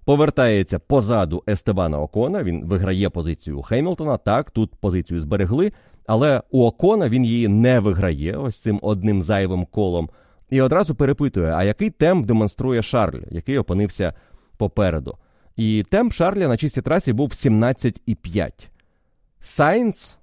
повертається 0.05 0.79
позаду 0.79 1.43
Естебана 1.49 2.01
Окона. 2.01 2.43
Він 2.43 2.65
виграє 2.65 3.09
позицію 3.09 3.61
Хеймлтона. 3.61 4.17
Так, 4.17 4.51
тут 4.51 4.75
позицію 4.75 5.21
зберегли, 5.21 5.71
але 6.07 6.41
у 6.51 6.65
Окона 6.65 7.09
він 7.09 7.25
її 7.25 7.47
не 7.47 7.79
виграє 7.79 8.37
ось 8.37 8.61
цим 8.61 8.79
одним 8.81 9.23
зайвим 9.23 9.65
колом. 9.65 10.09
І 10.49 10.61
одразу 10.61 10.95
перепитує, 10.95 11.51
а 11.51 11.63
який 11.63 11.89
темп 11.89 12.25
демонструє 12.25 12.81
Шарль, 12.83 13.23
який 13.31 13.57
опинився 13.57 14.13
попереду. 14.57 15.17
І 15.55 15.85
темп 15.89 16.13
Шарля 16.13 16.47
на 16.47 16.57
чистій 16.57 16.81
трасі 16.81 17.13
був 17.13 17.29
17,5. 17.29 18.51
Сайнц 19.41 20.17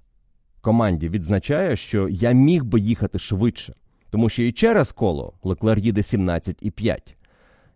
команді 0.61 1.09
відзначає, 1.09 1.75
що 1.75 2.09
я 2.09 2.31
міг 2.31 2.63
би 2.63 2.79
їхати 2.79 3.19
швидше, 3.19 3.73
тому 4.11 4.29
що 4.29 4.43
і 4.43 4.51
через 4.51 4.91
коло 4.91 5.33
Леклер 5.43 5.79
їде 5.79 6.01
17,5. 6.01 6.97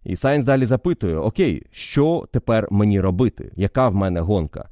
І 0.03 0.15
Сайнс 0.15 0.45
далі 0.45 0.65
запитує: 0.65 1.17
Окей, 1.17 1.63
що 1.71 2.27
тепер 2.31 2.67
мені 2.71 2.99
робити? 2.99 3.51
Яка 3.55 3.89
в 3.89 3.95
мене 3.95 4.19
гонка? 4.19 4.69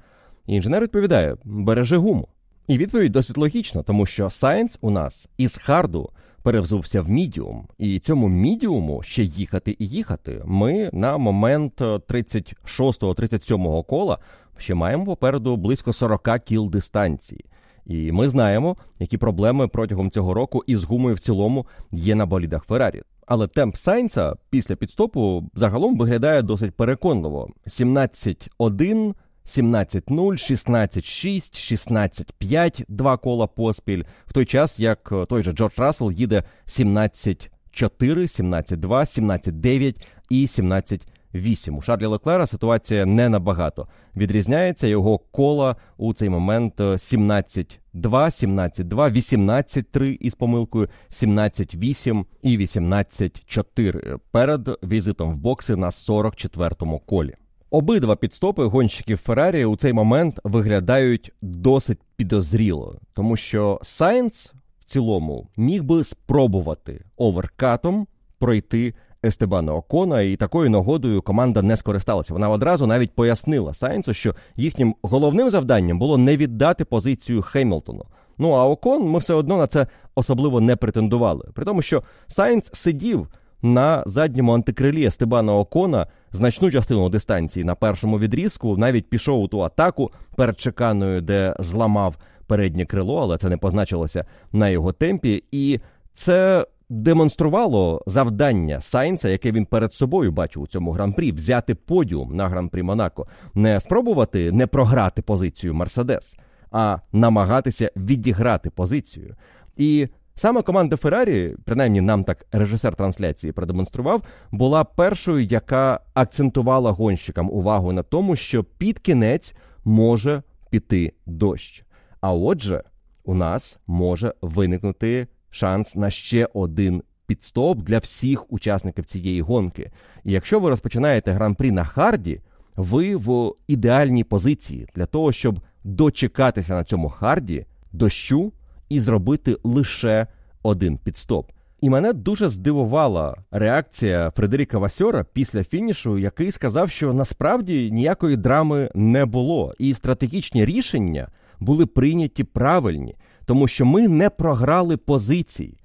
І 0.48 0.56
інженер 0.56 0.84
відповідає: 0.84 1.38
бережи 1.43 1.98
гуму. 1.98 2.28
І 2.67 2.78
відповідь 2.78 3.12
досить 3.12 3.38
логічна, 3.38 3.84
тому 3.84 4.06
що 4.06 4.30
Сайнс 4.30 4.78
у 4.82 4.89
нас 4.89 5.28
із 5.38 5.58
харду 5.58 6.10
перевзувся 6.43 7.01
в 7.01 7.10
мідіум, 7.10 7.67
і 7.78 7.99
цьому 7.99 8.28
мідіуму 8.28 9.04
ще 9.04 9.23
їхати 9.23 9.75
і 9.80 9.88
їхати. 9.88 10.41
Ми 10.45 10.89
на 10.93 11.17
момент 11.17 11.82
36-37 11.82 13.86
кола 13.86 14.17
ще 14.58 14.75
маємо 14.75 15.06
попереду 15.06 15.58
близько 15.58 15.93
40 15.93 16.30
кіл 16.45 16.69
дистанції. 16.69 17.45
І 17.86 18.12
ми 18.12 18.30
знаємо, 18.30 18.78
які 18.99 19.17
проблеми 19.17 19.67
протягом 19.67 20.12
цього 20.12 20.34
року 20.34 20.63
із 20.67 20.84
гумою 20.84 21.15
в 21.15 21.19
цілому 21.19 21.67
є 21.91 22.15
на 22.15 22.25
болідах 22.25 22.63
Феррарі. 22.63 23.01
Але 23.28 23.47
темп 23.47 23.75
Сайнца 23.75 24.36
після 24.49 24.75
підстопу 24.75 25.49
загалом 25.56 25.97
виглядає 25.97 26.41
досить 26.41 26.75
переконливо: 26.75 27.49
17-1, 27.67 29.13
17-0, 29.46 30.10
16-6, 30.10 32.20
16-5, 32.42 32.84
два 32.88 33.18
кола 33.18 33.48
поспіль, 33.48 34.04
в 34.28 34.34
той 34.34 34.46
час 34.46 34.80
як 34.80 35.14
той 35.30 35.44
же 35.44 35.52
Джордж 35.52 35.74
Рассел 35.78 36.12
їде 36.12 36.44
17-4, 36.68 37.50
17-2, 37.74 38.80
17-9 38.80 39.96
і 40.30 40.48
17 40.48 41.02
8. 41.36 41.78
У 41.78 41.82
Шарлі 41.82 42.06
Леклера 42.06 42.48
ситуація 42.48 43.06
не 43.06 43.30
набагато 43.30 43.88
відрізняється. 44.16 44.88
Його 44.88 45.18
кола 45.18 45.76
у 45.98 46.14
цей 46.14 46.30
момент 46.30 46.80
17-2, 46.80 47.76
17-2, 47.94 48.84
18-3 48.84 50.18
із 50.20 50.36
помилкою, 50.36 50.90
17-8 51.12 52.26
і 52.42 52.58
18-4 52.58 54.20
перед 54.32 54.70
візитом 54.84 55.34
в 55.34 55.38
бокси 55.38 55.76
на 55.76 55.90
44-му 55.90 57.00
колі. 57.00 57.34
Обидва 57.69 58.15
пітстопи 58.15 58.65
гонщиків 58.65 59.17
Феррарі 59.17 59.65
у 59.65 59.75
цей 59.75 59.93
момент 59.93 60.39
виглядають 60.43 61.32
досить 61.41 61.99
підозріло, 62.15 62.99
тому 63.13 63.38
що 63.38 63.80
Сайнс 63.84 64.54
в 64.80 64.86
цілому 64.86 65.47
міг 65.58 65.84
би 65.84 66.04
спробувати 66.04 67.06
оверкатом 67.17 68.08
пройти 68.39 68.93
Естебана 69.25 69.73
Окона, 69.73 70.21
і 70.21 70.36
такою 70.36 70.69
нагодою 70.69 71.21
команда 71.21 71.62
не 71.62 71.78
скористалася. 71.78 72.34
Вона 72.34 72.49
одразу 72.49 72.88
навіть 72.88 73.15
пояснила 73.15 73.73
Сайнсу, 73.73 74.13
що 74.13 74.36
їхнім 74.56 74.95
головним 75.01 75.49
завданням 75.49 75.99
було 75.99 76.17
не 76.17 76.38
віддати 76.38 76.86
позицію 76.86 77.41
Хеймлтону. 77.41 78.06
Ну 78.38 78.51
а 78.51 78.65
Окон 78.65 79.10
ми 79.10 79.19
все 79.19 79.34
одно 79.34 79.58
на 79.58 79.67
це 79.67 79.88
особливо 80.15 80.62
не 80.62 80.75
претендували. 80.75 81.49
При 81.54 81.65
тому, 81.65 81.82
що 81.82 82.04
Сайнс 82.28 82.69
сидів 82.73 83.28
на 83.65 84.04
задньому 84.06 84.54
антикрилі 84.54 85.06
Естебана 85.06 85.56
Окона 85.56 86.08
значну 86.32 86.71
частину 86.71 87.10
дистанції 87.10 87.65
на 87.65 87.75
першому 87.75 88.19
відрізку, 88.19 88.78
навіть 88.78 89.10
пішов 89.10 89.41
у 89.41 89.47
ту 89.47 89.62
атаку 89.62 90.12
перед 90.36 90.60
шиканою, 90.60 91.22
де 91.21 91.56
зламав 91.60 92.15
переднє 92.47 92.86
крило, 92.86 93.17
але 93.21 93.38
це 93.38 93.49
не 93.49 93.58
позначилося 93.58 94.25
на 94.51 94.69
його 94.69 94.91
темпі. 94.91 95.43
І 95.51 95.80
це 96.13 96.65
демонструвало 96.89 98.04
завдання 98.08 98.82
Сайнца, 98.82 99.30
яке 99.30 99.51
він 99.51 99.65
перед 99.65 99.93
собою 99.93 100.32
бачив 100.32 100.62
у 100.62 100.67
цьому 100.67 100.91
гран-прі, 100.91 101.32
взяти 101.32 101.76
подіум 101.76 102.36
на 102.36 102.49
гран-прі 102.49 102.84
Монако, 102.84 103.28
не 103.53 103.80
спробувати 103.80 104.51
не 104.51 104.68
програти 104.68 105.22
позицію 105.22 105.74
Мерседес, 105.74 106.38
а 106.72 106.97
намагатися 107.11 107.91
відіграти 107.95 108.70
позицію. 108.70 109.36
І 109.78 110.07
саме 110.36 110.62
команда 110.62 110.98
Феррарі, 110.98 111.56
принаймні 111.66 112.02
нам 112.02 112.24
так 112.24 112.46
режисер 112.52 112.96
трансляції 112.96 113.54
продемонстрував, 113.54 114.24
була 114.52 114.84
першою, 114.84 115.46
яка 115.46 116.00
акцентувала 116.14 116.92
гонщикам 116.92 117.50
увагу 117.52 117.92
на 117.92 118.04
тому, 118.04 118.36
що 118.36 118.64
під 118.64 119.00
кінець 119.00 119.56
може 119.86 120.44
піти 120.70 121.14
дощ. 121.26 121.84
А 122.22 122.34
отже, 122.34 122.84
у 123.24 123.34
нас 123.34 123.80
може 123.88 124.34
виникнути 124.42 125.28
шанс 125.50 125.96
на 125.96 126.10
ще 126.10 126.50
один 126.54 127.04
підстоп 127.28 127.80
для 127.80 127.98
всіх 127.98 128.54
учасників 128.54 129.06
цієї 129.06 129.42
гонки. 129.42 129.92
І 130.24 130.32
якщо 130.32 130.60
ви 130.60 130.70
розпочинаєте 130.70 131.32
гран-прі 131.32 131.72
на 131.72 131.84
харді, 131.84 132.42
ви 132.76 133.16
в 133.16 133.54
ідеальній 133.68 134.24
позиції 134.24 134.88
для 134.96 135.06
того, 135.06 135.32
щоб 135.32 135.60
дочекатися 135.84 136.74
на 136.74 136.84
цьому 136.84 137.10
харді 137.10 137.66
дощу 137.92 138.52
і 138.90 139.00
зробити 139.00 139.58
лише 139.64 140.28
один 140.64 140.98
підстоп. 140.98 141.52
І 141.82 141.90
мене 141.90 142.14
дуже 142.14 142.50
здивувала 142.50 143.38
реакція 143.52 144.32
Фредеріка 144.36 144.78
Васьора 144.78 145.26
після 145.34 145.64
фінішу, 145.64 146.18
який 146.18 146.52
сказав, 146.52 146.90
що 146.90 147.14
насправді 147.14 147.92
ніякої 147.92 148.38
драми 148.38 148.92
не 148.96 149.26
було, 149.26 149.74
і 149.80 149.94
стратегічні 149.94 150.66
рішення 150.66 151.28
були 151.60 151.86
прийняті 151.86 152.44
правильні, 152.44 153.16
тому 153.46 153.68
що 153.68 153.86
ми 153.86 154.08
не 154.08 154.30
програли 154.30 154.98
позиції. 154.98 155.78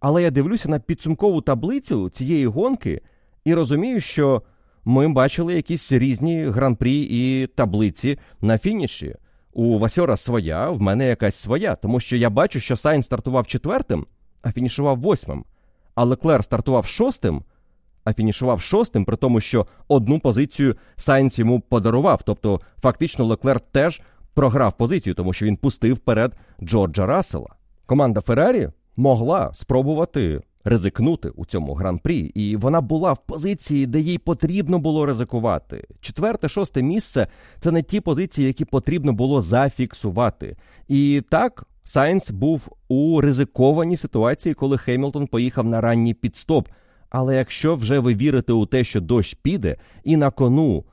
Але 0.00 0.22
я 0.22 0.30
дивлюся 0.30 0.68
на 0.68 0.78
підсумкову 0.78 1.40
таблицю 1.40 2.10
цієї 2.10 2.46
гонки 2.46 3.00
і 3.44 3.54
розумію, 3.54 4.00
що 4.00 4.42
ми 4.84 5.08
бачили 5.08 5.54
якісь 5.54 5.92
різні 5.92 6.44
гран-прі 6.44 7.08
і 7.10 7.46
таблиці 7.46 8.18
на 8.40 8.58
фініші. 8.58 9.14
У 9.58 9.78
Вассьора 9.78 10.16
своя, 10.16 10.70
в 10.70 10.80
мене 10.80 11.06
якась 11.06 11.34
своя, 11.34 11.74
тому 11.74 12.00
що 12.00 12.16
я 12.16 12.30
бачу, 12.30 12.60
що 12.60 12.76
Сайнс 12.76 13.02
стартував 13.02 13.46
четвертим, 13.46 14.06
а 14.42 14.52
фінішував 14.52 15.00
восьмим. 15.00 15.44
А 15.94 16.04
Леклер 16.04 16.44
стартував 16.44 16.86
шостим, 16.86 17.42
а 18.04 18.12
фінішував 18.12 18.60
шостим, 18.60 19.04
при 19.04 19.16
тому, 19.16 19.40
що 19.40 19.66
одну 19.88 20.20
позицію 20.20 20.76
Сайнс 20.96 21.38
йому 21.38 21.60
подарував. 21.60 22.22
Тобто, 22.24 22.60
фактично, 22.82 23.24
Леклер 23.24 23.60
теж 23.60 24.00
програв 24.34 24.76
позицію, 24.76 25.14
тому 25.14 25.32
що 25.32 25.46
він 25.46 25.56
пустив 25.56 25.94
вперед 25.94 26.32
Джорджа 26.62 27.06
Рассела. 27.06 27.54
Команда 27.86 28.20
Феррарі 28.20 28.68
могла 28.96 29.52
спробувати 29.54 30.40
ризикнути 30.68 31.28
у 31.28 31.44
цьому 31.44 31.74
гран-прі, 31.74 32.18
і 32.18 32.56
вона 32.56 32.80
була 32.80 33.12
в 33.12 33.26
позиції, 33.26 33.86
де 33.86 34.00
їй 34.00 34.18
потрібно 34.18 34.78
було 34.78 35.06
ризикувати. 35.06 35.86
Четверте, 36.00 36.48
шосте 36.48 36.82
місце 36.82 37.26
це 37.60 37.70
не 37.70 37.82
ті 37.82 38.00
позиції, 38.00 38.46
які 38.46 38.64
потрібно 38.64 39.12
було 39.12 39.40
зафіксувати. 39.40 40.56
І 40.88 41.22
так. 41.30 41.64
Сайнс 41.84 42.30
був 42.30 42.68
у 42.88 43.20
ризикованій 43.20 43.96
ситуації, 43.96 44.54
коли 44.54 44.78
Хемілтон 44.78 45.26
поїхав 45.26 45.66
на 45.66 45.80
ранній 45.80 46.14
пітстоп. 46.14 46.68
Але 47.10 47.36
якщо 47.36 47.76
вже 47.76 47.98
ви 47.98 48.14
вірите 48.14 48.52
у 48.52 48.66
те, 48.66 48.84
що 48.84 49.00
дощ 49.00 49.34
піде, 49.42 49.76
і 50.04 50.16
на 50.16 50.30
кону 50.30 50.84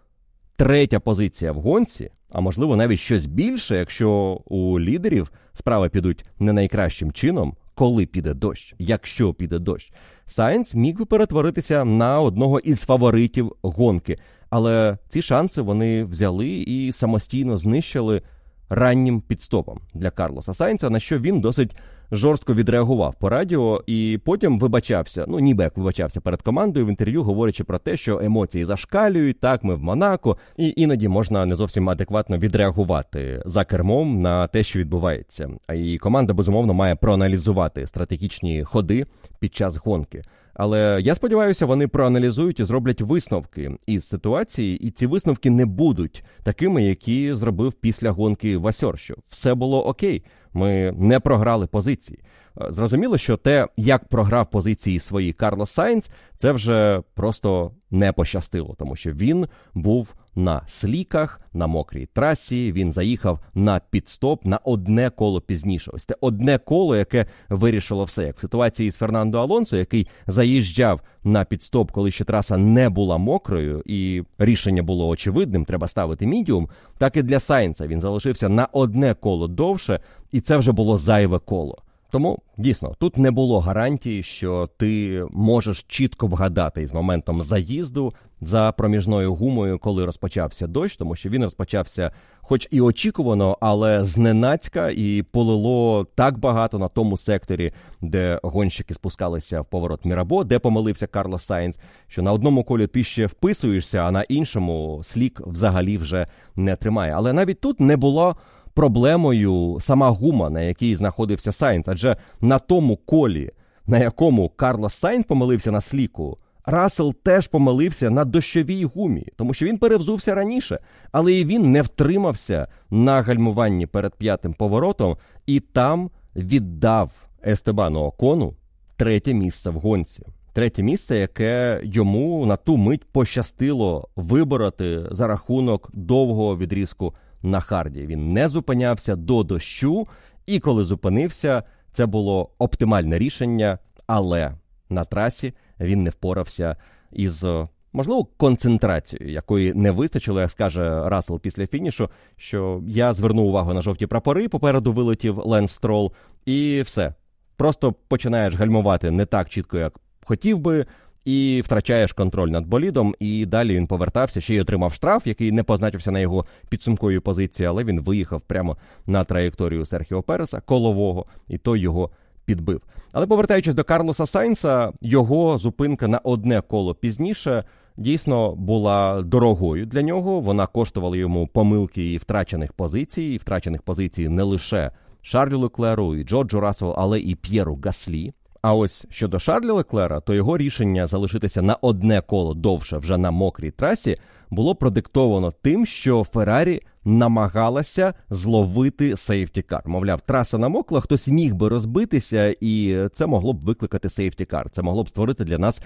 третя 0.56 1.00
позиція 1.00 1.52
в 1.52 1.56
гонці, 1.56 2.12
а 2.32 2.42
можливо 2.42 2.76
навіть 2.76 3.00
щось 3.00 3.26
більше, 3.26 3.78
якщо 3.78 4.42
у 4.46 4.80
лідерів 4.80 5.32
справи 5.54 5.90
підуть 5.90 6.26
не 6.40 6.54
найкращим 6.54 7.12
чином, 7.12 7.56
коли 7.76 8.06
піде 8.06 8.34
дощ, 8.34 8.76
якщо 8.80 9.34
піде 9.34 9.60
дощ, 9.60 9.92
Сайнс 10.28 10.76
міг 10.76 10.98
би 10.98 11.06
перетворитися 11.06 11.86
на 11.86 12.20
одного 12.22 12.60
із 12.60 12.80
фаворитів 12.80 13.56
гонки. 13.62 14.18
Але 14.50 14.98
ці 15.10 15.22
шанси 15.22 15.62
вони 15.62 16.04
взяли 16.04 16.48
і 16.48 16.92
самостійно 16.92 17.58
знищили 17.58 18.22
раннім 18.70 19.22
пітстопом 19.22 19.80
для 19.94 20.12
Карлоса 20.12 20.54
Сайнца, 20.54 20.90
на 20.90 21.00
що 21.00 21.20
він 21.20 21.42
досить 21.42 21.76
жорстко 22.12 22.54
відреагував 22.54 23.16
по 23.20 23.30
радіо 23.30 23.84
і 23.88 24.20
потім 24.26 24.60
вибачався. 24.60 25.26
Ну 25.28 25.40
ніби 25.40 25.64
як 25.64 25.78
вибачався 25.78 26.22
перед 26.22 26.42
командою 26.42 26.86
в 26.86 26.90
інтерв'ю, 26.90 27.24
говорячи 27.24 27.64
про 27.64 27.78
те, 27.78 27.98
що 27.98 28.20
емоції 28.20 28.66
зашкалюють. 28.66 29.40
Так, 29.40 29.64
ми 29.64 29.76
в 29.76 29.84
Монако, 29.84 30.38
і 30.58 30.74
іноді 30.78 31.08
можна 31.08 31.46
не 31.46 31.56
зовсім 31.56 31.90
адекватно 31.90 32.38
відреагувати 32.38 33.42
за 33.46 33.66
кермом 33.66 34.22
на 34.22 34.48
те, 34.48 34.64
що 34.64 34.80
відбувається. 34.80 35.50
І 35.74 35.98
команда 35.98 36.34
безумовно 36.34 36.74
має 36.74 36.96
проаналізувати 36.96 37.88
стратегічні 37.88 38.64
ходи 38.64 39.06
під 39.40 39.56
час 39.56 39.78
гонки. 39.78 40.22
Але 40.56 41.00
я 41.02 41.16
сподіваюся, 41.16 41.66
вони 41.66 41.88
проаналізують 41.88 42.60
і 42.60 42.64
зроблять 42.64 43.02
висновки 43.02 43.72
із 43.86 44.08
ситуації, 44.08 44.78
і 44.78 44.92
ці 44.92 45.08
висновки 45.08 45.50
не 45.50 45.66
будуть 45.66 46.24
такими, 46.44 46.84
які 46.84 47.34
зробив 47.34 47.74
після 47.74 48.12
гонки 48.12 48.58
Васьор, 48.58 49.00
що 49.00 49.16
все 49.28 49.54
було 49.54 49.86
окей. 49.88 50.24
Ми 50.56 50.94
не 50.98 51.20
програли 51.20 51.68
позиції. 51.68 52.20
Е, 52.62 52.72
зрозуміло, 52.72 53.18
що 53.18 53.38
те, 53.38 53.68
як 53.78 54.08
програв 54.08 54.50
позиції 54.50 55.00
свої 55.00 55.34
Карлос 55.34 55.72
Сайнц, 55.72 56.10
це 56.38 56.52
вже 56.52 57.02
просто 57.14 57.72
не 57.92 58.12
пощастило, 58.12 58.76
тому 58.80 58.96
що 58.96 59.12
він 59.12 59.48
був 59.74 60.14
на 60.36 60.62
сліках, 60.68 61.42
на 61.54 61.68
мокрій 61.68 62.06
трасі. 62.06 62.72
Він 62.72 62.92
заїхав 62.92 63.40
на 63.54 63.82
підстоп 63.90 64.46
на 64.46 64.58
одне 64.58 65.10
коло 65.10 65.42
пізніше. 65.42 65.92
Ось 65.94 66.06
те 66.06 66.16
одне 66.22 66.58
коло, 66.58 66.96
яке 66.96 67.26
вирішило 67.50 68.04
все, 68.04 68.24
як 68.24 68.38
в 68.38 68.42
ситуації 68.42 68.92
з 68.92 68.96
Фернандо 68.96 69.40
Алонсо, 69.40 69.78
який 69.78 70.08
заїжджав 70.28 71.02
на 71.26 71.46
підстоп, 71.46 71.92
коли 71.92 72.12
ще 72.12 72.24
траса 72.24 72.58
не 72.58 72.90
була 72.90 73.18
мокрою, 73.18 73.84
і 73.86 74.24
рішення 74.38 74.84
було 74.84 75.08
очевидним. 75.08 75.66
Треба 75.66 75.88
ставити 75.88 76.28
мідіум. 76.28 76.70
Так 76.98 77.16
і 77.16 77.24
для 77.24 77.40
Сайнца 77.40 77.88
він 77.88 78.02
залишився 78.02 78.50
на 78.50 78.68
одне 78.72 79.14
коло 79.14 79.48
довше, 79.48 80.00
і 80.32 80.42
це 80.42 80.58
вже 80.58 80.72
було 80.72 80.98
зайве 80.98 81.40
коло. 81.40 81.78
Тому 82.16 82.40
дійсно 82.58 82.96
тут 83.00 83.18
не 83.18 83.32
було 83.32 83.60
гарантії, 83.60 84.24
що 84.24 84.70
ти 84.78 85.24
можеш 85.32 85.86
чітко 85.88 86.28
вгадати 86.28 86.82
із 86.82 86.94
моментом 86.94 87.42
заїзду 87.42 88.14
за 88.42 88.72
проміжною 88.72 89.34
гумою, 89.34 89.80
коли 89.80 90.06
розпочався 90.06 90.68
дощ, 90.68 90.98
тому 90.98 91.16
що 91.16 91.30
він 91.30 91.44
розпочався, 91.44 92.12
хоч 92.42 92.68
і 92.72 92.82
очікувано, 92.82 93.58
але 93.62 94.04
зненацька, 94.04 94.90
і 94.96 95.24
полило 95.32 96.08
так 96.16 96.40
багато 96.40 96.80
на 96.80 96.88
тому 96.88 97.18
секторі, 97.18 97.72
де 98.02 98.40
гонщики 98.44 98.94
спускалися 98.94 99.62
в 99.62 99.66
поворот 99.66 100.06
Мірабо, 100.06 100.44
де 100.44 100.60
помилився 100.60 101.08
Карлос 101.08 101.46
Сайнс, 101.46 101.80
що 102.08 102.22
на 102.22 102.34
одному 102.34 102.64
колі 102.64 102.88
ти 102.88 103.04
ще 103.04 103.26
вписуєшся, 103.26 103.98
а 103.98 104.12
на 104.12 104.22
іншому 104.22 105.02
слік 105.04 105.42
взагалі 105.48 105.98
вже 105.98 106.28
не 106.56 106.76
тримає. 106.76 107.14
Але 107.16 107.34
навіть 107.34 107.62
тут 107.62 107.80
не 107.80 107.98
було 107.98 108.36
проблемою 108.76 109.78
сама 109.82 110.10
гума, 110.10 110.50
на 110.50 110.62
якій 110.62 110.96
знаходився 110.96 111.52
Сайнц, 111.52 111.88
адже 111.88 112.18
на 112.42 112.60
тому 112.60 112.98
колі, 112.98 113.52
на 113.88 113.98
якому 113.98 114.50
Карлос 114.50 114.94
Сайнц 114.94 115.26
помилився 115.26 115.72
на 115.72 115.82
сліку, 115.82 116.38
Рассел 116.66 117.14
теж 117.14 117.48
помилився 117.48 118.10
на 118.10 118.26
дощовій 118.26 118.86
гумі, 118.86 119.28
тому 119.36 119.54
що 119.54 119.66
він 119.66 119.78
перевзувся 119.78 120.36
раніше, 120.36 120.80
але 121.12 121.34
і 121.34 121.46
він 121.46 121.72
не 121.72 121.82
втримався 121.82 122.68
на 122.90 123.22
гальмуванні 123.22 123.88
перед 123.88 124.16
п'ятим 124.16 124.54
поворотом 124.54 125.18
і 125.46 125.60
там 125.60 126.10
віддав 126.36 127.12
Естебану 127.48 128.00
Окону 128.00 128.54
третє 128.98 129.34
місце 129.34 129.70
в 129.70 129.74
гонці. 129.74 130.24
Третє 130.54 130.84
місце, 130.84 131.18
яке 131.18 131.82
йому 131.84 132.46
на 132.46 132.56
ту 132.56 132.78
мить 132.78 133.06
пощастило 133.12 134.10
вибороти 134.16 135.04
за 135.12 135.28
рахунок 135.28 135.90
довгого 135.94 136.58
відрізку 136.58 137.14
на 137.46 137.60
харді. 137.60 138.06
Він 138.06 138.34
не 138.34 138.50
зупинявся 138.50 139.16
до 139.16 139.44
дощу, 139.44 140.08
і 140.46 140.60
коли 140.60 140.84
зупинився, 140.84 141.64
це 141.94 142.06
було 142.06 142.50
оптимальне 142.58 143.18
рішення, 143.18 143.80
але 144.08 144.54
на 144.90 145.04
трасі 145.04 145.54
він 145.80 146.04
не 146.04 146.10
впорався 146.10 146.76
із. 147.12 147.46
Можливо, 147.94 148.26
концентрацією, 148.38 149.32
якої 149.32 149.74
не 149.74 149.92
вистачило, 149.92 150.42
як 150.42 150.52
скаже 150.52 151.10
Рассел 151.10 151.40
після 151.40 151.68
фінішу, 151.68 152.10
що 152.38 152.82
я 152.88 153.14
звернув 153.14 153.46
увагу 153.46 153.74
на 153.74 153.82
жовті 153.82 154.08
прапори, 154.08 154.50
попереду 154.50 154.94
вилетів 154.94 155.38
Ленс 155.38 155.72
Строл, 155.72 156.14
і 156.46 156.82
все. 156.82 157.14
Просто 157.56 157.94
починаєш 158.08 158.56
гальмувати 158.56 159.12
не 159.12 159.26
так 159.26 159.50
чітко, 159.50 159.78
як 159.78 160.00
хотів 160.26 160.60
би 160.60 160.86
і 161.26 161.62
втрачаєш 161.66 162.14
контроль 162.14 162.50
над 162.50 162.68
болідом. 162.68 163.16
І 163.20 163.46
далі 163.46 163.76
він 163.76 163.88
повертався, 163.88 164.42
ще 164.42 164.56
й 164.56 164.60
отримав 164.60 164.94
штраф, 164.94 165.28
який 165.28 165.52
не 165.52 165.64
позначився 165.64 166.12
на 166.12 166.20
його 166.20 166.46
підсумковій 166.70 167.20
позиції, 167.20 167.68
але 167.68 167.84
він 167.84 168.02
виїхав 168.02 168.42
прямо 168.42 168.78
на 169.06 169.24
траєкторію 169.24 169.86
Серхіо 169.86 170.22
Переса 170.22 170.60
колового, 170.60 171.26
і 171.48 171.58
той 171.58 171.80
його 171.80 172.10
підбив. 172.46 172.82
Але 173.12 173.28
повертаючись 173.28 173.76
до 173.76 173.84
Карлоса 173.84 174.26
Сайнса, 174.26 174.92
його 175.02 175.58
зупинка 175.58 176.08
на 176.08 176.18
одне 176.18 176.62
коло 176.62 176.96
пізніше. 176.96 177.64
Дійсно 177.98 178.56
була 178.56 179.22
дорогою 179.22 179.86
для 179.86 180.02
нього. 180.02 180.40
Вона 180.40 180.68
коштувала 180.68 181.18
йому 181.18 181.48
помилки 181.48 182.14
і 182.14 182.18
втрачених 182.18 182.74
позицій, 182.74 183.24
і 183.24 183.38
втрачених 183.38 183.82
позицій 183.82 184.30
не 184.30 184.44
лише 184.44 184.92
Шарлю 185.22 185.60
Леклеру 185.60 186.16
і 186.16 186.24
Джорджу 186.24 186.60
Расселу, 186.60 186.92
але 186.98 187.20
і 187.20 187.36
П'єру 187.36 187.80
Гаслі. 187.84 188.34
А 188.66 188.74
ось 188.74 189.06
щодо 189.10 189.40
Шарлі 189.40 189.70
Леклера, 189.70 190.20
то 190.20 190.34
його 190.34 190.58
рішення 190.58 191.08
залишитися 191.08 191.62
на 191.62 191.76
одне 191.76 192.22
коло 192.22 192.54
довше 192.54 192.98
вже 192.98 193.18
на 193.18 193.32
мокрій 193.32 193.72
трасі 193.72 194.18
було 194.50 194.76
продиктовано 194.76 195.52
тим, 195.62 195.86
що 195.86 196.24
Феррарі 196.24 196.82
намагалася 197.04 198.14
зловити 198.30 199.18
сейфтікар. 199.18 199.82
Мовляв, 199.86 200.22
траса 200.22 200.58
намокла, 200.58 201.02
хтось 201.02 201.28
міг 201.28 201.56
би 201.56 201.70
розбитися, 201.70 202.56
і 202.62 203.08
це 203.14 203.26
могло 203.26 203.54
б 203.54 203.60
викликати 203.60 204.10
сейфтікар. 204.10 204.70
Це 204.70 204.82
могло 204.82 205.04
б 205.04 205.10
створити 205.10 205.44
для 205.44 205.58
нас. 205.58 205.82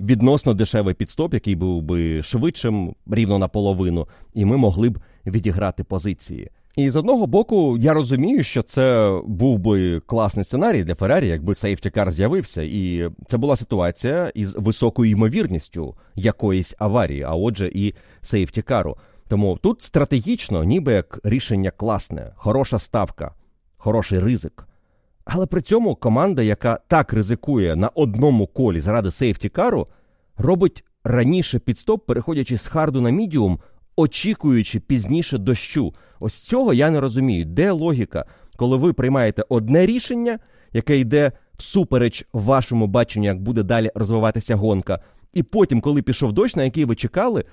Відносно 0.00 0.54
дешевий 0.54 0.94
підстоп, 0.94 1.34
який 1.34 1.54
був 1.54 1.82
би 1.82 2.22
швидшим, 2.22 2.94
рівно 3.06 3.38
наполовину, 3.38 4.08
і 4.34 4.44
ми 4.44 4.56
могли 4.56 4.88
б 4.88 4.98
відіграти 5.26 5.84
позиції. 5.84 6.50
І 6.76 6.90
з 6.90 6.96
одного 6.96 7.26
боку, 7.26 7.78
я 7.80 7.92
розумію, 7.92 8.42
що 8.42 8.62
це 8.62 9.18
був 9.24 9.58
би 9.58 10.00
класний 10.00 10.44
сценарій 10.44 10.84
для 10.84 10.94
Феррарі, 10.94 11.28
якби 11.28 11.54
сейфтікар 11.54 12.10
з'явився, 12.10 12.62
і 12.62 13.10
це 13.26 13.36
була 13.36 13.56
ситуація 13.56 14.32
із 14.34 14.54
високою 14.54 15.10
ймовірністю 15.10 15.96
якоїсь 16.14 16.74
аварії, 16.78 17.22
а 17.22 17.34
отже, 17.34 17.70
і 17.74 17.94
сейфтікару. 18.22 18.96
Тому 19.28 19.58
тут 19.62 19.82
стратегічно, 19.82 20.64
ніби 20.64 20.92
як 20.92 21.20
рішення 21.24 21.70
класне, 21.70 22.32
хороша 22.36 22.78
ставка, 22.78 23.34
хороший 23.76 24.18
ризик. 24.18 24.66
Але 25.24 25.46
при 25.46 25.60
цьому 25.60 25.94
команда, 25.94 26.42
яка 26.42 26.78
так 26.88 27.12
ризикує 27.12 27.76
на 27.76 27.88
одному 27.88 28.46
колі 28.46 28.80
заради 28.80 29.10
сейфтікару, 29.10 29.86
робить 30.36 30.84
раніше 31.04 31.58
підстоп, 31.58 32.06
переходячи 32.06 32.56
з 32.56 32.66
харду 32.66 33.00
на 33.00 33.10
мідіум, 33.10 33.58
очікуючи 34.00 34.80
пізніше 34.80 35.38
дощу. 35.38 35.94
Ось 36.20 36.34
цього 36.34 36.74
я 36.74 36.90
не 36.90 37.00
розумію. 37.00 37.44
Де 37.44 37.70
логіка, 37.70 38.24
коли 38.56 38.76
ви 38.76 38.92
приймаєте 38.92 39.44
одне 39.48 39.86
рішення, 39.86 40.38
яке 40.72 40.98
йде 40.98 41.32
всупереч 41.54 42.24
вашому 42.32 42.86
баченню, 42.86 43.26
як 43.26 43.42
буде 43.42 43.62
далі 43.62 43.90
розвиватися 43.94 44.56
гонка, 44.56 45.00
і 45.32 45.42
потім, 45.42 45.80
коли 45.80 46.02
пішов 46.02 46.32
дощ, 46.32 46.56
на 46.56 46.64
який 46.64 46.84
ви 46.84 46.96
чекали, 46.96 47.44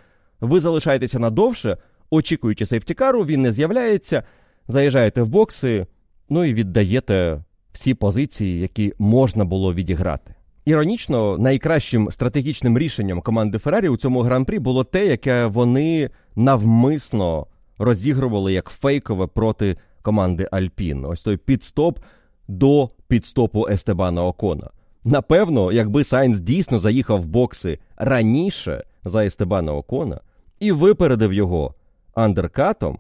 ви 0.41 0.59
залишаєтеся 0.59 1.19
надовше, 1.19 1.77
очікуючи 2.09 2.65
сейфтікару, 2.65 3.25
він 3.25 3.41
не 3.41 3.51
з'являється, 3.51 4.23
заїжджаєте 4.67 5.21
в 5.21 5.29
бокси, 5.29 5.87
ну 6.29 6.45
і 6.45 6.53
віддаєте 6.53 7.43
всі 7.73 7.93
позиції, 7.93 8.59
які 8.59 8.93
можна 8.99 9.45
було 9.45 9.73
відіграти. 9.73 10.35
Іронічно, 10.65 11.37
найкращим 11.37 12.11
стратегічним 12.11 12.77
рішенням 12.77 13.21
команди 13.21 13.57
Феррарі 13.57 13.89
у 13.89 13.97
цьому 13.97 14.21
гран-прі 14.21 14.59
було 14.59 14.83
те, 14.83 15.05
яке 15.05 15.45
вони 15.45 16.09
навмисно 16.37 17.47
розігрували 17.77 18.53
як 18.53 18.69
фейкове 18.69 19.27
проти 19.27 19.77
команди 20.01 20.47
Альпін. 20.51 21.05
Ось 21.05 21.23
той 21.23 21.37
пітстоп 21.37 21.99
до 22.47 22.89
пітстопу 23.07 23.67
Естебана 23.67 24.25
Окона. 24.25 24.69
Напевно, 25.03 25.71
якби 25.71 26.03
Сайнс 26.03 26.39
дійсно 26.39 26.79
заїхав 26.79 27.21
в 27.21 27.25
бокси 27.25 27.79
раніше 27.95 28.83
за 29.05 29.25
Естебана 29.25 29.73
Окона 29.73 30.19
і 30.59 30.71
випередив 30.71 31.33
його 31.33 31.73
андеркатом, 32.13 32.99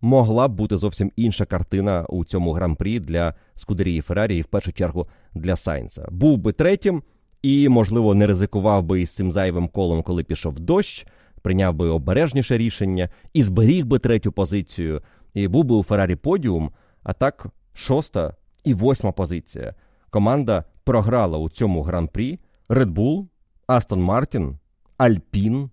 могла 0.00 0.48
б 0.48 0.52
бути 0.52 0.76
зовсім 0.76 1.12
інша 1.16 1.44
картина 1.44 2.06
у 2.08 2.24
цьому 2.24 2.52
гран-прі 2.52 3.00
для 3.00 3.34
Скудерії 3.54 4.00
Феррарі 4.00 4.36
і 4.36 4.42
в 4.42 4.46
першу 4.46 4.72
чергу 4.72 5.06
для 5.34 5.56
Сайнса. 5.56 6.08
Був 6.10 6.38
би 6.38 6.52
третім 6.52 7.02
і, 7.42 7.68
можливо, 7.68 8.14
не 8.14 8.26
ризикував 8.26 8.82
би 8.82 9.00
із 9.00 9.10
цим 9.10 9.32
зайвим 9.32 9.68
колом, 9.68 10.02
коли 10.02 10.24
пішов 10.24 10.60
дощ, 10.60 11.06
прийняв 11.42 11.74
би 11.74 11.88
обережніше 11.88 12.58
рішення 12.58 13.08
і 13.32 13.42
зберіг 13.42 13.86
би 13.86 13.98
третю 13.98 14.32
позицію, 14.32 15.02
і 15.34 15.48
був 15.48 15.64
би 15.64 15.74
у 15.74 15.82
Феррарі 15.82 16.16
подіум. 16.16 16.70
А 17.02 17.12
так, 17.12 17.46
шоста 17.74 18.34
і 18.64 18.74
восьма 18.74 19.12
позиція. 19.12 19.74
Команда 20.10 20.64
програла 20.84 21.38
у 21.38 21.50
цьому 21.50 21.82
гран-прі 21.82 22.38
Red 22.68 22.92
Bull, 22.94 23.26
Астон 23.66 24.02
Мартін, 24.02 24.58
Альпін 24.96 25.70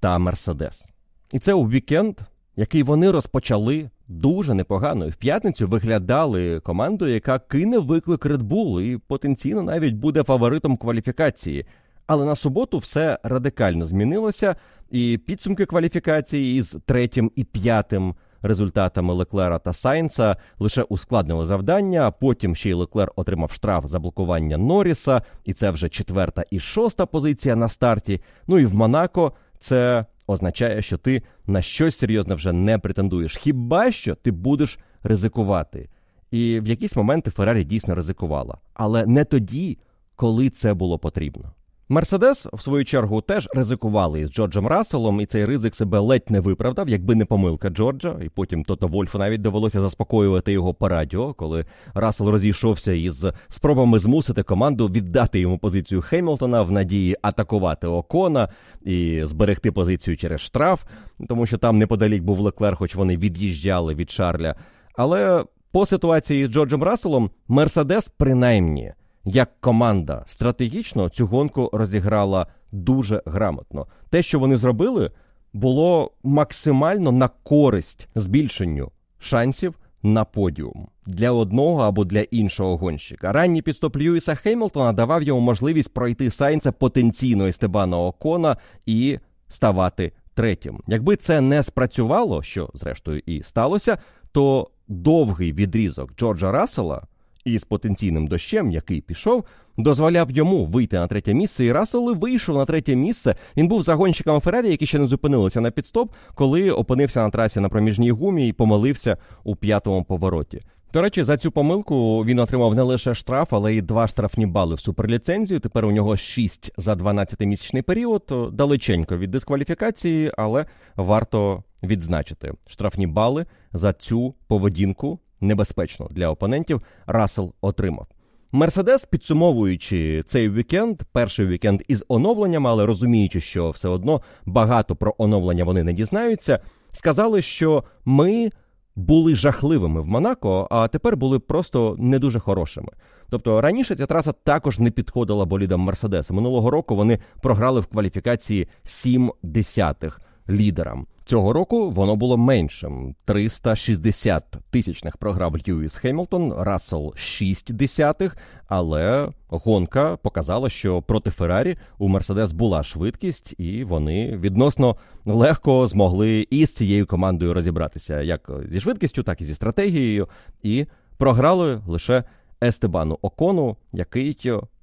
та 0.00 0.18
Мерседес. 0.18 0.90
І 1.32 1.38
це 1.38 1.54
у 1.54 1.68
вікенд, 1.68 2.18
який 2.56 2.82
вони 2.82 3.10
розпочали 3.10 3.90
дуже 4.08 4.54
непогано. 4.54 5.06
І 5.06 5.10
в 5.10 5.14
п'ятницю 5.14 5.68
виглядали 5.68 6.60
командою, 6.60 7.14
яка 7.14 7.38
кине 7.38 7.78
виклик 7.78 8.26
Red 8.26 8.42
Bull 8.42 8.80
і 8.80 8.98
потенційно 8.98 9.62
навіть 9.62 9.94
буде 9.94 10.22
фаворитом 10.22 10.76
кваліфікації. 10.76 11.66
Але 12.06 12.24
на 12.24 12.36
суботу 12.36 12.78
все 12.78 13.18
радикально 13.22 13.86
змінилося, 13.86 14.56
і 14.90 15.18
підсумки 15.26 15.66
кваліфікації 15.66 16.58
із 16.58 16.76
третім 16.86 17.30
і 17.36 17.44
п'ятим 17.44 18.14
результатами 18.42 19.14
Леклера 19.14 19.58
та 19.58 19.72
Сайнса 19.72 20.36
лише 20.58 20.82
ускладнили 20.82 21.46
завдання. 21.46 22.08
а 22.08 22.10
Потім 22.10 22.56
ще 22.56 22.70
й 22.70 22.72
Леклер 22.72 23.12
отримав 23.16 23.52
штраф 23.52 23.86
за 23.86 23.98
блокування 23.98 24.56
Норріса, 24.56 25.22
і 25.44 25.52
це 25.52 25.70
вже 25.70 25.88
четверта 25.88 26.44
і 26.50 26.60
шоста 26.60 27.06
позиція 27.06 27.56
на 27.56 27.68
старті. 27.68 28.20
Ну 28.46 28.58
і 28.58 28.66
в 28.66 28.74
Монако 28.74 29.32
це 29.58 30.06
означає, 30.26 30.82
що 30.82 30.98
ти 30.98 31.22
на 31.46 31.62
щось 31.62 31.98
серйозне 31.98 32.34
вже 32.34 32.52
не 32.52 32.78
претендуєш. 32.78 33.36
Хіба 33.36 33.92
що 33.92 34.14
ти 34.14 34.30
будеш 34.30 34.78
ризикувати? 35.02 35.88
І 36.30 36.60
в 36.60 36.66
якісь 36.66 36.96
моменти 36.96 37.30
Феррарі 37.30 37.64
дійсно 37.64 37.94
ризикувала, 37.94 38.58
але 38.74 39.06
не 39.06 39.24
тоді, 39.24 39.78
коли 40.16 40.50
це 40.50 40.74
було 40.74 40.98
потрібно. 40.98 41.52
Мерседес, 41.90 42.46
в 42.52 42.62
свою 42.62 42.84
чергу, 42.84 43.20
теж 43.20 43.48
ризикували 43.54 44.20
із 44.20 44.30
Джорджем 44.30 44.66
Расселом, 44.66 45.20
і 45.20 45.26
цей 45.26 45.44
ризик 45.44 45.74
себе 45.74 45.98
ледь 45.98 46.30
не 46.30 46.40
виправдав, 46.40 46.88
якби 46.88 47.14
не 47.14 47.24
помилка 47.24 47.70
Джорджа. 47.70 48.16
І 48.24 48.28
потім 48.28 48.64
Тото 48.64 48.86
Вольфу 48.88 49.18
навіть 49.18 49.42
довелося 49.42 49.80
заспокоювати 49.80 50.52
його 50.52 50.74
по 50.74 50.88
радіо, 50.88 51.34
коли 51.34 51.64
Рассел 51.94 52.28
розійшовся 52.28 52.92
із 52.92 53.26
спробами 53.48 53.98
змусити 53.98 54.42
команду 54.42 54.88
віддати 54.88 55.40
йому 55.40 55.58
позицію 55.58 56.02
Хеймлтона 56.02 56.62
в 56.62 56.72
надії 56.72 57.16
атакувати 57.22 57.86
Окона 57.86 58.48
і 58.82 59.20
зберегти 59.24 59.72
позицію 59.72 60.16
через 60.16 60.40
штраф, 60.40 60.84
тому 61.28 61.46
що 61.46 61.58
там 61.58 61.78
неподалік 61.78 62.22
був 62.22 62.40
Леклер, 62.40 62.76
хоч 62.76 62.94
вони 62.94 63.16
від'їжджали 63.16 63.94
від 63.94 64.10
Шарля. 64.10 64.54
Але 64.96 65.44
по 65.72 65.86
ситуації 65.86 66.46
з 66.46 66.48
Джорджем 66.48 66.82
Расселом 66.82 67.30
Мерседес 67.48 68.08
принаймні 68.08 68.92
як 69.28 69.60
команда 69.60 70.22
стратегічно 70.26 71.08
цю 71.08 71.26
гонку 71.26 71.70
розіграла 71.72 72.46
дуже 72.72 73.22
грамотно. 73.26 73.86
Те, 74.10 74.22
що 74.22 74.38
вони 74.38 74.56
зробили, 74.56 75.10
було 75.52 76.12
максимально 76.22 77.12
на 77.12 77.28
користь 77.28 78.08
збільшенню 78.14 78.90
шансів 79.18 79.74
на 80.02 80.24
подіум 80.24 80.88
для 81.06 81.30
одного 81.30 81.82
або 81.82 82.04
для 82.04 82.20
іншого 82.20 82.76
гонщика. 82.76 83.32
Ранній 83.32 83.62
підстоп 83.62 83.96
Льюіса 83.96 84.34
Хеймлтона 84.34 84.92
давав 84.92 85.22
йому 85.22 85.40
можливість 85.40 85.94
пройти 85.94 86.30
Сайнца 86.30 86.72
потенційно 86.72 87.46
Естебана 87.46 87.98
Окона 87.98 88.56
і 88.86 89.18
ставати 89.48 90.12
третім. 90.34 90.80
Якби 90.86 91.16
це 91.16 91.40
не 91.40 91.62
спрацювало, 91.62 92.42
що 92.42 92.70
зрештою 92.74 93.22
і 93.26 93.42
сталося, 93.42 93.98
то 94.32 94.70
довгий 94.88 95.52
відрізок 95.52 96.16
Джорджа 96.16 96.52
Рассела– 96.52 97.06
із 97.52 97.64
потенційним 97.64 98.26
дощем, 98.26 98.70
який 98.70 99.00
пішов, 99.00 99.44
дозволяв 99.78 100.30
йому 100.30 100.64
вийти 100.64 100.98
на 100.98 101.06
третє 101.06 101.34
місце, 101.34 101.64
і 101.64 101.72
Рассел 101.72 102.14
вийшов 102.14 102.56
на 102.56 102.66
третє 102.66 102.96
місце. 102.96 103.34
Він 103.56 103.68
був 103.68 103.82
загонщиком 103.82 104.40
Феррарі, 104.40 104.70
які 104.70 104.86
ще 104.86 104.98
не 104.98 105.06
зупинилися 105.06 105.60
на 105.60 105.70
підстоп, 105.70 106.12
коли 106.34 106.70
опинився 106.70 107.22
на 107.22 107.30
трасі 107.30 107.60
на 107.60 107.68
проміжній 107.68 108.10
гумі 108.10 108.48
і 108.48 108.52
помилився 108.52 109.16
у 109.44 109.56
п'ятому 109.56 110.04
повороті. 110.04 110.62
До 110.92 111.02
речі, 111.02 111.22
за 111.22 111.36
цю 111.36 111.50
помилку 111.50 112.24
він 112.24 112.38
отримав 112.38 112.74
не 112.74 112.82
лише 112.82 113.14
штраф, 113.14 113.54
але 113.54 113.74
й 113.74 113.82
два 113.82 114.06
штрафні 114.06 114.46
бали 114.46 114.74
в 114.74 114.80
суперліцензію. 114.80 115.60
Тепер 115.60 115.84
у 115.84 115.90
нього 115.90 116.16
6 116.16 116.72
за 116.76 116.94
12-місячний 116.94 117.82
період. 117.82 118.32
Далеченько 118.52 119.18
від 119.18 119.30
дискваліфікації, 119.30 120.32
але 120.36 120.66
варто 120.96 121.62
відзначити 121.82 122.52
штрафні 122.66 123.06
бали 123.06 123.46
за 123.72 123.92
цю 123.92 124.34
поведінку 124.46 125.18
небезпечно 125.40 126.08
для 126.10 126.28
опонентів, 126.28 126.82
Рассел 127.06 127.52
отримав. 127.60 128.06
Мерседес, 128.52 129.04
підсумовуючи 129.04 130.24
цей 130.26 130.50
вікенд, 130.50 131.02
перший 131.12 131.46
вікенд 131.46 131.82
із 131.88 132.04
оновленням, 132.08 132.66
але 132.66 132.86
розуміючи, 132.86 133.40
що 133.40 133.70
все 133.70 133.88
одно 133.88 134.22
багато 134.46 134.96
про 134.96 135.14
оновлення 135.18 135.64
вони 135.64 135.84
не 135.84 135.92
дізнаються, 135.92 136.60
сказали, 136.92 137.42
що 137.42 137.84
ми 138.04 138.50
були 138.96 139.34
жахливими 139.34 140.00
в 140.00 140.06
Монако, 140.06 140.68
а 140.70 140.88
тепер 140.88 141.16
були 141.16 141.38
просто 141.38 141.96
не 141.98 142.18
дуже 142.18 142.40
хорошими. 142.40 142.88
Тобто 143.30 143.60
раніше 143.60 143.94
ця 143.94 144.06
траса 144.06 144.32
також 144.32 144.78
не 144.78 144.90
підходила 144.90 145.44
болідам 145.44 145.80
Мерседеса. 145.80 146.34
Минулого 146.34 146.70
року 146.70 146.96
вони 146.96 147.18
програли 147.42 147.80
в 147.80 147.86
кваліфікації 147.86 148.68
7 148.84 149.32
десятих 149.42 150.20
лідерам. 150.48 151.06
Цього 151.28 151.52
року 151.52 151.90
воно 151.90 152.16
було 152.16 152.36
меншим: 152.36 153.14
360 153.24 154.56
тисячних 154.70 155.16
програв 155.16 155.56
Льюіс 155.56 155.94
Хемілтон, 155.94 156.52
Рассел 156.52 157.14
6 157.16 157.72
десятих. 157.72 158.36
Але 158.68 159.28
гонка 159.48 160.16
показала, 160.16 160.70
що 160.70 161.02
проти 161.02 161.30
Феррарі 161.30 161.76
у 161.98 162.08
Мерседес 162.08 162.52
була 162.52 162.82
швидкість, 162.82 163.54
і 163.58 163.84
вони 163.84 164.36
відносно 164.36 164.96
легко 165.24 165.88
змогли 165.88 166.46
із 166.50 166.74
цією 166.74 167.06
командою 167.06 167.54
розібратися 167.54 168.22
як 168.22 168.50
зі 168.66 168.80
швидкістю, 168.80 169.22
так 169.22 169.40
і 169.40 169.44
зі 169.44 169.54
стратегією, 169.54 170.28
і 170.62 170.86
програли 171.16 171.82
лише 171.86 172.24
Естебану 172.62 173.18
Окону, 173.22 173.76
який 173.92 174.28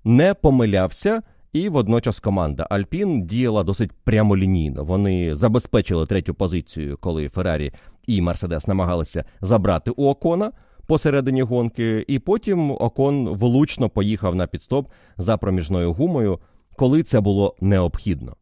не 0.03 0.33
помилявся. 0.33 1.21
І 1.55 1.69
водночас 1.69 2.19
команда 2.19 2.67
Альпін 2.69 3.25
діяла 3.25 3.63
досить 3.63 3.91
прямолінійно. 3.91 4.83
Вони 4.83 5.35
забезпечили 5.35 6.05
третю 6.05 6.33
позицію, 6.33 6.97
коли 7.01 7.29
Феррарі 7.29 7.71
і 8.07 8.21
Мерседес 8.21 8.67
намагалися 8.67 9.25
забрати 9.41 9.91
у 9.91 10.05
Окона 10.05 10.51
посередині 10.87 11.41
гонки, 11.41 12.05
і 12.07 12.19
потім 12.19 12.71
Окон 12.71 13.29
влучно 13.29 13.89
поїхав 13.89 14.35
на 14.35 14.47
підстоп 14.47 14.87
за 15.17 15.37
проміжною 15.37 15.93
гумою, 15.93 16.39
коли 16.75 17.03
це 17.03 17.21
було 17.21 17.55
необхідно. 17.61 18.35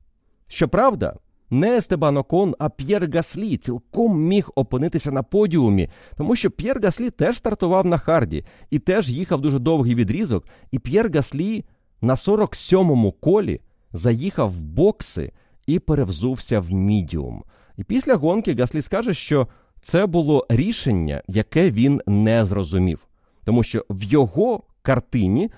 Щоправда, 0.47 1.13
не 1.49 1.75
Естебан 1.77 2.17
Окон, 2.17 2.55
а 2.59 2.69
П'єр 2.69 3.09
Гаслі 3.13 3.57
цілком 3.57 4.21
міг 4.21 4.49
опинитися 4.55 5.11
на 5.11 5.23
подіумі, 5.23 5.89
тому 6.17 6.35
що 6.35 6.51
П'єр 6.51 6.79
Гаслі 6.83 7.09
теж 7.09 7.37
стартував 7.37 7.85
на 7.85 7.97
харді 7.97 8.45
і 8.69 8.79
теж 8.79 9.09
їхав 9.09 9.41
дуже 9.41 9.59
довгий 9.59 9.95
відрізок. 9.95 10.45
І 10.71 10.79
П'єр 10.79 11.11
Гаслі 11.13 11.65
на 12.03 12.15
47-му 12.15 13.11
колі 13.11 13.61
заїхав 13.93 14.51
в 14.51 14.61
бокси 14.61 15.31
і 15.67 15.79
перевзувся 15.79 16.59
в 16.59 16.71
мідіум. 16.71 17.43
І 17.77 17.83
після 17.83 18.15
гонки 18.15 18.53
Гаслі 18.53 18.81
скаже, 18.81 19.13
що 19.13 19.47
це 19.81 20.05
було 20.05 20.45
рішення, 20.49 21.21
яке 21.27 21.71
він 21.71 22.01
не 22.07 22.45
зрозумів, 22.45 23.07
тому 23.43 23.63
що 23.63 23.85
в 23.89 24.03
його 24.03 24.63
картині 24.81 25.51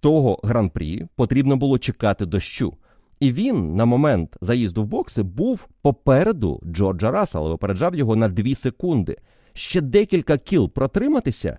того 0.00 0.40
гран-прі 0.42 1.06
потрібно 1.16 1.56
було 1.56 1.78
чекати 1.78 2.26
дощу. 2.26 2.74
І 3.20 3.32
він 3.32 3.76
на 3.76 3.84
момент 3.84 4.36
заїзду 4.40 4.82
в 4.82 4.86
бокси 4.86 5.22
був 5.22 5.68
попереду 5.82 6.60
Джорджа 6.66 7.10
Рассела, 7.10 7.48
випереджав 7.48 7.94
його 7.94 8.16
на 8.16 8.28
дві 8.28 8.54
секунди. 8.54 9.16
Ще 9.54 9.80
декілька 9.80 10.38
кіл 10.38 10.70
протриматися, 10.70 11.58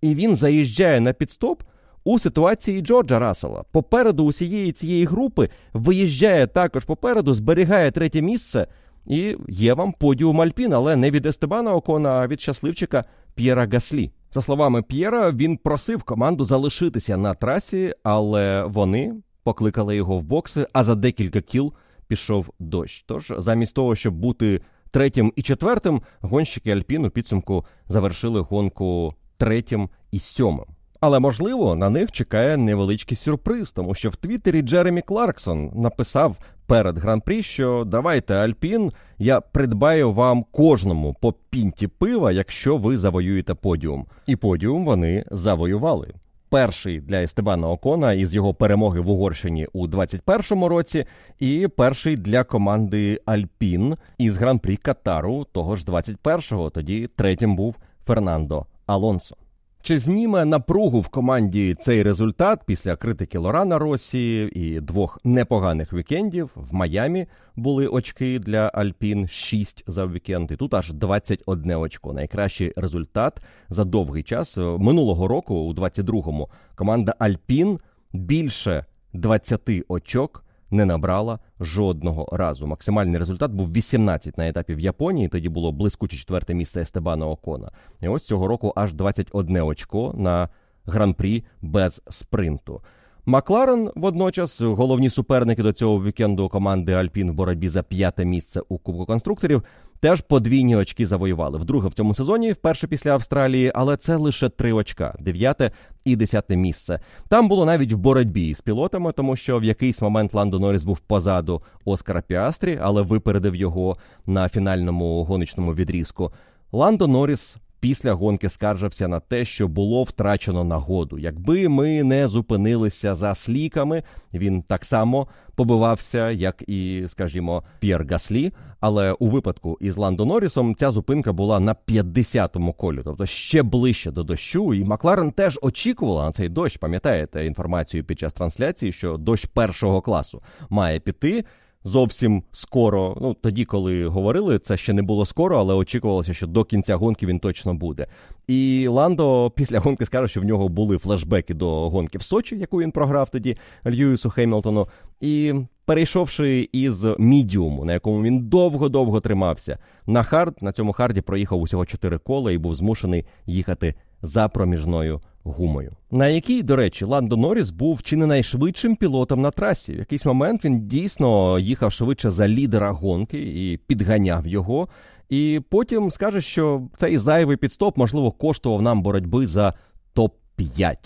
і 0.00 0.14
він 0.14 0.36
заїжджає 0.36 1.00
на 1.00 1.12
підстоп 1.12 1.62
у 2.04 2.18
ситуації 2.18 2.80
Джорджа 2.80 3.18
Рассела. 3.18 3.64
Попереду 3.72 4.24
усієї 4.24 4.72
цієї 4.72 5.04
групи 5.04 5.48
виїжджає 5.72 6.46
також 6.46 6.84
попереду, 6.84 7.34
зберігає 7.34 7.90
третє 7.90 8.22
місце. 8.22 8.66
І 9.06 9.36
є 9.48 9.74
вам 9.74 9.92
подіум 9.92 10.40
Альпін, 10.40 10.72
але 10.72 10.96
не 10.96 11.10
від 11.10 11.26
Естебана 11.26 11.74
Окона, 11.74 12.10
а 12.10 12.26
від 12.26 12.40
щасливчика 12.40 13.04
П'єра 13.34 13.68
Гаслі. 13.72 14.12
За 14.32 14.42
словами 14.42 14.82
П'єра, 14.82 15.30
він 15.30 15.56
просив 15.56 16.02
команду 16.02 16.44
залишитися 16.44 17.16
на 17.16 17.34
трасі, 17.34 17.94
але 18.02 18.64
вони 18.64 19.14
покликали 19.42 19.96
його 19.96 20.18
в 20.18 20.22
бокси, 20.22 20.66
а 20.72 20.82
за 20.82 20.94
декілька 20.94 21.40
кіл 21.40 21.72
пішов 22.08 22.50
дощ. 22.58 23.04
Тож, 23.08 23.32
замість 23.38 23.74
того, 23.74 23.94
щоб 23.94 24.14
бути 24.14 24.60
третім 24.90 25.32
і 25.36 25.42
четвертим, 25.42 26.02
гонщики 26.20 26.70
Альпін 26.70 27.04
у 27.04 27.10
підсумку 27.10 27.64
завершили 27.88 28.40
гонку 28.40 29.14
третім 29.36 29.88
і 30.10 30.18
сьомим. 30.18 30.66
Але 31.02 31.18
можливо 31.18 31.74
на 31.74 31.90
них 31.90 32.12
чекає 32.12 32.56
невеличкий 32.56 33.16
сюрприз, 33.16 33.72
тому 33.72 33.94
що 33.94 34.10
в 34.10 34.16
Твіттері 34.16 34.62
Джеремі 34.62 35.02
Кларксон 35.02 35.70
написав 35.74 36.36
перед 36.66 36.98
гран-прі, 36.98 37.42
що 37.42 37.84
давайте 37.86 38.34
Альпін, 38.34 38.92
я 39.18 39.40
придбаю 39.40 40.12
вам 40.12 40.44
кожному 40.50 41.16
по 41.20 41.32
пінті 41.32 41.86
пива, 41.86 42.32
якщо 42.32 42.76
ви 42.76 42.98
завоюєте 42.98 43.54
подіум. 43.54 44.06
І 44.26 44.36
подіум 44.36 44.84
вони 44.84 45.24
завоювали. 45.30 46.14
Перший 46.48 47.00
для 47.00 47.22
Естебана 47.22 47.68
Окона 47.68 48.12
із 48.12 48.34
його 48.34 48.54
перемоги 48.54 49.00
в 49.00 49.10
Угорщині 49.10 49.68
у 49.72 49.86
21-му 49.88 50.68
році, 50.68 51.04
і 51.38 51.68
перший 51.76 52.16
для 52.16 52.44
команди 52.44 53.20
Альпін 53.24 53.96
із 54.18 54.36
гран-прі 54.36 54.76
Катару 54.76 55.46
того 55.52 55.76
ж 55.76 55.84
21-го. 55.84 56.70
Тоді 56.70 57.08
третім 57.16 57.56
був 57.56 57.76
Фернандо 58.06 58.66
Алонсо. 58.86 59.36
Чи 59.84 59.98
зніме 59.98 60.44
напругу 60.44 61.00
в 61.00 61.08
команді 61.08 61.76
цей 61.80 62.02
результат 62.02 62.60
після 62.66 62.96
критики 62.96 63.38
Лорана 63.38 63.78
Росі 63.78 64.50
і 64.52 64.80
двох 64.80 65.18
непоганих 65.24 65.92
вікендів 65.92 66.50
в 66.54 66.74
Майамі 66.74 67.26
були 67.56 67.86
очки 67.86 68.38
для 68.38 68.68
Альпін 68.68 69.28
6 69.28 69.84
за 69.86 70.06
вікенд. 70.06 70.50
І 70.50 70.56
тут 70.56 70.74
аж 70.74 70.92
21 70.92 71.70
очко. 71.70 72.12
Найкращий 72.12 72.72
результат 72.76 73.42
за 73.70 73.84
довгий 73.84 74.22
час 74.22 74.56
минулого 74.56 75.28
року, 75.28 75.54
у 75.54 75.74
22-му, 75.74 76.48
команда 76.74 77.14
Альпін 77.18 77.78
більше 78.12 78.84
20 79.12 79.70
очок 79.88 80.41
не 80.72 80.84
набрала 80.84 81.38
жодного 81.60 82.28
разу. 82.32 82.66
Максимальний 82.66 83.18
результат 83.18 83.52
був 83.52 83.72
18 83.72 84.38
на 84.38 84.48
етапі 84.48 84.74
в 84.74 84.80
Японії. 84.80 85.28
Тоді 85.28 85.48
було 85.48 85.72
блискуче 85.72 86.16
четверте 86.16 86.54
місце 86.54 86.80
Естебана 86.80 87.26
Окона. 87.26 87.70
І 88.00 88.08
ось 88.08 88.22
цього 88.22 88.46
року 88.46 88.72
аж 88.76 88.94
21 88.94 89.56
очко 89.56 90.14
на 90.16 90.48
гран-прі 90.86 91.44
без 91.62 92.02
спринту. 92.10 92.80
Макларен 93.26 93.90
водночас 93.94 94.60
головні 94.60 95.10
суперники 95.10 95.62
до 95.62 95.72
цього 95.72 96.04
вікенду 96.04 96.48
команди 96.48 96.92
Альпін 96.92 97.30
в 97.30 97.34
боротьбі 97.34 97.68
за 97.68 97.82
п'яте 97.82 98.24
місце 98.24 98.60
у 98.68 98.78
Кубку 98.78 99.06
конструкторів 99.06 99.62
теж 100.02 100.20
подвійні 100.20 100.76
очки 100.76 101.06
завоювали. 101.06 101.58
Вдруге 101.58 101.88
в 101.88 101.92
цьому 101.92 102.14
сезоні, 102.14 102.52
вперше 102.52 102.86
після 102.86 103.10
Австралії, 103.10 103.72
але 103.74 103.96
це 103.96 104.16
лише 104.16 104.48
три 104.48 104.72
очка: 104.72 105.14
дев'яте 105.20 105.70
і 106.04 106.16
десяте 106.16 106.56
місце. 106.56 107.00
Там 107.28 107.48
було 107.48 107.64
навіть 107.64 107.92
в 107.92 107.96
боротьбі 107.96 108.54
з 108.54 108.60
пілотами, 108.60 109.12
тому 109.12 109.36
що 109.36 109.58
в 109.58 109.64
якийсь 109.64 110.02
момент 110.02 110.34
Ландо 110.34 110.58
Норріс 110.58 110.82
був 110.82 110.98
позаду 110.98 111.62
Оскара 111.84 112.22
Піастрі, 112.22 112.78
але 112.82 113.02
випередив 113.02 113.54
його 113.54 113.96
на 114.26 114.48
фінальному 114.48 115.24
гоночному 115.24 115.74
відрізку. 115.74 116.32
Ландо 116.72 117.06
Норріс 117.06 117.56
після 117.82 118.12
гонки 118.12 118.48
скаржився 118.48 119.08
на 119.08 119.20
те, 119.20 119.44
що 119.44 119.68
було 119.68 120.02
втрачено 120.02 120.64
нагоду. 120.64 121.18
Якби 121.18 121.68
ми 121.68 122.02
не 122.02 122.28
зупинилися 122.28 123.14
за 123.14 123.34
сліками, 123.34 124.02
він 124.34 124.62
так 124.62 124.84
само 124.84 125.28
побивався, 125.54 126.30
як 126.30 126.62
і, 126.66 127.04
скажімо, 127.08 127.62
П'єр 127.80 128.06
Гаслі. 128.10 128.52
Але 128.80 129.12
у 129.12 129.26
випадку 129.26 129.78
із 129.80 129.96
Ландо 129.96 130.24
Норрісом 130.24 130.74
ця 130.74 130.90
зупинка 130.90 131.32
була 131.32 131.60
на 131.60 131.74
50-му 131.88 132.72
колі, 132.72 133.00
тобто 133.04 133.26
ще 133.26 133.62
ближче 133.62 134.10
до 134.10 134.22
дощу. 134.22 134.74
І 134.74 134.84
Макларен 134.84 135.32
теж 135.32 135.58
очікувала 135.62 136.26
на 136.26 136.32
цей 136.32 136.48
дощ. 136.48 136.76
Пам'ятаєте 136.76 137.46
інформацію 137.46 138.04
під 138.04 138.18
час 138.18 138.32
трансляції, 138.32 138.92
що 138.92 139.16
дощ 139.16 139.44
першого 139.44 140.00
класу 140.00 140.42
має 140.70 141.00
піти 141.00 141.44
зовсім 141.84 142.42
скоро. 142.52 143.16
Ну 143.20 143.34
тоді, 143.34 143.64
коли 143.64 144.06
говорили, 144.06 144.58
це 144.58 144.76
ще 144.76 144.92
не 144.92 145.02
було 145.02 145.26
скоро, 145.26 145.58
але 145.58 145.74
очікувалося, 145.74 146.34
що 146.34 146.46
до 146.46 146.64
кінця 146.64 146.96
гонки 146.96 147.26
він 147.26 147.38
точно 147.38 147.74
буде. 147.74 148.06
І 148.48 148.86
Ландо 148.88 149.52
після 149.56 149.78
гонки 149.80 150.06
скаже, 150.06 150.28
що 150.28 150.40
в 150.40 150.44
нього 150.44 150.68
були 150.68 150.98
флешбеки 150.98 151.54
до 151.54 151.90
гонки 151.90 152.18
в 152.18 152.22
Сочі, 152.22 152.58
яку 152.58 152.80
він 152.80 152.90
програв 152.90 153.28
тоді 153.28 153.56
Льюісу 153.86 154.30
Хеймлтону. 154.30 154.88
І 155.20 155.54
перейшовши 155.84 156.68
із 156.72 157.06
мідіуму, 157.18 157.84
на 157.84 157.92
якому 157.92 158.22
він 158.22 158.40
довго-довго 158.40 159.20
тримався, 159.20 159.78
на 160.06 160.22
хард 160.22 160.54
на 160.60 160.72
цьому 160.72 160.92
харді 160.92 161.20
проїхав 161.20 161.60
усього 161.60 161.86
чотири 161.86 162.18
кола 162.18 162.52
і 162.52 162.58
був 162.58 162.74
змушений 162.74 163.26
їхати 163.46 163.94
за 164.22 164.48
проміжною 164.48 165.20
гумою. 165.44 165.92
На 166.10 166.28
якій, 166.28 166.62
до 166.62 166.76
речі, 166.76 167.04
Ландо 167.04 167.36
Норріс 167.36 167.70
був 167.70 168.02
чи 168.02 168.16
не 168.16 168.26
найшвидшим 168.26 168.96
пілотом 168.96 169.40
на 169.40 169.50
трасі. 169.50 169.92
В 169.92 169.98
якийсь 169.98 170.26
момент 170.26 170.64
він 170.64 170.88
дійсно 170.88 171.58
їхав 171.58 171.92
швидше 171.92 172.30
за 172.30 172.48
лідера 172.48 172.90
гонки 172.90 173.38
і 173.38 173.76
підганяв 173.76 174.46
його. 174.46 174.88
І 175.28 175.60
потім 175.68 176.10
скаже, 176.10 176.40
що 176.40 176.82
цей 176.96 177.18
зайвий 177.18 177.56
підстоп, 177.56 177.96
можливо, 177.96 178.32
коштував 178.32 178.82
нам 178.82 179.02
боротьби 179.02 179.46
за 179.46 179.74
топ-5. 180.14 180.96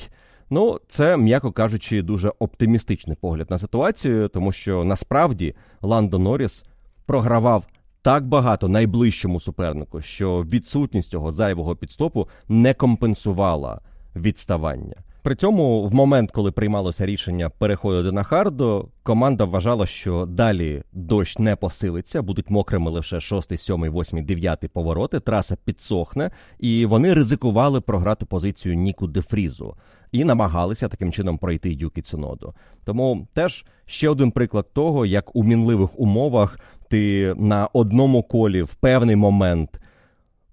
Ну, 0.50 0.78
це, 0.88 1.16
м'яко 1.16 1.52
кажучи, 1.52 2.02
дуже 2.02 2.32
оптимістичний 2.38 3.16
погляд 3.20 3.50
на 3.50 3.58
ситуацію, 3.58 4.28
тому 4.28 4.52
що 4.52 4.84
насправді 4.84 5.54
Ландо 5.82 6.18
Норріс 6.18 6.64
програвав 7.06 7.64
так 8.02 8.26
багато 8.26 8.68
найближчому 8.68 9.40
супернику, 9.40 10.00
що 10.00 10.42
відсутність 10.42 11.10
цього 11.10 11.32
зайвого 11.32 11.76
підстопу 11.76 12.28
не 12.48 12.74
компенсувала 12.74 13.80
відставання. 14.16 14.96
При 15.26 15.34
цьому, 15.34 15.86
в 15.86 15.94
момент, 15.94 16.30
коли 16.30 16.52
приймалося 16.52 17.06
рішення 17.06 17.50
переходити 17.50 18.12
на 18.12 18.22
хардо, 18.22 18.88
команда 19.02 19.44
вважала, 19.44 19.86
що 19.86 20.26
далі 20.26 20.82
дощ 20.92 21.38
не 21.38 21.56
посилиться, 21.56 22.22
будуть 22.22 22.50
мокрими 22.50 22.90
лише 22.90 23.20
6, 23.20 23.58
7, 23.58 23.92
8, 23.92 24.24
9 24.24 24.68
повороти. 24.72 25.20
Траса 25.20 25.56
підсохне, 25.64 26.30
і 26.58 26.86
вони 26.86 27.14
ризикували 27.14 27.80
програти 27.80 28.24
позицію 28.24 28.74
Ніку 28.74 29.06
Дефрізу 29.06 29.76
і 30.12 30.24
намагалися 30.24 30.88
таким 30.88 31.12
чином 31.12 31.38
пройти 31.38 31.72
Юкі 31.72 32.02
Цуноду. 32.02 32.54
Тому 32.84 33.28
теж 33.34 33.66
ще 33.86 34.08
один 34.08 34.30
приклад 34.30 34.72
того, 34.72 35.06
як 35.06 35.36
у 35.36 35.44
мінливих 35.44 36.00
умовах 36.00 36.58
ти 36.88 37.34
на 37.36 37.68
одному 37.72 38.22
колі 38.22 38.62
в 38.62 38.74
певний 38.74 39.16
момент 39.16 39.80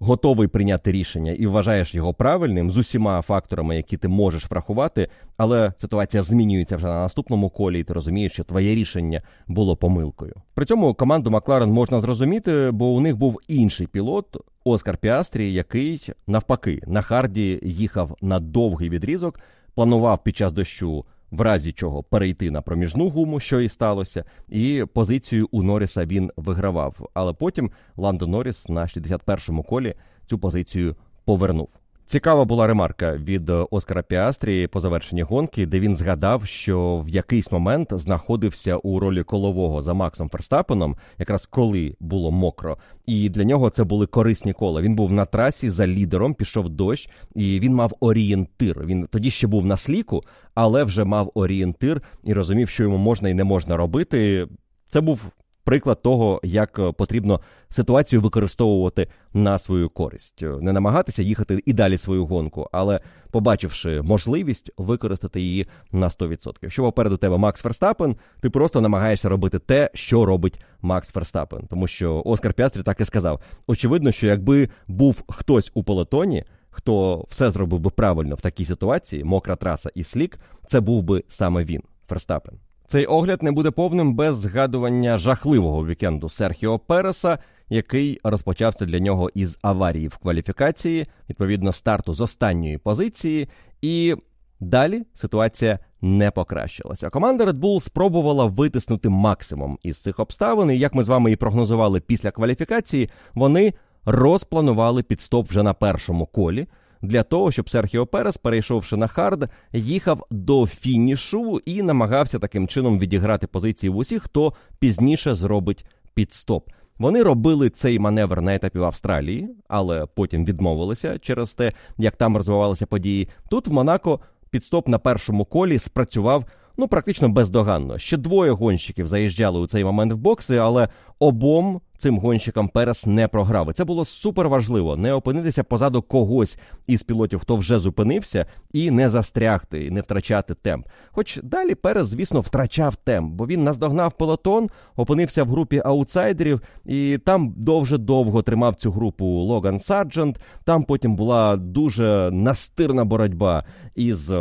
готовий 0.04 0.48
прийняти 0.48 0.92
рішення 0.92 1.32
і 1.32 1.48
вважаєш 1.48 1.96
його 1.96 2.14
правильним 2.14 2.72
з 2.72 2.78
усіма 2.78 3.22
факторами, 3.22 3.76
які 3.76 3.98
ти 3.98 4.08
можеш 4.08 4.52
врахувати, 4.52 5.08
але 5.38 5.74
ситуація 5.78 6.24
змінюється 6.24 6.76
вже 6.76 6.86
на 6.86 7.04
наступному 7.04 7.50
колі, 7.50 7.80
і 7.80 7.84
ти 7.84 7.94
розумієш, 7.94 8.34
що 8.34 8.44
твоє 8.44 8.76
рішення 8.76 9.22
було 9.48 9.76
помилкою. 9.76 10.34
При 10.54 10.66
цьому 10.66 10.94
команду 10.94 11.32
Макларен 11.32 11.72
можна 11.72 12.00
зрозуміти, 12.00 12.72
бо 12.72 12.86
у 12.86 13.00
них 13.00 13.18
був 13.18 13.40
інший 13.48 13.88
пілот. 13.88 14.38
Оскар 14.66 14.98
Піастрі, 14.98 15.54
який 15.54 16.10
навпаки 16.28 16.82
на 16.88 17.02
харді 17.02 17.60
їхав 17.64 18.18
на 18.22 18.40
довгий 18.40 18.90
відрізок, 18.90 19.40
планував 19.76 20.24
під 20.24 20.38
час 20.38 20.54
дощу 20.54 21.06
в 21.34 21.42
разі 21.42 21.72
чого 21.72 22.04
перейти 22.04 22.52
на 22.52 22.62
проміжну 22.62 23.10
гуму, 23.10 23.40
що 23.40 23.62
і 23.62 23.70
сталося, 23.70 24.26
і 24.50 24.86
позицію 24.94 25.48
у 25.52 25.64
Норріса 25.64 26.06
він 26.06 26.32
вигравав. 26.36 27.10
Але 27.14 27.34
потім 27.34 27.72
Ландо 27.98 28.28
Норріс 28.28 28.70
на 28.70 28.82
61-му 28.82 29.64
колі 29.64 29.96
цю 30.26 30.40
позицію 30.40 30.96
повернув. 31.26 31.83
Цікава 32.06 32.46
була 32.46 32.68
ремарка 32.68 33.16
від 33.16 33.50
Оскара 33.50 34.02
Піастрі 34.02 34.68
по 34.68 34.80
завершенні 34.80 35.22
гонки, 35.22 35.66
де 35.66 35.80
він 35.80 35.96
згадав, 35.96 36.46
що 36.46 37.04
в 37.06 37.10
якийсь 37.10 37.52
момент 37.52 37.90
знаходився 37.92 38.76
у 38.76 39.00
ролі 39.00 39.24
колового 39.24 39.82
за 39.82 39.94
Максом 39.94 40.30
Ферстапеном, 40.30 40.96
якраз 41.18 41.46
коли 41.46 41.96
було 42.00 42.32
мокро, 42.32 42.78
і 43.06 43.30
для 43.30 43.44
нього 43.44 43.70
це 43.70 43.84
були 43.84 44.06
корисні 44.06 44.54
кола. 44.54 44.82
Він 44.82 44.96
був 44.96 45.14
на 45.14 45.26
трасі 45.26 45.70
за 45.70 45.88
лідером, 45.88 46.34
пішов 46.34 46.70
дощ, 46.70 47.10
і 47.36 47.60
він 47.60 47.76
мав 47.76 47.94
орієнтир. 48.00 48.86
Він 48.86 49.08
тоді 49.12 49.32
ще 49.32 49.48
був 49.48 49.66
на 49.66 49.78
сліку, 49.78 50.24
але 50.56 50.84
вже 50.84 51.04
мав 51.04 51.32
орієнтир 51.34 52.02
і 52.24 52.34
розумів, 52.34 52.70
що 52.70 52.84
йому 52.84 52.98
можна 52.98 53.30
і 53.30 53.34
не 53.34 53.44
можна 53.44 53.78
робити. 53.78 54.48
Це 54.88 55.02
був 55.02 55.32
приклад 55.64 56.02
того, 56.02 56.40
як 56.44 56.80
е, 56.80 56.92
потрібно 56.92 57.40
ситуацію 57.70 58.22
використовувати 58.22 59.08
на 59.34 59.58
свою 59.58 59.90
користь, 59.90 60.42
не 60.62 60.74
намагатися 60.74 61.24
їхати 61.24 61.60
і 61.66 61.74
далі 61.74 61.98
свою 61.98 62.26
гонку, 62.26 62.70
але 62.72 63.00
побачивши 63.32 64.02
можливість 64.02 64.72
використати 64.78 65.42
її 65.42 65.68
на 65.92 66.08
100%. 66.08 66.54
Якщо 66.62 66.84
попереду 66.84 67.18
тебе 67.18 67.38
Макс 67.38 67.62
Ферстапен, 67.62 68.16
ти 68.42 68.50
просто 68.50 68.82
намагаєшся 68.82 69.30
робити 69.30 69.60
те, 69.60 69.90
що 69.94 70.26
робить 70.26 70.60
Макс 70.82 71.12
Ферстапен. 71.12 71.68
Тому 71.70 71.88
що 71.88 72.22
Оскар 72.26 72.54
Пястрі 72.54 72.84
так 72.84 73.00
і 73.00 73.06
сказав: 73.06 73.42
очевидно, 73.68 74.12
що 74.12 74.28
якби 74.28 74.70
був 74.88 75.24
хтось 75.28 75.72
у 75.74 75.84
полотоні. 75.84 76.44
Хто 76.76 77.26
все 77.30 77.52
зробив 77.52 77.80
би 77.80 77.90
правильно 77.90 78.36
в 78.36 78.42
такій 78.42 78.66
ситуації, 78.66 79.24
мокра 79.24 79.56
траса 79.56 79.90
і 79.96 80.04
слік, 80.04 80.40
це 80.68 80.80
був 80.80 81.04
би 81.04 81.24
саме 81.28 81.64
він, 81.64 81.82
Ферстапен. 82.08 82.60
Цей 82.94 83.06
огляд 83.06 83.44
не 83.44 83.52
буде 83.52 83.72
повним 83.72 84.14
без 84.14 84.36
згадування 84.36 85.18
жахливого 85.18 85.86
вікенду 85.86 86.30
Серхіо 86.30 86.80
Переса, 86.80 87.38
який 87.70 88.20
розпочався 88.24 88.86
для 88.86 89.00
нього 89.00 89.30
із 89.34 89.58
аварії 89.62 90.08
в 90.08 90.18
кваліфікації, 90.18 91.08
відповідно 91.30 91.74
старту 91.74 92.14
з 92.14 92.22
останньої 92.22 92.78
позиції, 92.78 93.50
і 93.82 94.16
далі 94.60 95.04
ситуація 95.14 95.80
не 96.02 96.32
покращилася. 96.32 97.10
Команда 97.10 97.46
Red 97.46 97.60
Bull 97.60 97.82
спробувала 97.82 98.46
витиснути 98.46 99.10
максимум 99.10 99.80
із 99.84 100.02
цих 100.02 100.20
обставин. 100.20 100.72
і 100.72 100.78
Як 100.78 100.94
ми 100.94 101.04
з 101.04 101.08
вами 101.08 101.32
і 101.32 101.36
прогнозували 101.36 102.00
після 102.00 102.32
кваліфікації, 102.32 103.10
вони 103.34 103.74
розпланували 104.06 105.04
пітстоп 105.04 105.50
вже 105.50 105.64
на 105.64 105.74
першому 105.74 106.26
колі 106.26 106.68
для 107.04 107.24
того, 107.24 107.52
щоб 107.52 107.70
Серхіо 107.70 108.06
Перес, 108.06 108.38
перейшовши 108.38 108.98
на 108.98 109.08
хард, 109.08 109.50
їхав 109.74 110.28
до 110.32 110.68
фінішу 110.68 111.60
і 111.66 111.82
намагався 111.82 112.40
таким 112.40 112.68
чином 112.68 113.00
відіграти 113.00 113.48
позиції 113.48 113.90
в 113.90 113.98
усіх, 113.98 114.24
хто 114.24 114.54
пізніше 114.80 115.34
зробить 115.34 115.86
пітстоп. 116.14 116.70
Вони 116.98 117.24
робили 117.24 117.70
цей 117.70 118.00
маневр 118.00 118.42
на 118.42 118.56
етапі 118.56 118.80
в 118.80 118.84
Австралії, 118.84 119.50
але 119.68 120.06
потім 120.06 120.46
відмовилися 120.46 121.20
через 121.20 121.54
те, 121.54 121.72
як 121.98 122.16
там 122.16 122.38
розвивалися 122.38 122.86
події. 122.86 123.28
Тут 123.50 123.68
в 123.68 123.74
Монако 123.74 124.20
підстоп 124.50 124.88
на 124.88 125.00
першому 125.00 125.46
колі 125.46 125.80
спрацював 125.80 126.46
ну 126.78 126.88
практично 126.88 127.30
бездоганно. 127.30 127.98
Ще 127.98 128.18
двоє 128.18 128.52
гонщиків 128.52 129.08
заїжджали 129.08 129.60
у 129.60 129.68
цей 129.68 129.84
момент 129.84 130.14
в 130.14 130.18
бокси, 130.18 130.58
але 130.58 130.88
обом 131.20 131.82
цим 132.04 132.20
гонщикам 132.20 132.68
Перес 132.68 133.06
не 133.06 133.28
програв. 133.28 133.70
І 133.70 133.74
Це 133.74 133.84
було 133.84 134.06
супер 134.06 134.50
важливо 134.50 134.98
не 134.98 135.14
опинитися 135.14 135.64
позаду 135.64 136.02
когось 136.02 136.60
із 136.88 137.04
пілотів, 137.04 137.40
хто 137.40 137.56
вже 137.56 137.80
зупинився, 137.80 138.46
і 138.74 138.92
не 138.92 139.10
застрягти, 139.10 139.86
і 139.86 139.92
не 139.92 140.02
втрачати 140.02 140.54
темп. 140.54 140.88
Хоч 141.12 141.40
далі 141.44 141.76
Перес, 141.76 142.08
звісно, 142.08 142.42
втрачав 142.42 142.96
темп, 142.96 143.34
бо 143.34 143.48
він 143.48 143.64
наздогнав 143.64 144.12
пелотон, 144.12 144.70
опинився 144.96 145.44
в 145.44 145.50
групі 145.50 145.82
аутсайдерів, 145.86 146.62
і 146.86 147.20
там 147.26 147.54
дуже 147.58 147.98
довго 147.98 148.42
тримав 148.42 148.76
цю 148.76 148.92
групу 148.92 149.26
Логан 149.26 149.80
Сарджент. 149.80 150.40
Там 150.64 150.84
потім 150.84 151.16
була 151.16 151.56
дуже 151.56 152.30
настирна 152.32 153.06
боротьба 153.06 153.64
із 153.96 154.32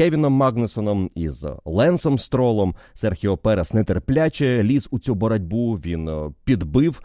Кевіном 0.00 0.32
Магнусоном, 0.32 1.10
із 1.14 1.46
Ленсом 1.64 2.18
Стролом. 2.18 2.74
Серхіо 2.94 3.36
Перес 3.36 3.74
нетерпляче 3.74 4.62
ліз 4.62 4.88
у 4.90 4.98
цю 4.98 5.14
боротьбу. 5.14 5.74
Він 5.74 6.08
е, 6.08 6.30
підбив 6.44 7.02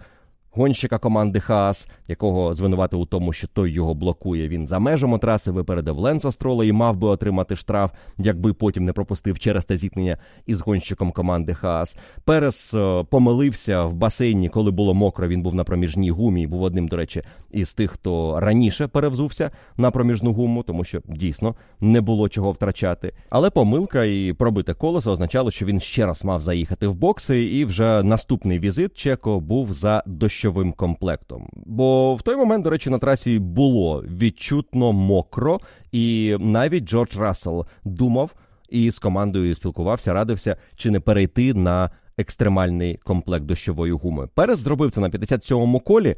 гонщика 0.55 0.97
команди 0.97 1.39
Хаас, 1.39 1.87
якого 2.07 2.53
звинувати 2.53 2.95
у 2.95 3.05
тому, 3.05 3.33
що 3.33 3.47
той 3.47 3.71
його 3.71 3.93
блокує. 3.93 4.47
Він 4.47 4.67
за 4.67 4.79
межами 4.79 5.19
траси 5.19 5.51
випередив 5.51 5.97
Ленса 5.97 6.31
Строла 6.31 6.65
і 6.65 6.71
мав 6.71 6.97
би 6.97 7.07
отримати 7.07 7.55
штраф, 7.55 7.91
якби 8.17 8.53
потім 8.53 8.85
не 8.85 8.93
пропустив 8.93 9.39
через 9.39 9.65
те 9.65 9.77
зіткнення 9.77 10.17
із 10.45 10.61
гонщиком 10.61 11.11
команди 11.11 11.53
Хаас. 11.53 11.97
Перес 12.23 12.73
е, 12.73 13.03
помилився 13.09 13.83
в 13.83 13.93
басейні, 13.93 14.49
коли 14.49 14.71
було 14.71 14.93
мокро. 14.93 15.27
Він 15.27 15.41
був 15.41 15.55
на 15.55 15.63
проміжній 15.63 16.11
гумі. 16.11 16.41
і 16.41 16.47
Був 16.47 16.61
одним, 16.61 16.87
до 16.87 16.97
речі, 16.97 17.23
із 17.51 17.73
тих, 17.73 17.91
хто 17.91 18.39
раніше 18.39 18.87
перевзувся 18.87 19.51
на 19.77 19.91
проміжну 19.91 20.33
гуму, 20.33 20.63
тому 20.63 20.83
що 20.83 21.01
дійсно 21.07 21.55
не 21.79 22.01
було 22.01 22.29
чого 22.29 22.51
втрачати. 22.51 23.13
Але 23.29 23.49
помилка 23.49 24.03
і 24.03 24.33
пробите 24.33 24.73
колесо 24.73 25.11
означало, 25.11 25.51
що 25.51 25.65
він 25.65 25.79
ще 25.79 26.05
раз 26.05 26.23
мав 26.23 26.41
заїхати 26.41 26.87
в 26.87 26.95
бокси, 26.95 27.43
і 27.43 27.65
вже 27.65 28.03
наступний 28.03 28.59
візит 28.59 28.93
Чеко 28.93 29.39
був 29.39 29.73
за 29.73 30.03
дощ 30.05 30.44
дощовим 30.45 30.73
комплектом. 30.73 31.47
Бо 31.65 32.15
в 32.15 32.21
той 32.21 32.35
момент, 32.35 32.63
до 32.63 32.69
речі, 32.69 32.89
на 32.89 32.99
трасі 32.99 33.39
було 33.39 34.01
відчутно 34.01 34.93
мокро, 34.93 35.59
і 35.91 36.37
навіть 36.39 36.85
Джордж 36.85 37.17
Рассел 37.17 37.65
думав 37.85 38.31
і 38.69 38.91
з 38.91 38.99
командою 38.99 39.55
спілкувався, 39.55 40.13
радився, 40.13 40.57
чи 40.75 40.91
не 40.91 40.99
перейти 40.99 41.53
на 41.53 41.89
екстремальний 42.17 42.97
комплект 43.03 43.45
дощової 43.45 43.93
гуми. 43.93 44.27
Перес 44.35 44.59
зробив 44.59 44.91
це 44.91 45.01
на 45.01 45.09
57-му 45.09 45.79
колі 45.79 46.15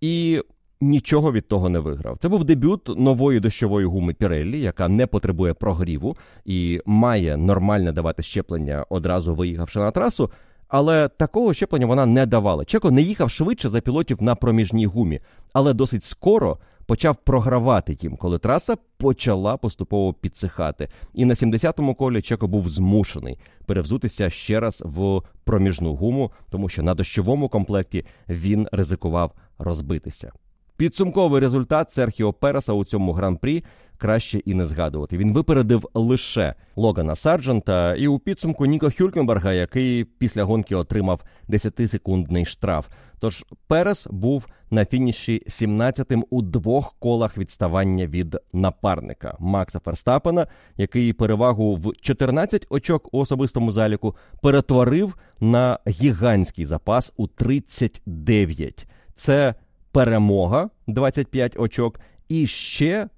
і. 0.00 0.42
Нічого 0.82 1.32
від 1.32 1.48
того 1.48 1.68
не 1.68 1.78
виграв. 1.78 2.18
Це 2.18 2.28
був 2.28 2.44
дебют 2.44 2.98
нової 2.98 3.40
дощової 3.40 3.86
гуми 3.86 4.14
Піреллі, 4.14 4.60
яка 4.60 4.88
не 4.88 5.06
потребує 5.06 5.54
прогріву 5.54 6.16
і 6.44 6.80
має 6.86 7.36
нормальне 7.36 7.92
давати 7.92 8.22
щеплення, 8.22 8.86
одразу 8.88 9.34
виїхавши 9.34 9.78
на 9.78 9.90
трасу. 9.90 10.30
Але 10.70 11.08
такого 11.08 11.54
щеплення 11.54 11.86
вона 11.86 12.06
не 12.06 12.26
давала. 12.26 12.64
Чеко 12.64 12.90
не 12.90 13.02
їхав 13.02 13.30
швидше 13.30 13.68
за 13.68 13.80
пілотів 13.80 14.22
на 14.22 14.34
проміжній 14.34 14.86
гумі, 14.86 15.20
але 15.52 15.72
досить 15.72 16.04
скоро 16.04 16.58
почав 16.86 17.16
програвати 17.16 17.98
їм, 18.00 18.16
коли 18.16 18.38
траса 18.38 18.76
почала 18.96 19.56
поступово 19.56 20.12
підсихати. 20.12 20.88
І 21.14 21.24
на 21.24 21.34
70-му 21.34 21.94
колі 21.94 22.22
Чеко 22.22 22.48
був 22.48 22.68
змушений 22.68 23.38
перевзутися 23.66 24.30
ще 24.30 24.60
раз 24.60 24.82
в 24.86 25.20
проміжну 25.44 25.94
гуму, 25.94 26.32
тому 26.50 26.68
що 26.68 26.82
на 26.82 26.94
дощовому 26.94 27.48
комплекті 27.48 28.04
він 28.28 28.68
ризикував 28.72 29.32
розбитися. 29.58 30.32
Підсумковий 30.80 31.40
результат 31.40 31.92
Серхіо 31.92 32.32
Переса 32.32 32.72
у 32.72 32.84
цьому 32.84 33.12
гран-прі 33.12 33.64
краще 33.98 34.38
і 34.38 34.54
не 34.54 34.66
згадувати. 34.66 35.18
Він 35.18 35.32
випередив 35.32 35.88
лише 35.94 36.54
Логана 36.76 37.16
Сарджента 37.16 37.94
і 37.94 38.06
у 38.06 38.18
підсумку 38.18 38.66
Ніко 38.66 38.90
Хюлькенберга, 38.98 39.52
який 39.52 40.04
після 40.04 40.44
гонки 40.44 40.74
отримав 40.74 41.20
10-секундний 41.48 42.44
штраф. 42.44 42.86
Тож 43.18 43.44
Перес 43.66 44.06
був 44.10 44.46
на 44.70 44.84
фініші 44.84 45.42
17-тим 45.46 46.24
у 46.30 46.42
двох 46.42 46.94
колах 46.98 47.38
відставання 47.38 48.06
від 48.06 48.36
напарника 48.52 49.36
Макса 49.38 49.78
Ферстапена, 49.78 50.46
який 50.76 51.12
перевагу 51.12 51.76
в 51.76 51.92
14 52.00 52.66
очок 52.70 53.14
у 53.14 53.18
особистому 53.18 53.72
заліку 53.72 54.16
перетворив 54.42 55.14
на 55.40 55.78
гігантський 55.88 56.66
запас 56.66 57.12
у 57.16 57.26
39. 57.26 58.86
Це 59.14 59.54
перемога 59.92 60.70
25 60.86 61.58
очок 61.58 62.00
і 62.28 62.46
ще 62.46 63.08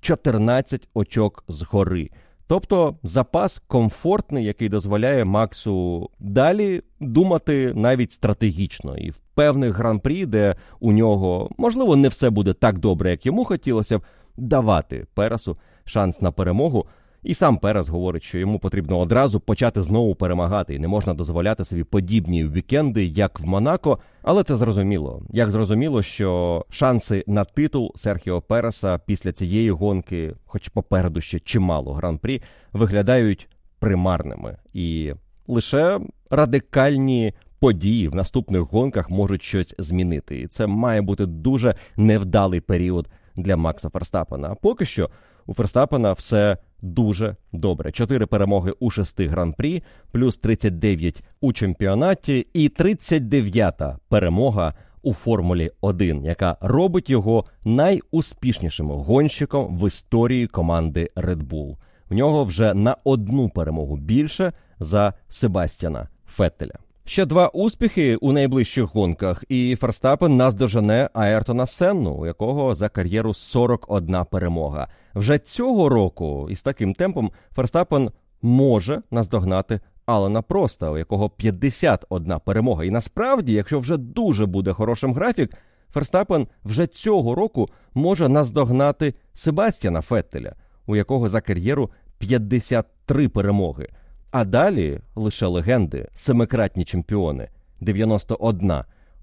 14 0.00 0.88
очок 0.94 1.44
згори. 1.48 2.10
Тобто 2.46 2.96
запас 3.02 3.62
комфортний, 3.66 4.44
який 4.44 4.68
дозволяє 4.68 5.24
Максу 5.24 6.10
далі 6.18 6.82
думати 7.00 7.72
навіть 7.74 8.12
стратегічно, 8.12 8.96
і 8.96 9.10
в 9.10 9.18
певних 9.18 9.74
гран-прі, 9.74 10.26
де 10.26 10.54
у 10.80 10.92
нього 10.92 11.50
можливо 11.58 11.96
не 11.96 12.08
все 12.08 12.30
буде 12.30 12.52
так 12.52 12.78
добре, 12.78 13.10
як 13.10 13.26
йому 13.26 13.44
хотілося 13.44 13.98
б, 13.98 14.02
давати 14.36 15.06
Пересу 15.14 15.56
шанс 15.84 16.20
на 16.20 16.32
перемогу. 16.32 16.86
І 17.22 17.34
сам 17.34 17.58
Перес 17.58 17.88
говорить, 17.88 18.22
що 18.22 18.38
йому 18.38 18.58
потрібно 18.58 18.98
одразу 18.98 19.40
почати 19.40 19.82
знову 19.82 20.14
перемагати, 20.14 20.74
і 20.74 20.78
не 20.78 20.88
можна 20.88 21.14
дозволяти 21.14 21.64
собі 21.64 21.84
подібні 21.84 22.44
вікенди, 22.44 23.04
як 23.04 23.40
в 23.40 23.46
Монако. 23.46 23.98
Але 24.22 24.42
це 24.42 24.56
зрозуміло. 24.56 25.22
Як 25.30 25.50
зрозуміло, 25.50 26.02
що 26.02 26.64
шанси 26.70 27.24
на 27.26 27.44
титул 27.44 27.92
Серхіо 27.96 28.40
Переса 28.40 28.98
після 28.98 29.32
цієї 29.32 29.70
гонки, 29.70 30.34
хоч 30.46 30.68
попереду 30.68 31.20
ще 31.20 31.38
чимало 31.38 31.92
гран-прі, 31.92 32.42
виглядають 32.72 33.48
примарними, 33.78 34.56
і 34.72 35.12
лише 35.46 36.00
радикальні 36.30 37.34
події 37.58 38.08
в 38.08 38.14
наступних 38.14 38.62
гонках 38.62 39.10
можуть 39.10 39.42
щось 39.42 39.74
змінити. 39.78 40.40
І 40.40 40.46
це 40.46 40.66
має 40.66 41.02
бути 41.02 41.26
дуже 41.26 41.74
невдалий 41.96 42.60
період 42.60 43.08
для 43.36 43.56
Макса 43.56 43.88
Ферстапена. 43.88 44.48
А 44.48 44.54
поки 44.54 44.86
що 44.86 45.10
у 45.46 45.54
Ферстапена 45.54 46.12
все 46.12 46.56
дуже 46.82 47.36
добре. 47.52 47.92
Чотири 47.92 48.26
перемоги 48.26 48.72
у 48.80 48.90
шести 48.90 49.26
гран-прі, 49.26 49.82
плюс 50.12 50.38
39 50.38 51.22
у 51.40 51.52
чемпіонаті, 51.52 52.46
і 52.52 52.68
39-та 52.68 53.98
перемога 54.08 54.74
у 55.02 55.14
Формулі 55.14 55.70
1, 55.80 56.24
яка 56.24 56.56
робить 56.60 57.10
його 57.10 57.44
найуспішнішим 57.64 58.90
гонщиком 58.90 59.78
в 59.78 59.86
історії 59.86 60.46
команди 60.46 61.08
Red 61.16 61.42
Bull. 61.42 61.76
В 62.10 62.14
нього 62.14 62.44
вже 62.44 62.74
на 62.74 62.96
одну 63.04 63.48
перемогу 63.48 63.96
більше 63.96 64.52
за 64.78 65.14
Себастьяна 65.28 66.08
Феттеля. 66.26 66.74
Ще 67.04 67.26
два 67.26 67.48
успіхи 67.48 68.16
у 68.16 68.32
найближчих 68.32 68.84
гонках, 68.94 69.44
і 69.48 69.76
Ферстапен 69.76 70.36
наздожене 70.36 71.10
Аертона 71.14 71.66
Сенну, 71.66 72.14
у 72.14 72.26
якого 72.26 72.74
за 72.74 72.88
кар'єру 72.88 73.34
41 73.34 74.24
перемога. 74.30 74.88
Вже 75.14 75.38
цього 75.38 75.88
року 75.88 76.48
із 76.50 76.62
таким 76.62 76.94
темпом 76.94 77.30
Ферстапен 77.54 78.10
може 78.42 79.02
наздогнати 79.10 79.80
Алена 80.06 80.42
Проста, 80.42 80.90
у 80.90 80.98
якого 80.98 81.30
51 81.30 82.40
перемога. 82.44 82.84
І 82.84 82.90
насправді, 82.90 83.52
якщо 83.52 83.78
вже 83.78 83.96
дуже 83.96 84.46
буде 84.46 84.72
хорошим 84.72 85.14
графік, 85.14 85.56
Ферстапен 85.92 86.46
вже 86.64 86.86
цього 86.86 87.34
року 87.34 87.68
може 87.94 88.28
наздогнати 88.28 89.14
Себастьяна 89.34 90.00
Феттеля, 90.00 90.54
у 90.86 90.96
якого 90.96 91.28
за 91.28 91.40
кар'єру 91.40 91.90
53 92.18 93.28
перемоги. 93.28 93.88
А 94.30 94.44
далі 94.44 95.00
лише 95.14 95.46
легенди, 95.46 96.08
семикратні 96.14 96.84
чемпіони 96.84 97.48
91 97.80 98.72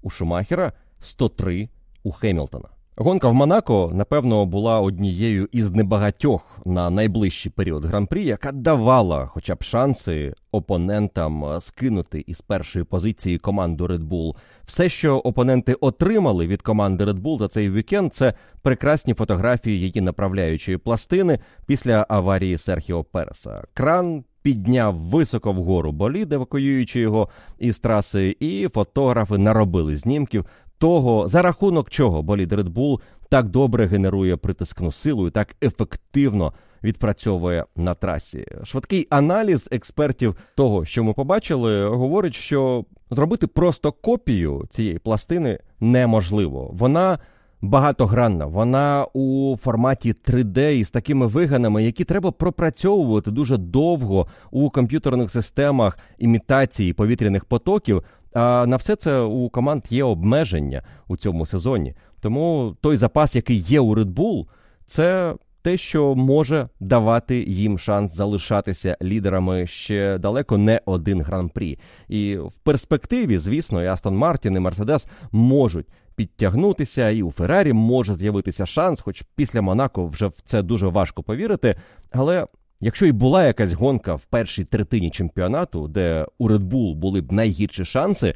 у 0.02 0.10
Шумахера, 0.10 0.72
103 1.00 1.68
у 2.02 2.12
Хемілтона. 2.12 2.68
Гонка 3.00 3.28
в 3.28 3.34
Монако, 3.34 3.90
напевно, 3.94 4.46
була 4.46 4.80
однією 4.80 5.48
із 5.52 5.72
небагатьох 5.72 6.58
на 6.66 6.90
найближчий 6.90 7.52
період 7.52 7.84
гран-прі, 7.84 8.24
яка 8.24 8.52
давала 8.52 9.26
хоча 9.26 9.54
б 9.54 9.62
шанси 9.62 10.34
опонентам 10.52 11.60
скинути 11.60 12.24
із 12.26 12.40
першої 12.40 12.84
позиції 12.84 13.38
команду 13.38 13.86
Red 13.86 14.08
Bull. 14.08 14.34
Все, 14.66 14.88
що 14.88 15.16
опоненти 15.16 15.74
отримали 15.74 16.46
від 16.46 16.62
команди 16.62 17.04
Red 17.04 17.22
Bull 17.22 17.38
за 17.38 17.48
цей 17.48 17.70
вікенд, 17.70 18.14
це 18.14 18.34
прекрасні 18.62 19.14
фотографії 19.14 19.80
її 19.80 20.00
направляючої 20.00 20.78
пластини 20.78 21.38
після 21.66 22.06
аварії 22.08 22.58
Серхіо 22.58 23.04
Переса. 23.04 23.64
Кран 23.74 24.24
підняв 24.42 24.94
високо 24.94 25.52
вгору 25.52 25.92
болід, 25.92 26.32
евакуюючи 26.32 27.00
його 27.00 27.28
із 27.58 27.78
траси, 27.78 28.36
і 28.40 28.68
фотографи 28.68 29.38
наробили 29.38 29.96
знімків 29.96 30.46
того, 30.78 31.28
за 31.28 31.42
рахунок 31.42 31.90
чого 31.90 32.22
болід 32.22 32.52
Red 32.52 32.68
Bull 32.68 33.00
так 33.30 33.48
добре 33.48 33.86
генерує 33.86 34.36
притискну 34.36 34.92
силу 34.92 35.28
і 35.28 35.30
так 35.30 35.56
ефективно 35.62 36.52
відпрацьовує 36.84 37.64
на 37.76 37.94
трасі. 37.94 38.46
Швидкий 38.64 39.06
аналіз 39.10 39.68
експертів 39.72 40.36
того, 40.54 40.84
що 40.84 41.04
ми 41.04 41.12
побачили, 41.12 41.86
говорить, 41.86 42.34
що 42.34 42.84
зробити 43.10 43.46
просто 43.46 43.92
копію 43.92 44.66
цієї 44.70 44.98
пластини 44.98 45.58
неможливо. 45.80 46.70
Вона 46.72 47.18
багатогранна, 47.60 48.46
вона 48.46 49.06
у 49.14 49.56
форматі 49.56 50.12
3D 50.12 50.70
із 50.70 50.90
такими 50.90 51.26
виганами, 51.26 51.84
які 51.84 52.04
треба 52.04 52.30
пропрацьовувати 52.30 53.30
дуже 53.30 53.56
довго 53.56 54.26
у 54.50 54.70
комп'ютерних 54.70 55.30
системах 55.30 55.98
імітації 56.18 56.92
повітряних 56.92 57.44
потоків. 57.44 58.02
А 58.32 58.66
на 58.66 58.76
все 58.76 58.96
це 58.96 59.20
у 59.20 59.48
команд 59.48 59.82
є 59.90 60.04
обмеження 60.04 60.82
у 61.08 61.16
цьому 61.16 61.46
сезоні. 61.46 61.94
Тому 62.20 62.76
той 62.80 62.96
запас, 62.96 63.36
який 63.36 63.58
є 63.58 63.80
у 63.80 63.94
Red 63.94 64.14
Bull, 64.14 64.46
це 64.86 65.34
те, 65.62 65.76
що 65.76 66.14
може 66.14 66.68
давати 66.80 67.36
їм 67.42 67.78
шанс 67.78 68.14
залишатися 68.14 68.96
лідерами 69.02 69.66
ще 69.66 70.18
далеко 70.18 70.58
не 70.58 70.80
один 70.86 71.22
гран-прі. 71.22 71.78
І 72.08 72.36
в 72.36 72.58
перспективі, 72.62 73.38
звісно, 73.38 73.82
і 73.82 73.86
Астон 73.86 74.16
Мартін, 74.16 74.56
і 74.56 74.60
Мерседес 74.60 75.06
можуть 75.32 75.86
підтягнутися, 76.14 77.10
і 77.10 77.22
у 77.22 77.30
Феррарі 77.30 77.72
може 77.72 78.14
з'явитися 78.14 78.66
шанс, 78.66 79.00
хоч 79.00 79.22
після 79.36 79.62
Монако 79.62 80.06
вже 80.06 80.26
в 80.26 80.32
це 80.44 80.62
дуже 80.62 80.86
важко 80.86 81.22
повірити. 81.22 81.76
Але 82.10 82.46
якщо 82.80 83.06
і 83.06 83.12
була 83.12 83.44
якась 83.44 83.72
гонка 83.72 84.14
в 84.14 84.24
першій 84.24 84.64
третині 84.64 85.10
чемпіонату, 85.10 85.88
де 85.88 86.26
у 86.38 86.48
Red 86.48 86.68
Bull 86.68 86.94
були 86.94 87.20
б 87.20 87.32
найгірші 87.32 87.84
шанси, 87.84 88.34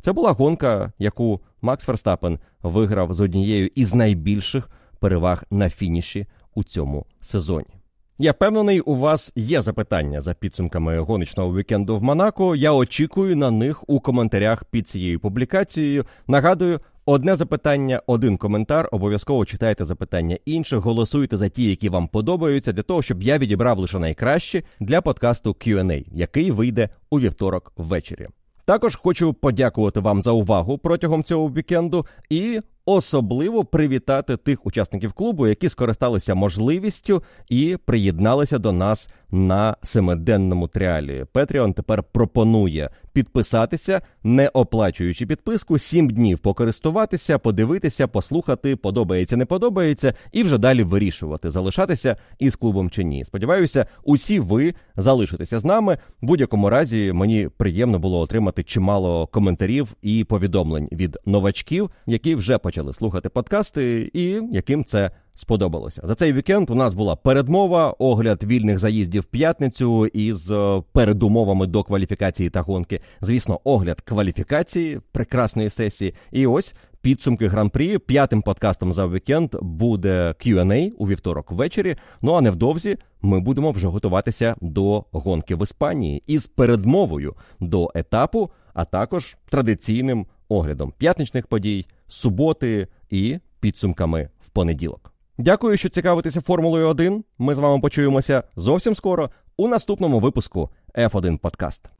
це 0.00 0.12
була 0.12 0.32
гонка, 0.32 0.92
яку 0.98 1.40
Макс 1.62 1.84
Ферстапен 1.84 2.38
виграв 2.62 3.14
з 3.14 3.20
однією 3.20 3.70
із 3.74 3.94
найбільших 3.94 4.70
переваг 5.00 5.44
на 5.50 5.70
фініші 5.70 6.26
у 6.54 6.64
цьому 6.64 7.06
сезоні. 7.20 7.76
Я 8.18 8.32
впевнений, 8.32 8.80
у 8.80 8.94
вас 8.94 9.32
є 9.34 9.62
запитання 9.62 10.20
за 10.20 10.34
підсумками 10.34 10.98
гоночного 10.98 11.56
вікенду 11.56 11.96
в 11.98 12.02
Монако. 12.02 12.56
Я 12.56 12.72
очікую 12.72 13.36
на 13.36 13.50
них 13.50 13.88
у 13.88 14.00
коментарях 14.00 14.64
під 14.64 14.88
цією 14.88 15.20
публікацією. 15.20 16.04
Нагадую, 16.26 16.80
одне 17.06 17.36
запитання, 17.36 18.02
один 18.06 18.36
коментар. 18.36 18.88
Обов'язково 18.92 19.44
читайте 19.44 19.84
запитання 19.84 20.38
інших, 20.44 20.78
голосуйте 20.78 21.36
за 21.36 21.48
ті, 21.48 21.70
які 21.70 21.88
вам 21.88 22.08
подобаються, 22.08 22.72
для 22.72 22.82
того, 22.82 23.02
щоб 23.02 23.22
я 23.22 23.38
відібрав 23.38 23.78
лише 23.78 23.98
найкраще 23.98 24.62
для 24.80 25.00
подкасту 25.00 25.50
Q&A, 25.50 26.06
який 26.12 26.50
вийде 26.50 26.88
у 27.10 27.20
вівторок 27.20 27.72
ввечері. 27.76 28.28
Також 28.64 28.96
хочу 28.96 29.34
подякувати 29.34 30.00
вам 30.00 30.22
за 30.22 30.30
увагу 30.30 30.78
протягом 30.78 31.24
цього 31.24 31.48
вікенду 31.48 32.06
і 32.30 32.60
особливо 32.86 33.64
привітати 33.64 34.36
тих 34.36 34.66
учасників 34.66 35.12
клубу, 35.12 35.46
які 35.46 35.68
скористалися 35.68 36.34
можливістю 36.34 37.22
і 37.48 37.76
приєдналися 37.84 38.58
до 38.58 38.72
нас 38.72 39.08
на 39.30 39.76
семиденному 39.82 40.68
тріалі. 40.68 41.24
Петріон 41.32 41.72
тепер 41.72 42.02
пропонує 42.02 42.90
підписатися, 43.12 44.00
не 44.24 44.48
оплачуючи 44.48 45.26
підписку, 45.26 45.78
сім 45.78 46.10
днів 46.10 46.38
покористуватися, 46.38 47.38
подивитися, 47.38 48.06
послухати, 48.06 48.76
подобається, 48.76 49.36
не 49.36 49.44
подобається, 49.44 50.14
і 50.32 50.42
вже 50.42 50.58
далі 50.58 50.82
вирішувати, 50.82 51.50
залишатися 51.50 52.16
із 52.38 52.56
клубом 52.56 52.90
чи 52.90 53.04
ні. 53.04 53.24
Сподіваюся, 53.24 53.86
усі 54.04 54.40
ви 54.40 54.74
залишитеся 54.96 55.60
з 55.60 55.64
нами. 55.64 55.98
В 56.22 56.26
будь-якому 56.26 56.70
разі 56.70 57.12
мені 57.12 57.48
приємно 57.56 57.98
було 57.98 58.20
отримати 58.20 58.62
чимало 58.62 59.26
коментарів 59.26 59.96
і 60.02 60.24
повідомлень 60.24 60.88
від 60.92 61.18
новачків, 61.26 61.90
які 62.06 62.34
вже 62.34 62.58
почали 62.58 62.75
слухати 62.92 63.28
подкасти, 63.28 64.10
і 64.14 64.40
яким 64.52 64.84
це 64.84 65.10
сподобалося. 65.34 66.02
За 66.04 66.14
цей 66.14 66.32
вікенд 66.32 66.70
у 66.70 66.74
нас 66.74 66.94
була 66.94 67.16
передмова, 67.16 67.90
огляд 67.90 68.44
вільних 68.44 68.78
заїздів 68.78 69.22
в 69.22 69.24
п'ятницю 69.24 70.06
із 70.06 70.50
е, 70.50 70.82
передумовами 70.92 71.66
до 71.66 71.82
кваліфікації 71.82 72.50
та 72.50 72.60
гонки. 72.60 73.00
Звісно, 73.20 73.60
огляд 73.64 74.00
кваліфікації 74.00 75.00
прекрасної 75.12 75.70
сесії. 75.70 76.14
І 76.32 76.46
ось 76.46 76.74
підсумки 77.00 77.48
гран-прі. 77.48 77.98
П'ятим 77.98 78.42
подкастом 78.42 78.92
за 78.92 79.06
вікенд 79.06 79.54
буде 79.62 80.34
Q&A 80.38 80.90
у 80.98 81.08
вівторок 81.08 81.52
ввечері. 81.52 81.96
Ну 82.22 82.32
а 82.32 82.40
невдовзі 82.40 82.96
ми 83.22 83.40
будемо 83.40 83.70
вже 83.70 83.88
готуватися 83.88 84.54
до 84.60 85.04
гонки 85.12 85.54
в 85.54 85.62
Іспанії 85.62 86.22
із 86.26 86.46
передмовою 86.46 87.34
до 87.60 87.92
етапу, 87.94 88.50
а 88.74 88.84
також 88.84 89.36
традиційним 89.50 90.26
оглядом 90.48 90.92
п'ятничних 90.98 91.46
подій, 91.46 91.86
суботи 92.08 92.88
і 93.10 93.38
підсумками 93.60 94.30
в 94.40 94.48
понеділок. 94.48 95.12
Дякую, 95.38 95.76
що 95.76 95.88
цікавитеся 95.88 96.40
Формулою 96.40 96.88
1. 96.88 97.24
Ми 97.38 97.54
з 97.54 97.58
вами 97.58 97.80
почуємося 97.80 98.42
зовсім 98.56 98.94
скоро 98.94 99.30
у 99.56 99.68
наступному 99.68 100.20
випуску 100.20 100.70
F1 100.94 101.38
Подкаст. 101.38 101.90